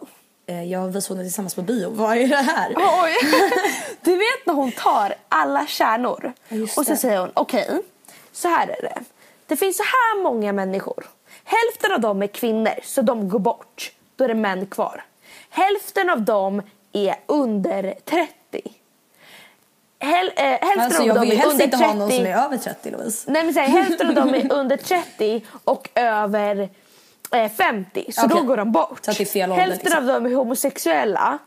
Eh, 0.47 0.63
jag 0.63 0.87
vi 0.87 1.01
såg 1.01 1.17
den 1.17 1.25
tillsammans 1.25 1.55
på 1.55 1.61
bio. 1.61 1.89
Vad 1.89 2.17
är 2.17 2.27
det 2.27 2.35
här? 2.35 2.73
Oj. 2.77 3.15
Du 4.01 4.11
vet 4.11 4.45
när 4.45 4.53
hon 4.53 4.71
tar 4.71 5.15
alla 5.29 5.67
kärnor 5.67 6.33
just 6.49 6.77
och 6.77 6.85
så 6.85 6.91
det. 6.91 6.97
säger 6.97 7.19
hon 7.19 7.31
okej, 7.33 7.81
så 8.31 8.47
här 8.47 8.67
är 8.67 8.81
det. 8.81 8.99
Det 9.47 9.55
finns 9.57 9.77
så 9.77 9.83
här 9.83 10.23
många 10.23 10.53
människor. 10.53 11.05
Hälften 11.43 11.91
av 11.93 11.99
dem 12.01 12.23
är 12.23 12.27
kvinnor 12.27 12.73
så 12.83 13.01
de 13.01 13.29
går 13.29 13.39
bort. 13.39 13.91
Då 14.15 14.23
är 14.23 14.27
det 14.27 14.35
män 14.35 14.65
kvar. 14.65 15.03
Hälften 15.49 16.09
av 16.09 16.21
dem 16.21 16.61
är 16.93 17.15
under 17.25 17.93
30. 18.05 18.31
Häl, 19.99 20.31
eh, 20.35 20.43
hälften 20.43 20.79
Alltså 20.81 21.01
av 21.01 21.07
jag 21.07 21.15
dem 21.15 21.21
vill 21.21 21.31
är 21.31 21.35
helst 21.35 21.51
under 21.53 21.65
inte 21.65 21.77
30. 21.77 21.87
ha 21.91 21.93
någon 21.93 22.11
som 22.11 22.25
är 22.25 22.45
över 22.45 22.57
30 22.57 22.91
Louise. 22.91 23.31
Nej 23.31 23.43
men 23.43 23.53
så 23.53 23.59
här, 23.59 23.67
hälften 23.67 24.07
av 24.07 24.15
dem 24.15 24.29
är 24.35 24.53
under 24.59 24.77
30 24.77 25.41
och 25.63 25.89
över 25.95 26.69
eh, 27.35 27.51
50. 27.51 28.11
Så 28.11 28.25
Okej. 28.25 28.37
då 28.37 28.43
går 28.43 28.57
de 28.57 28.71
bort. 28.71 29.07
Hälften 29.07 29.69
liksom. 29.69 29.97
av 29.97 30.05
dem 30.05 30.25
är 30.25 30.35
homosexuella. 30.35 31.37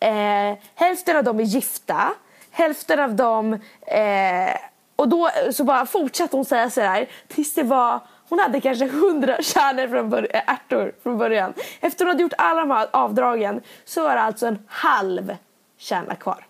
Eh, 0.00 0.58
hälften 0.74 1.16
av 1.16 1.24
dem 1.24 1.40
är 1.40 1.44
gifta. 1.44 2.14
Hälften 2.50 3.00
av 3.00 3.14
dem... 3.14 3.52
Eh, 3.86 4.56
och 4.96 5.08
då 5.08 5.30
så 5.52 5.64
bara 5.64 5.86
fortsatte 5.86 6.36
hon 6.36 6.44
säga 6.44 6.70
så 6.70 6.80
här 6.80 7.08
tills 7.28 7.54
det 7.54 7.62
var... 7.62 8.00
Hon 8.28 8.38
hade 8.38 8.60
kanske 8.60 8.84
100 8.84 9.36
kärnor 9.42 9.88
från 9.88 10.10
bör- 10.10 10.36
äh, 10.36 10.42
ärtor 10.46 10.92
från 11.02 11.18
början. 11.18 11.54
Efter 11.80 12.04
hon 12.04 12.08
hade 12.08 12.22
gjort 12.22 12.32
alla 12.38 12.60
de 12.60 12.70
här 12.70 12.88
avdragen 12.90 13.60
så 13.84 14.02
var 14.02 14.14
det 14.14 14.20
alltså 14.20 14.46
en 14.46 14.58
halv 14.66 15.36
kärna 15.78 16.14
kvar. 16.14 16.46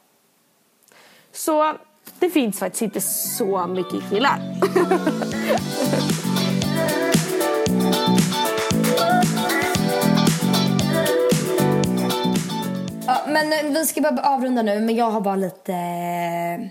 Så 1.32 1.74
det 2.18 2.30
finns 2.30 2.58
faktiskt 2.58 2.82
inte 2.82 3.00
så 3.00 3.66
mycket 3.66 4.10
killar. 4.10 4.40
men 13.44 13.74
vi 13.74 13.86
ska 13.86 14.00
bara 14.00 14.20
avrunda 14.20 14.62
nu 14.62 14.80
men 14.80 14.96
jag 14.96 15.10
har 15.10 15.20
bara 15.20 15.36
lite 15.36 15.72
eh, 15.72 16.68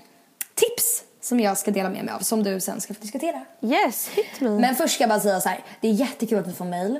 tips 0.56 1.04
som 1.22 1.40
jag 1.40 1.58
ska 1.58 1.72
dela 1.72 1.90
med 1.90 2.06
mig 2.06 2.14
av 2.14 2.20
som 2.20 2.44
du 2.44 2.60
sen 2.60 2.82
ska 2.82 2.94
få 2.94 3.02
diskutera. 3.02 3.42
Yes, 3.62 4.10
hit 4.10 4.42
me. 4.42 4.50
Men 4.50 4.76
först 4.76 4.94
ska 4.94 5.04
jag 5.04 5.10
bara 5.10 5.20
säga 5.20 5.42
så 5.42 5.50
här. 5.50 5.60
Det 5.82 5.88
är 5.88 5.92
jättekul 5.92 6.40
att 6.40 6.48
ni 6.48 6.54
får 6.54 6.66
mail. 6.66 7.00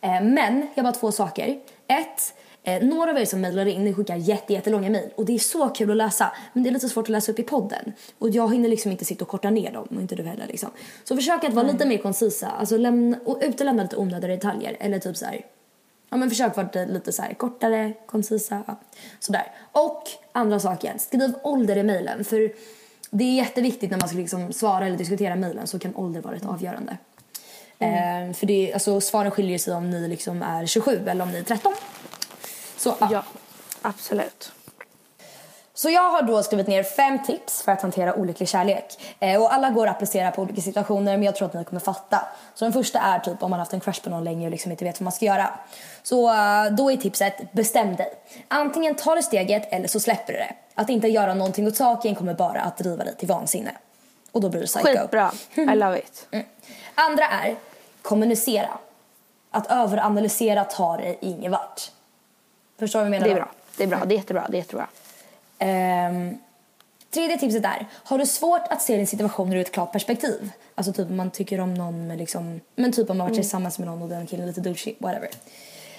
Eh, 0.00 0.22
men 0.22 0.66
jag 0.74 0.84
har 0.84 0.92
bara 0.92 1.00
två 1.00 1.12
saker. 1.12 1.48
Ett, 1.88 2.34
eh, 2.62 2.82
några 2.82 3.10
av 3.10 3.18
er 3.18 3.24
som 3.24 3.40
mailar 3.40 3.66
in 3.66 3.84
ni 3.84 3.94
skickar 3.94 4.16
jätte, 4.16 4.52
jättelånga 4.52 4.90
mail 4.90 5.10
och 5.16 5.24
det 5.24 5.34
är 5.34 5.38
så 5.38 5.68
kul 5.68 5.90
att 5.90 5.96
läsa. 5.96 6.32
Men 6.52 6.62
det 6.62 6.70
är 6.70 6.72
lite 6.72 6.88
svårt 6.88 7.04
att 7.04 7.08
läsa 7.08 7.32
upp 7.32 7.38
i 7.38 7.42
podden. 7.42 7.92
Och 8.18 8.30
jag 8.30 8.52
hinner 8.52 8.68
liksom 8.68 8.90
inte 8.90 9.04
sitta 9.04 9.24
och 9.24 9.28
korta 9.28 9.50
ner 9.50 9.72
dem 9.72 9.88
och 9.94 10.00
inte 10.00 10.14
du 10.14 10.22
heller 10.22 10.46
liksom. 10.46 10.70
Så 11.04 11.16
försök 11.16 11.44
att 11.44 11.54
vara 11.54 11.66
lite 11.66 11.86
mer 11.86 11.98
koncisa. 11.98 12.48
Alltså 12.48 12.76
lämna, 12.76 13.18
och 13.24 13.38
utelämna 13.42 13.82
lite 13.82 13.96
onödiga 13.96 14.34
detaljer. 14.34 14.76
Eller 14.80 14.98
typ 14.98 15.16
så 15.16 15.24
här. 15.24 15.40
Ja 16.14 16.18
men 16.18 16.30
försök 16.30 16.56
vara 16.56 16.84
lite, 16.84 17.12
så 17.12 17.22
här 17.22 17.34
kortare, 17.34 17.92
koncisa. 18.06 18.62
Ja. 18.66 18.76
Sådär. 19.20 19.52
Och 19.72 20.02
andra 20.32 20.60
saker. 20.60 20.94
Skriv 20.98 21.34
ålder 21.42 21.76
i. 21.76 22.24
För 22.24 22.52
det 23.10 23.24
är 23.24 23.36
jätteviktigt 23.36 23.90
när 23.90 23.98
man 23.98 24.08
ska 24.08 24.18
liksom 24.18 24.52
svara 24.52 24.86
eller 24.86 24.96
diskutera 24.96 25.36
mailen 25.36 25.66
så 25.66 25.78
kan 25.78 25.96
ålder 25.96 26.20
vara 26.20 26.34
rätt 26.34 26.46
avgörande. 26.46 26.96
Eh, 27.78 28.32
för 28.34 28.46
det, 28.46 28.72
alltså, 28.72 29.00
svaren 29.00 29.30
skiljer 29.30 29.58
sig 29.58 29.74
om 29.74 29.90
ni 29.90 30.08
liksom 30.08 30.42
är 30.42 30.66
27 30.66 31.08
eller 31.08 31.24
om 31.24 31.30
ni 31.30 31.38
är 31.38 31.42
13. 31.42 31.74
Så, 32.76 32.94
ja. 33.00 33.08
Ja, 33.12 33.24
absolut. 33.82 34.52
Så 35.76 35.90
jag 35.90 36.10
har 36.10 36.22
då 36.22 36.42
skrivit 36.42 36.66
ner 36.66 36.82
fem 36.82 37.18
tips 37.22 37.62
för 37.62 37.72
att 37.72 37.82
hantera 37.82 38.14
olycklig 38.14 38.48
kärlek. 38.48 39.16
Eh, 39.20 39.42
och 39.42 39.54
alla 39.54 39.70
går 39.70 39.86
att 39.86 39.96
applicera 39.96 40.30
på 40.30 40.42
olika 40.42 40.60
situationer 40.60 41.16
men 41.16 41.22
jag 41.22 41.36
tror 41.36 41.48
att 41.48 41.54
ni 41.54 41.64
kommer 41.64 41.80
fatta. 41.80 42.26
Så 42.54 42.64
den 42.64 42.72
första 42.72 42.98
är 43.00 43.18
typ 43.18 43.42
om 43.42 43.50
man 43.50 43.58
haft 43.58 43.72
en 43.72 43.80
crush 43.80 44.02
på 44.02 44.10
någon 44.10 44.24
länge 44.24 44.46
och 44.46 44.50
liksom 44.50 44.70
inte 44.70 44.84
vet 44.84 45.00
vad 45.00 45.04
man 45.04 45.12
ska 45.12 45.24
göra. 45.24 45.50
Så 46.02 46.28
eh, 46.28 46.64
då 46.70 46.92
är 46.92 46.96
tipset, 46.96 47.52
bestäm 47.52 47.96
dig. 47.96 48.14
Antingen 48.48 48.94
tar 48.94 49.16
du 49.16 49.22
steget 49.22 49.72
eller 49.72 49.88
så 49.88 50.00
släpper 50.00 50.32
du 50.32 50.38
det. 50.38 50.54
Att 50.74 50.90
inte 50.90 51.08
göra 51.08 51.34
någonting 51.34 51.66
åt 51.66 51.76
saken 51.76 52.14
kommer 52.14 52.34
bara 52.34 52.60
att 52.60 52.76
driva 52.76 53.04
dig 53.04 53.16
till 53.16 53.28
vansinne. 53.28 53.70
Och 54.32 54.40
då 54.40 54.48
blir 54.48 54.60
du 54.60 54.66
psycho. 54.66 54.86
Skitbra. 54.86 55.32
I 55.54 55.76
love 55.76 55.98
it. 55.98 56.26
Mm. 56.30 56.46
Andra 56.94 57.24
är 57.24 57.56
kommunicera. 58.02 58.78
Att 59.50 59.70
överanalysera 59.70 60.64
tar 60.64 60.98
dig 60.98 61.18
ingen 61.20 61.52
vart. 61.52 61.90
Förstår 62.78 62.98
du 62.98 63.04
vad 63.04 63.14
jag 63.14 63.20
menar? 63.20 63.26
Det 63.26 63.32
är 63.32 63.36
bra. 63.36 63.48
Det 63.76 63.82
är 63.82 63.86
bra. 63.86 64.04
Det 64.06 64.14
är 64.14 64.16
jättebra. 64.16 64.46
Det 64.48 64.56
är 64.56 64.58
jättebra. 64.58 64.86
Ehm, 65.58 66.38
tredje 67.10 67.38
tipset 67.38 67.64
är, 67.64 67.86
har 67.92 68.18
du 68.18 68.26
svårt 68.26 68.62
att 68.70 68.82
se 68.82 68.96
din 68.96 69.06
situation 69.06 69.52
ur 69.52 69.56
ett 69.60 69.72
klart 69.72 69.92
perspektiv? 69.92 70.50
Alltså 70.74 70.92
typ 70.92 71.10
om 71.10 71.16
man 71.16 71.30
tycker 71.30 71.60
om 71.60 71.74
någon 71.74 72.06
med 72.06 72.18
liksom, 72.18 72.60
men 72.76 72.92
typ 72.92 73.10
om 73.10 73.18
man 73.18 73.26
varit 73.26 73.36
tillsammans 73.36 73.78
med 73.78 73.88
någon 73.88 74.02
och 74.02 74.08
den 74.08 74.26
killen 74.26 74.42
är 74.44 74.46
lite 74.48 74.60
douchey, 74.60 74.94
whatever. 74.98 75.28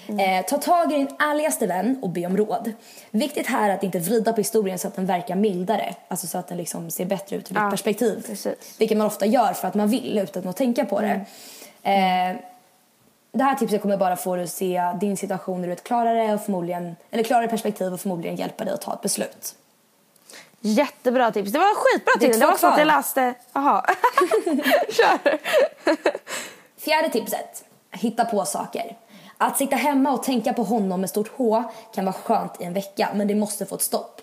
Eh, 0.08 0.44
ta 0.46 0.58
tag 0.58 0.92
i 0.92 0.96
din 0.96 1.08
ärligaste 1.18 1.66
vän 1.66 1.98
och 2.02 2.10
be 2.10 2.26
om 2.26 2.36
råd. 2.36 2.72
Viktigt 3.10 3.46
här 3.46 3.70
är 3.70 3.74
att 3.74 3.82
inte 3.82 3.98
vrida 3.98 4.32
på 4.32 4.36
historien 4.40 4.78
så 4.78 4.88
att 4.88 4.96
den 4.96 5.06
verkar 5.06 5.36
mildare. 5.36 5.94
Alltså 6.08 6.26
så 6.26 6.38
att 6.38 6.48
den 6.48 6.58
liksom 6.58 6.90
ser 6.90 7.04
bättre 7.04 7.36
ut 7.36 7.50
ur 7.50 7.54
ditt 7.54 7.62
Ja, 7.62 7.70
perspektiv. 7.70 8.24
precis. 8.26 8.74
Vilket 8.78 8.98
man 8.98 9.06
ofta 9.06 9.26
gör 9.26 9.52
för 9.52 9.68
att 9.68 9.74
man 9.74 9.88
vill 9.88 10.18
utan 10.18 10.48
att 10.48 10.56
tänka 10.56 10.84
på 10.84 11.00
det. 11.00 11.20
Eh, 11.82 12.36
det 13.36 13.44
här 13.44 13.54
tipset 13.54 13.82
kommer 13.82 13.96
bara 13.96 14.16
få 14.16 14.36
dig 14.36 14.44
att 14.44 14.50
se 14.50 14.92
din 15.00 15.16
situation 15.16 15.64
ur 15.64 15.70
ett 15.70 15.84
klarare, 15.84 16.34
och 16.34 16.42
förmodligen, 16.42 16.96
eller 17.10 17.22
klarare 17.22 17.48
perspektiv 17.48 17.92
och 17.92 18.00
förmodligen 18.00 18.36
hjälpa 18.36 18.64
dig 18.64 18.74
att 18.74 18.80
ta 18.80 18.94
ett 18.94 19.02
beslut. 19.02 19.54
Jättebra 20.60 21.32
tips. 21.32 21.52
Det 21.52 21.58
var 21.58 21.74
skitbra 21.74 22.12
Det 22.18 22.26
tips. 22.26 22.38
Det 22.38 22.44
två 22.44 22.50
var 22.50 22.58
så 22.58 22.66
att 22.66 22.78
jag 22.78 22.86
läste. 22.86 23.34
Jaha. 23.52 23.84
Kör. 24.88 25.38
Fjärde 26.78 27.10
tipset. 27.10 27.64
Hitta 27.90 28.24
på 28.24 28.44
saker. 28.44 28.96
Att 29.38 29.58
sitta 29.58 29.76
hemma 29.76 30.12
och 30.12 30.22
tänka 30.22 30.52
på 30.52 30.62
honom 30.62 31.00
med 31.00 31.10
stort 31.10 31.30
H 31.36 31.64
kan 31.94 32.04
vara 32.04 32.12
skönt 32.12 32.60
i 32.60 32.64
en 32.64 32.72
vecka, 32.72 33.08
men 33.14 33.28
det 33.28 33.34
måste 33.34 33.66
få 33.66 33.74
ett 33.74 33.82
stopp. 33.82 34.20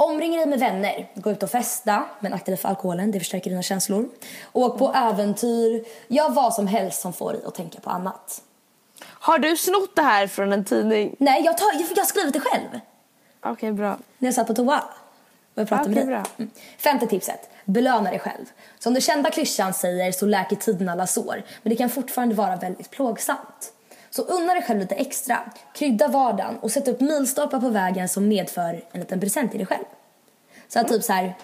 Omring 0.00 0.36
dig 0.36 0.46
med 0.46 0.58
vänner. 0.58 1.10
Gå 1.14 1.30
ut 1.30 1.42
och 1.42 1.50
festa, 1.50 2.04
men 2.20 2.32
akta 2.32 2.50
dig 2.50 2.56
för 2.56 2.68
alkoholen. 2.68 3.10
Det 3.10 3.18
förstärker 3.18 3.50
dina 3.50 3.62
känslor. 3.62 4.08
Åk 4.52 4.78
på 4.78 4.92
äventyr. 4.94 5.84
Gör 6.08 6.30
vad 6.30 6.54
som 6.54 6.66
helst 6.66 7.00
som 7.00 7.12
får 7.12 7.32
dig 7.32 7.42
att 7.46 7.54
tänka 7.54 7.80
på 7.80 7.90
annat. 7.90 8.42
Har 9.04 9.38
du 9.38 9.56
snott 9.56 9.96
det 9.96 10.02
här 10.02 10.26
från 10.26 10.52
en 10.52 10.64
tidning? 10.64 11.16
Nej, 11.18 11.44
jag, 11.44 11.58
tar, 11.58 11.66
jag, 11.72 11.86
jag 11.90 11.96
har 11.96 12.04
skrivit 12.04 12.32
det 12.32 12.40
själv. 12.40 12.80
Okej, 13.42 13.72
bra. 13.72 13.98
När 14.18 14.26
jag 14.28 14.34
satt 14.34 14.46
på 14.46 14.54
toa. 14.54 14.78
Och 15.54 15.60
jag 15.60 15.68
pratade 15.68 15.90
Okej, 15.90 16.04
med 16.04 16.14
dig. 16.14 16.22
bra. 16.22 16.30
Mm. 16.36 16.50
Femte 16.78 17.06
tipset. 17.06 17.50
Belöna 17.64 18.10
dig 18.10 18.18
själv. 18.18 18.44
Som 18.78 18.92
den 18.94 19.00
kända 19.00 19.30
klyschan 19.30 19.74
säger 19.74 20.12
så 20.12 20.26
läker 20.26 20.56
tiden 20.56 20.88
alla 20.88 21.06
sår. 21.06 21.42
Men 21.62 21.70
det 21.70 21.76
kan 21.76 21.90
fortfarande 21.90 22.34
vara 22.34 22.56
väldigt 22.56 22.90
plågsamt. 22.90 23.72
Så 24.18 24.24
unna 24.24 24.54
dig 24.54 24.62
själv 24.62 24.80
lite 24.80 24.94
extra. 24.94 25.38
Krydda 25.74 26.08
vardagen 26.08 26.58
och 26.58 26.70
sätt 26.70 26.88
upp 26.88 27.00
milstolpar 27.00 27.60
på 27.60 27.68
vägen 27.68 28.08
som 28.08 28.28
medför 28.28 28.84
en 28.92 29.00
liten 29.00 29.20
present 29.20 29.50
till 29.50 29.58
dig 29.58 29.66
själv. 29.66 29.84
Så 30.68 30.80
att 30.80 30.88
typ 30.88 31.02
så 31.02 31.12
här. 31.12 31.34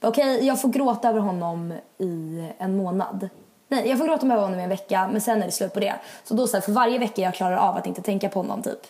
Okej, 0.00 0.46
jag 0.46 0.60
får 0.60 0.68
gråta 0.68 1.08
över 1.08 1.20
honom 1.20 1.74
i 1.98 2.44
en 2.58 2.76
månad. 2.76 3.28
Nej, 3.68 3.88
jag 3.88 3.98
får 3.98 4.06
gråta 4.06 4.26
över 4.26 4.42
honom 4.42 4.60
i 4.60 4.62
en 4.62 4.68
vecka 4.68 5.08
men 5.12 5.20
sen 5.20 5.42
är 5.42 5.46
det 5.46 5.52
slut 5.52 5.74
på 5.74 5.80
det. 5.80 5.94
Så 6.24 6.34
då 6.34 6.46
så 6.46 6.56
här, 6.56 6.60
för 6.60 6.72
varje 6.72 6.98
vecka 6.98 7.22
jag 7.22 7.34
klarar 7.34 7.56
av 7.56 7.76
att 7.76 7.86
inte 7.86 8.02
tänka 8.02 8.28
på 8.28 8.40
honom 8.40 8.62
typ. 8.62 8.80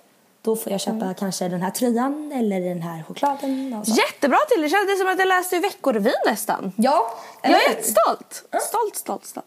Då 0.49 0.57
får 0.57 0.73
jag 0.73 0.81
köpa 0.81 1.15
kanske 1.15 1.49
den 1.49 1.63
här 1.63 1.71
tröjan 1.71 2.33
eller 2.35 2.61
den 2.61 2.83
här 2.83 3.03
chokladen. 3.03 3.83
Jättebra 3.87 4.39
till 4.53 4.63
det 4.63 4.69
kändes 4.69 4.99
som 4.99 5.09
att 5.09 5.19
jag 5.19 5.29
läste 5.29 5.59
Veckorevyn 5.59 6.13
nästan. 6.27 6.73
Ja, 6.77 7.11
Jag 7.43 7.53
är 7.53 7.69
jättestolt. 7.69 8.45
Stolt, 8.69 8.97
stolt, 8.97 9.25
stolt. 9.27 9.47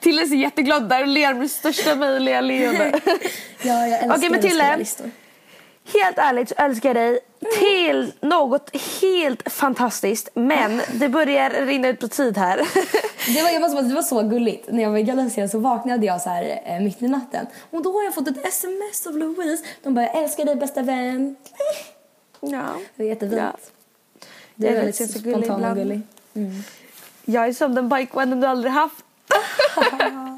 Tille 0.00 0.26
ser 0.26 0.36
jätteglad 0.36 0.88
där 0.88 1.00
och 1.02 1.08
ler 1.08 1.34
med 1.34 1.50
största 1.50 1.94
möjliga 1.94 2.40
leende. 2.40 3.00
Ja, 3.62 3.86
jag 3.86 3.92
älskar 3.92 4.16
Okej, 4.16 4.30
men 4.30 4.40
Tille. 4.40 4.76
listor. 4.76 5.10
Helt 5.84 6.18
ärligt 6.18 6.48
så 6.48 6.54
älskar 6.58 6.88
jag 6.88 6.96
dig 6.96 7.20
till 7.58 8.12
något 8.20 8.76
helt 9.00 9.52
fantastiskt. 9.52 10.28
Men 10.34 10.80
det 10.92 11.08
börjar 11.08 11.50
rinna 11.50 11.88
ut 11.88 12.00
på 12.00 12.08
tid 12.08 12.38
här. 12.38 12.56
Det 13.34 13.42
var, 13.42 13.50
jag 13.50 13.60
måste, 13.60 13.82
det 13.82 13.94
var 13.94 14.02
så 14.02 14.22
gulligt. 14.22 14.72
När 14.72 14.82
jag 14.82 14.90
var 14.90 14.98
i 14.98 15.02
Galicia 15.02 15.48
så 15.48 15.58
vaknade 15.58 16.06
jag 16.06 16.20
så 16.20 16.28
här 16.30 16.62
eh, 16.64 16.80
mitt 16.80 17.02
i 17.02 17.08
natten. 17.08 17.46
Och 17.70 17.82
då 17.82 17.92
har 17.92 18.04
jag 18.04 18.14
fått 18.14 18.28
ett 18.28 18.46
sms 18.46 19.06
av 19.06 19.18
Louise. 19.18 19.64
De 19.82 19.94
bara, 19.94 20.04
jag 20.04 20.18
älskar 20.22 20.44
dig 20.44 20.56
bästa 20.56 20.82
vän. 20.82 21.36
Ja. 22.40 22.64
Det 22.96 23.04
är 23.04 23.08
jättefint. 23.08 23.40
Ja. 23.40 23.52
Du 24.54 24.66
är 24.66 24.74
väldigt 24.74 25.10
spontan 25.20 25.64
och 25.64 25.76
gullig. 25.76 26.00
Jag 27.24 27.48
är 27.48 27.52
som 27.52 27.74
den 27.74 27.88
bikevännen 27.88 28.40
du 28.40 28.46
aldrig 28.46 28.72
haft. 28.72 29.04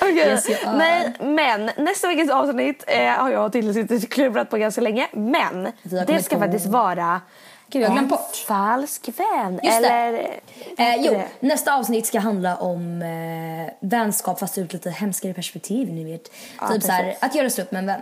Okej, 0.00 0.16
Yes. 0.16 0.46
Nej, 0.66 1.12
men 1.20 1.70
nästa 1.76 2.08
veckas 2.08 2.30
avsnitt 2.30 2.84
eh, 2.86 3.08
har 3.08 3.30
jag 3.30 3.52
suttit 3.74 4.04
och 4.04 4.10
klurat 4.10 4.50
på 4.50 4.56
ganska 4.56 4.80
länge. 4.80 5.08
Men 5.12 5.72
det 6.06 6.22
ska 6.22 6.36
på- 6.36 6.40
faktiskt 6.42 6.66
vara 6.66 7.20
Gud, 7.68 7.82
jag 7.82 7.96
en 7.96 8.08
bort. 8.08 8.36
falsk 8.46 9.08
vän. 9.18 9.60
Just 9.62 9.82
det. 9.82 9.88
Eller 9.88 10.40
Eh, 10.78 10.96
jo, 10.98 11.22
nästa 11.40 11.74
avsnitt 11.74 12.06
ska 12.06 12.18
handla 12.20 12.56
om 12.56 13.02
eh, 13.02 13.72
vänskap 13.80 14.38
fast 14.38 14.58
ur 14.58 14.64
ett 14.64 14.72
lite 14.72 14.90
hemskare 14.90 15.34
perspektiv. 15.34 15.92
Ni 15.92 16.04
vet. 16.04 16.24
typ 16.72 16.82
så 16.82 16.92
här, 16.92 17.16
att 17.20 17.34
göra 17.34 17.50
slut 17.50 17.70
med 17.72 17.78
en 17.78 17.86
vän. 17.86 18.00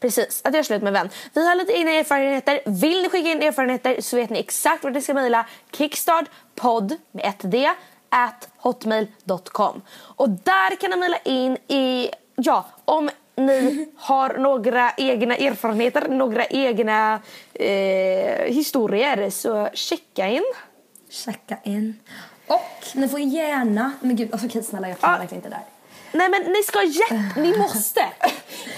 Precis, 0.00 0.40
att 0.44 0.52
göra 0.54 0.64
slut 0.64 0.82
med 0.82 0.92
vän. 0.92 1.10
Vi 1.34 1.48
har 1.48 1.54
lite 1.54 1.72
egna 1.72 1.90
erfarenheter. 1.90 2.60
Vill 2.66 3.02
ni 3.02 3.08
skicka 3.08 3.28
in 3.30 3.42
erfarenheter 3.42 4.00
så 4.00 4.16
vet 4.16 4.30
ni 4.30 4.38
exakt 4.38 4.84
vad 4.84 4.92
ni 4.92 5.02
ska 5.02 5.14
mejla. 5.14 5.46
Kickstartpodd 5.76 6.96
med 7.12 7.24
ett 7.24 7.38
D 7.50 7.70
at 8.10 8.48
hotmail.com. 8.56 9.82
Och 10.16 10.28
där 10.28 10.76
kan 10.76 10.90
ni 10.90 10.96
mejla 10.96 11.18
in 11.24 11.56
i, 11.68 12.10
ja, 12.36 12.64
om 12.84 13.10
ni 13.36 13.88
har 13.96 14.38
några 14.38 14.92
egna 14.96 15.36
erfarenheter, 15.36 16.08
några 16.08 16.46
egna 16.46 17.20
eh, 17.54 18.44
historier 18.44 19.30
så 19.30 19.68
checka 19.74 20.28
in. 20.28 20.44
Checka 21.10 21.56
in. 21.64 21.98
Och 22.46 22.86
ni 22.94 23.08
får 23.08 23.20
gärna... 23.20 23.92
Men 24.00 24.16
gud, 24.16 24.32
alltså, 24.32 24.46
okej 24.46 24.62
snälla 24.62 24.88
jag 24.88 25.00
kan 25.00 25.12
Ja. 25.12 25.18
verkligen 25.18 25.44
inte 25.44 25.56
där. 25.56 25.64
Nej 26.12 26.28
men 26.28 26.42
ni 26.42 26.62
ska 26.62 26.82
jätte, 26.82 27.40
ni 27.40 27.58
måste 27.58 28.00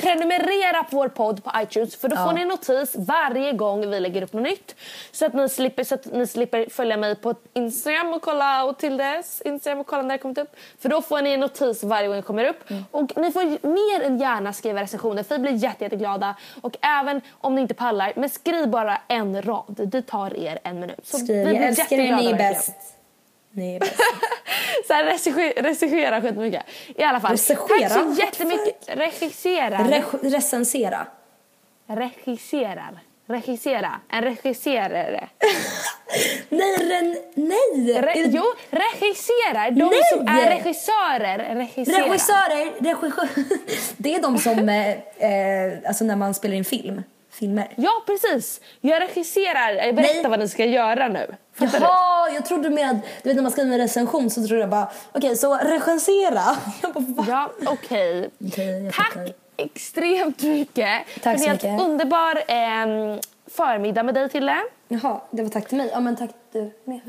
prenumerera 0.02 0.84
på 0.84 0.96
vår 0.96 1.08
podd 1.08 1.44
på 1.44 1.50
iTunes 1.62 1.96
för 1.96 2.08
då 2.08 2.16
får 2.16 2.32
ni 2.32 2.44
notis 2.44 2.94
varje 2.98 3.52
gång 3.52 3.90
vi 3.90 4.00
lägger 4.00 4.22
upp 4.22 4.32
något 4.32 4.42
nytt. 4.42 4.74
Så 5.12 5.26
att 5.26 5.34
ni 5.34 5.48
slipper, 5.48 5.84
så 5.84 5.94
att 5.94 6.12
ni 6.12 6.26
slipper 6.26 6.66
följa 6.70 6.96
mig 6.96 7.16
på 7.16 7.34
Instagram 7.54 8.12
och 8.12 8.22
kolla 8.22 8.64
och 8.64 8.78
till 8.78 8.96
dess 8.96 9.42
Instagram 9.44 9.80
och 9.80 9.86
kolla 9.86 10.02
när 10.02 10.14
det 10.14 10.18
kommit 10.18 10.38
upp. 10.38 10.56
För 10.78 10.88
då 10.88 11.02
får 11.02 11.22
ni 11.22 11.32
en 11.32 11.40
notis 11.40 11.84
varje 11.84 12.08
gång 12.08 12.16
det 12.16 12.22
kommer 12.22 12.44
upp. 12.44 12.64
Och 12.90 13.16
ni 13.16 13.32
får 13.32 13.66
mer 13.66 14.06
än 14.06 14.18
gärna 14.18 14.52
skriva 14.52 14.82
recensioner 14.82 15.22
för 15.22 15.34
vi 15.34 15.40
blir 15.40 15.52
jätte, 15.52 15.84
jätteglada. 15.84 16.34
Och 16.62 16.76
även 16.80 17.20
om 17.40 17.54
ni 17.54 17.60
inte 17.60 17.74
pallar, 17.74 18.12
men 18.16 18.30
skriv 18.30 18.68
bara 18.68 19.00
en 19.08 19.42
rad. 19.42 19.74
Det 19.92 20.02
tar 20.02 20.36
er 20.36 20.58
en 20.64 20.80
minut. 20.80 21.00
Så 21.02 21.18
Skriv, 21.18 21.36
vi 21.36 21.42
jag 21.42 21.48
blir 21.48 21.60
älskar 21.60 21.96
er, 21.96 22.16
ni 22.16 22.26
är 22.26 22.34
bäst. 22.34 23.01
Ni 23.52 23.74
är 23.74 23.80
bäst. 23.80 23.96
Så 24.86 24.92
här, 24.92 25.04
recensera 25.62 26.22
skitmycket. 26.22 26.62
I 26.96 27.02
alla 27.02 27.20
fall. 27.20 27.30
Recensera? 27.30 27.88
Tack 27.88 27.92
så 27.92 28.20
jättemycket. 28.20 28.88
Regissera. 28.88 29.78
Re- 29.78 30.30
recensera. 30.30 31.06
Regisserar. 31.86 32.98
Regissera. 33.26 34.00
En 34.10 34.22
regisserare. 34.22 35.28
Nej, 36.48 36.76
ren, 36.76 37.16
nej! 37.34 38.00
Re, 38.02 38.12
jo, 38.26 38.42
regisserar. 38.70 39.70
De 39.70 39.84
Nej! 39.84 40.00
som 40.12 40.26
är 40.28 40.50
regissörer. 40.56 41.54
Regissera. 41.54 42.04
Regissörer, 42.06 42.72
regissör, 42.80 43.28
det 43.96 44.14
är 44.14 44.22
de 44.22 44.38
som, 44.38 44.68
eh, 44.68 44.90
eh, 44.90 45.78
alltså 45.86 46.04
när 46.04 46.16
man 46.16 46.34
spelar 46.34 46.54
in 46.54 46.64
film, 46.64 47.02
filmer. 47.32 47.74
Ja, 47.76 47.90
precis. 48.06 48.60
Jag 48.80 49.02
regisserar. 49.02 49.72
Jag 49.72 49.94
berättar 49.94 50.14
Nej. 50.22 50.30
vad 50.30 50.38
ni 50.38 50.48
ska 50.48 50.64
göra 50.64 51.08
nu. 51.08 51.34
Fattar 51.54 51.78
du? 51.80 51.84
Jaha, 51.84 52.30
jag 52.30 52.46
trodde 52.46 52.70
med, 52.70 53.00
du 53.22 53.28
vet 53.28 53.36
när 53.36 53.42
man 53.42 53.52
skriver 53.52 53.72
en 53.72 53.78
recension 53.78 54.30
så 54.30 54.46
trodde 54.46 54.60
jag 54.60 54.70
bara, 54.70 54.88
okej 55.12 55.36
så. 55.36 55.58
Jag 56.82 56.92
bara, 56.92 57.04
va? 57.08 57.24
Ja, 57.28 57.50
okej. 57.66 58.30
Okej, 58.46 58.84
jag 58.84 58.94
Tack 58.94 59.12
fattar. 59.12 59.32
extremt 59.56 60.42
mycket. 60.42 61.00
Tack 61.22 61.34
en 61.34 61.38
så 61.40 61.48
helt 61.48 61.62
mycket. 61.62 61.80
underbar 61.80 62.36
eh, 62.36 63.18
förmiddag 63.50 64.02
med 64.02 64.14
dig, 64.14 64.28
Tille. 64.28 64.56
Jaha, 64.88 65.20
det 65.30 65.42
var 65.42 65.50
tack 65.50 65.68
till 65.68 65.78
mig. 65.78 65.90
Ja 65.92 66.00
men 66.00 66.16
tack 66.16 66.30
du 66.52 66.70
med. 66.84 67.00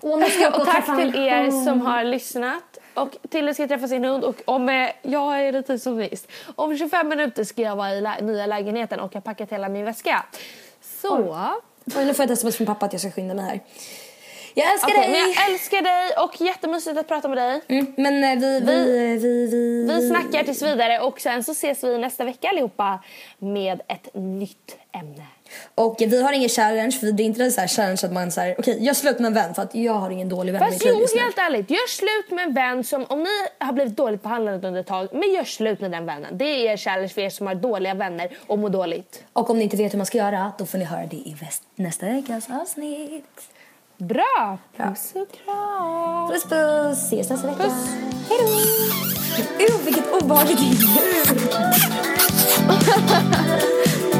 Och, 0.00 0.12
Och 0.12 0.66
tack 0.66 0.88
en 0.88 0.96
till 0.96 1.14
er 1.26 1.64
som 1.64 1.80
har 1.80 2.04
lyssnat. 2.04 2.78
Och 2.94 3.16
Tille 3.30 3.54
ska 3.54 3.68
träffa 3.68 3.88
sin 3.88 4.04
hund 4.04 4.24
och 4.24 4.36
om 4.44 4.68
eh, 4.68 4.88
jag 5.02 5.40
är 5.46 5.52
lite 5.52 5.78
som 5.78 5.96
visst. 5.96 6.28
Om 6.56 6.76
25 6.78 7.08
minuter 7.08 7.44
ska 7.44 7.62
jag 7.62 7.76
vara 7.76 7.94
i 7.94 8.00
lä- 8.00 8.20
nya 8.20 8.46
lägenheten 8.46 9.00
och 9.00 9.10
jag 9.14 9.16
har 9.16 9.22
packat 9.22 9.52
hela 9.52 9.68
min 9.68 9.84
väska. 9.84 10.24
Så. 10.80 11.36
Oj, 11.96 12.04
nu 12.04 12.14
får 12.14 12.22
jag 12.22 12.30
ett 12.30 12.38
sms 12.38 12.56
från 12.56 12.66
pappa 12.66 12.86
att 12.86 12.92
jag 12.92 13.00
ska 13.00 13.10
skynda 13.10 13.34
mig 13.34 13.44
här. 13.44 13.60
Jag 14.54 14.72
älskar 14.72 14.88
Okej, 14.88 15.00
dig! 15.02 15.10
men 15.10 15.20
jag 15.32 15.50
älskar 15.50 15.82
dig 15.82 16.24
och 16.24 16.40
jättemysigt 16.40 16.98
att 16.98 17.08
prata 17.08 17.28
med 17.28 17.38
dig. 17.38 17.60
Mm, 17.68 17.94
men 17.96 18.24
eh, 18.24 18.38
vi, 18.38 18.60
vi, 18.60 18.84
vi, 19.18 19.46
vi, 19.46 19.84
Vi 19.94 20.08
snackar 20.08 20.44
tills 20.44 20.62
vidare 20.62 21.00
och 21.00 21.20
sen 21.20 21.44
så 21.44 21.52
ses 21.52 21.84
vi 21.84 21.98
nästa 21.98 22.24
vecka 22.24 22.48
allihopa 22.48 22.98
med 23.38 23.80
ett 23.88 24.08
nytt 24.14 24.76
ämne. 24.92 25.24
Och 25.74 25.96
vi 25.98 26.22
har 26.22 26.32
ingen 26.32 26.48
challenge, 26.48 26.92
för 26.92 27.12
det 27.12 27.22
är 27.22 27.24
inte 27.24 27.50
så 27.50 27.60
här 27.60 27.68
challenge 27.68 28.00
att 28.02 28.12
man 28.12 28.30
säger 28.30 28.54
okej, 28.58 28.78
jag 28.80 28.96
slut 28.96 29.18
med 29.18 29.26
en 29.26 29.34
vän 29.34 29.54
för 29.54 29.62
att 29.62 29.74
jag 29.74 29.92
har 29.92 30.10
ingen 30.10 30.28
dålig 30.28 30.52
vän 30.52 30.62
i 30.62 30.64
Fast 30.64 30.72
mitt 30.72 30.84
liv 30.84 30.92
jo, 30.94 31.00
just 31.00 31.14
nu. 31.14 31.20
helt 31.20 31.38
ärligt. 31.38 31.70
Gör 31.70 31.88
slut 31.88 32.30
med 32.30 32.44
en 32.44 32.54
vän 32.54 32.84
som, 32.84 33.04
om 33.08 33.18
ni 33.22 33.64
har 33.66 33.72
blivit 33.72 33.96
dåligt 33.96 34.22
behandlade 34.22 34.68
under 34.68 34.80
ett 34.80 34.86
tag, 34.86 35.08
men 35.12 35.32
gör 35.32 35.44
slut 35.44 35.80
med 35.80 35.90
den 35.90 36.06
vännen. 36.06 36.38
Det 36.38 36.44
är 36.44 36.72
er 36.72 36.76
challenge 36.76 37.08
för 37.08 37.20
er 37.20 37.30
som 37.30 37.46
har 37.46 37.54
dåliga 37.54 37.94
vänner 37.94 38.28
och 38.46 38.58
mår 38.58 38.68
dåligt. 38.68 39.24
Och 39.32 39.50
om 39.50 39.58
ni 39.58 39.64
inte 39.64 39.76
vet 39.76 39.92
hur 39.92 39.98
man 39.98 40.06
ska 40.06 40.18
göra, 40.18 40.52
då 40.58 40.66
får 40.66 40.78
ni 40.78 40.84
höra 40.84 41.06
det 41.06 41.16
i 41.16 41.36
väst, 41.40 41.62
nästa 41.74 42.06
veckas 42.06 42.50
avsnitt. 42.50 43.40
Bra! 43.96 44.58
Puss 44.76 45.12
och 45.14 45.28
kram! 45.44 46.30
Puss 46.30 46.44
puss, 46.44 46.98
ses 46.98 47.30
nästa 47.30 47.46
vecka. 47.46 47.62
Puss. 47.62 47.88
Hejdå! 48.28 49.74
Uh, 49.74 49.84
vilket 49.84 50.22
obehagligt 50.22 50.60
ljud! 50.60 50.78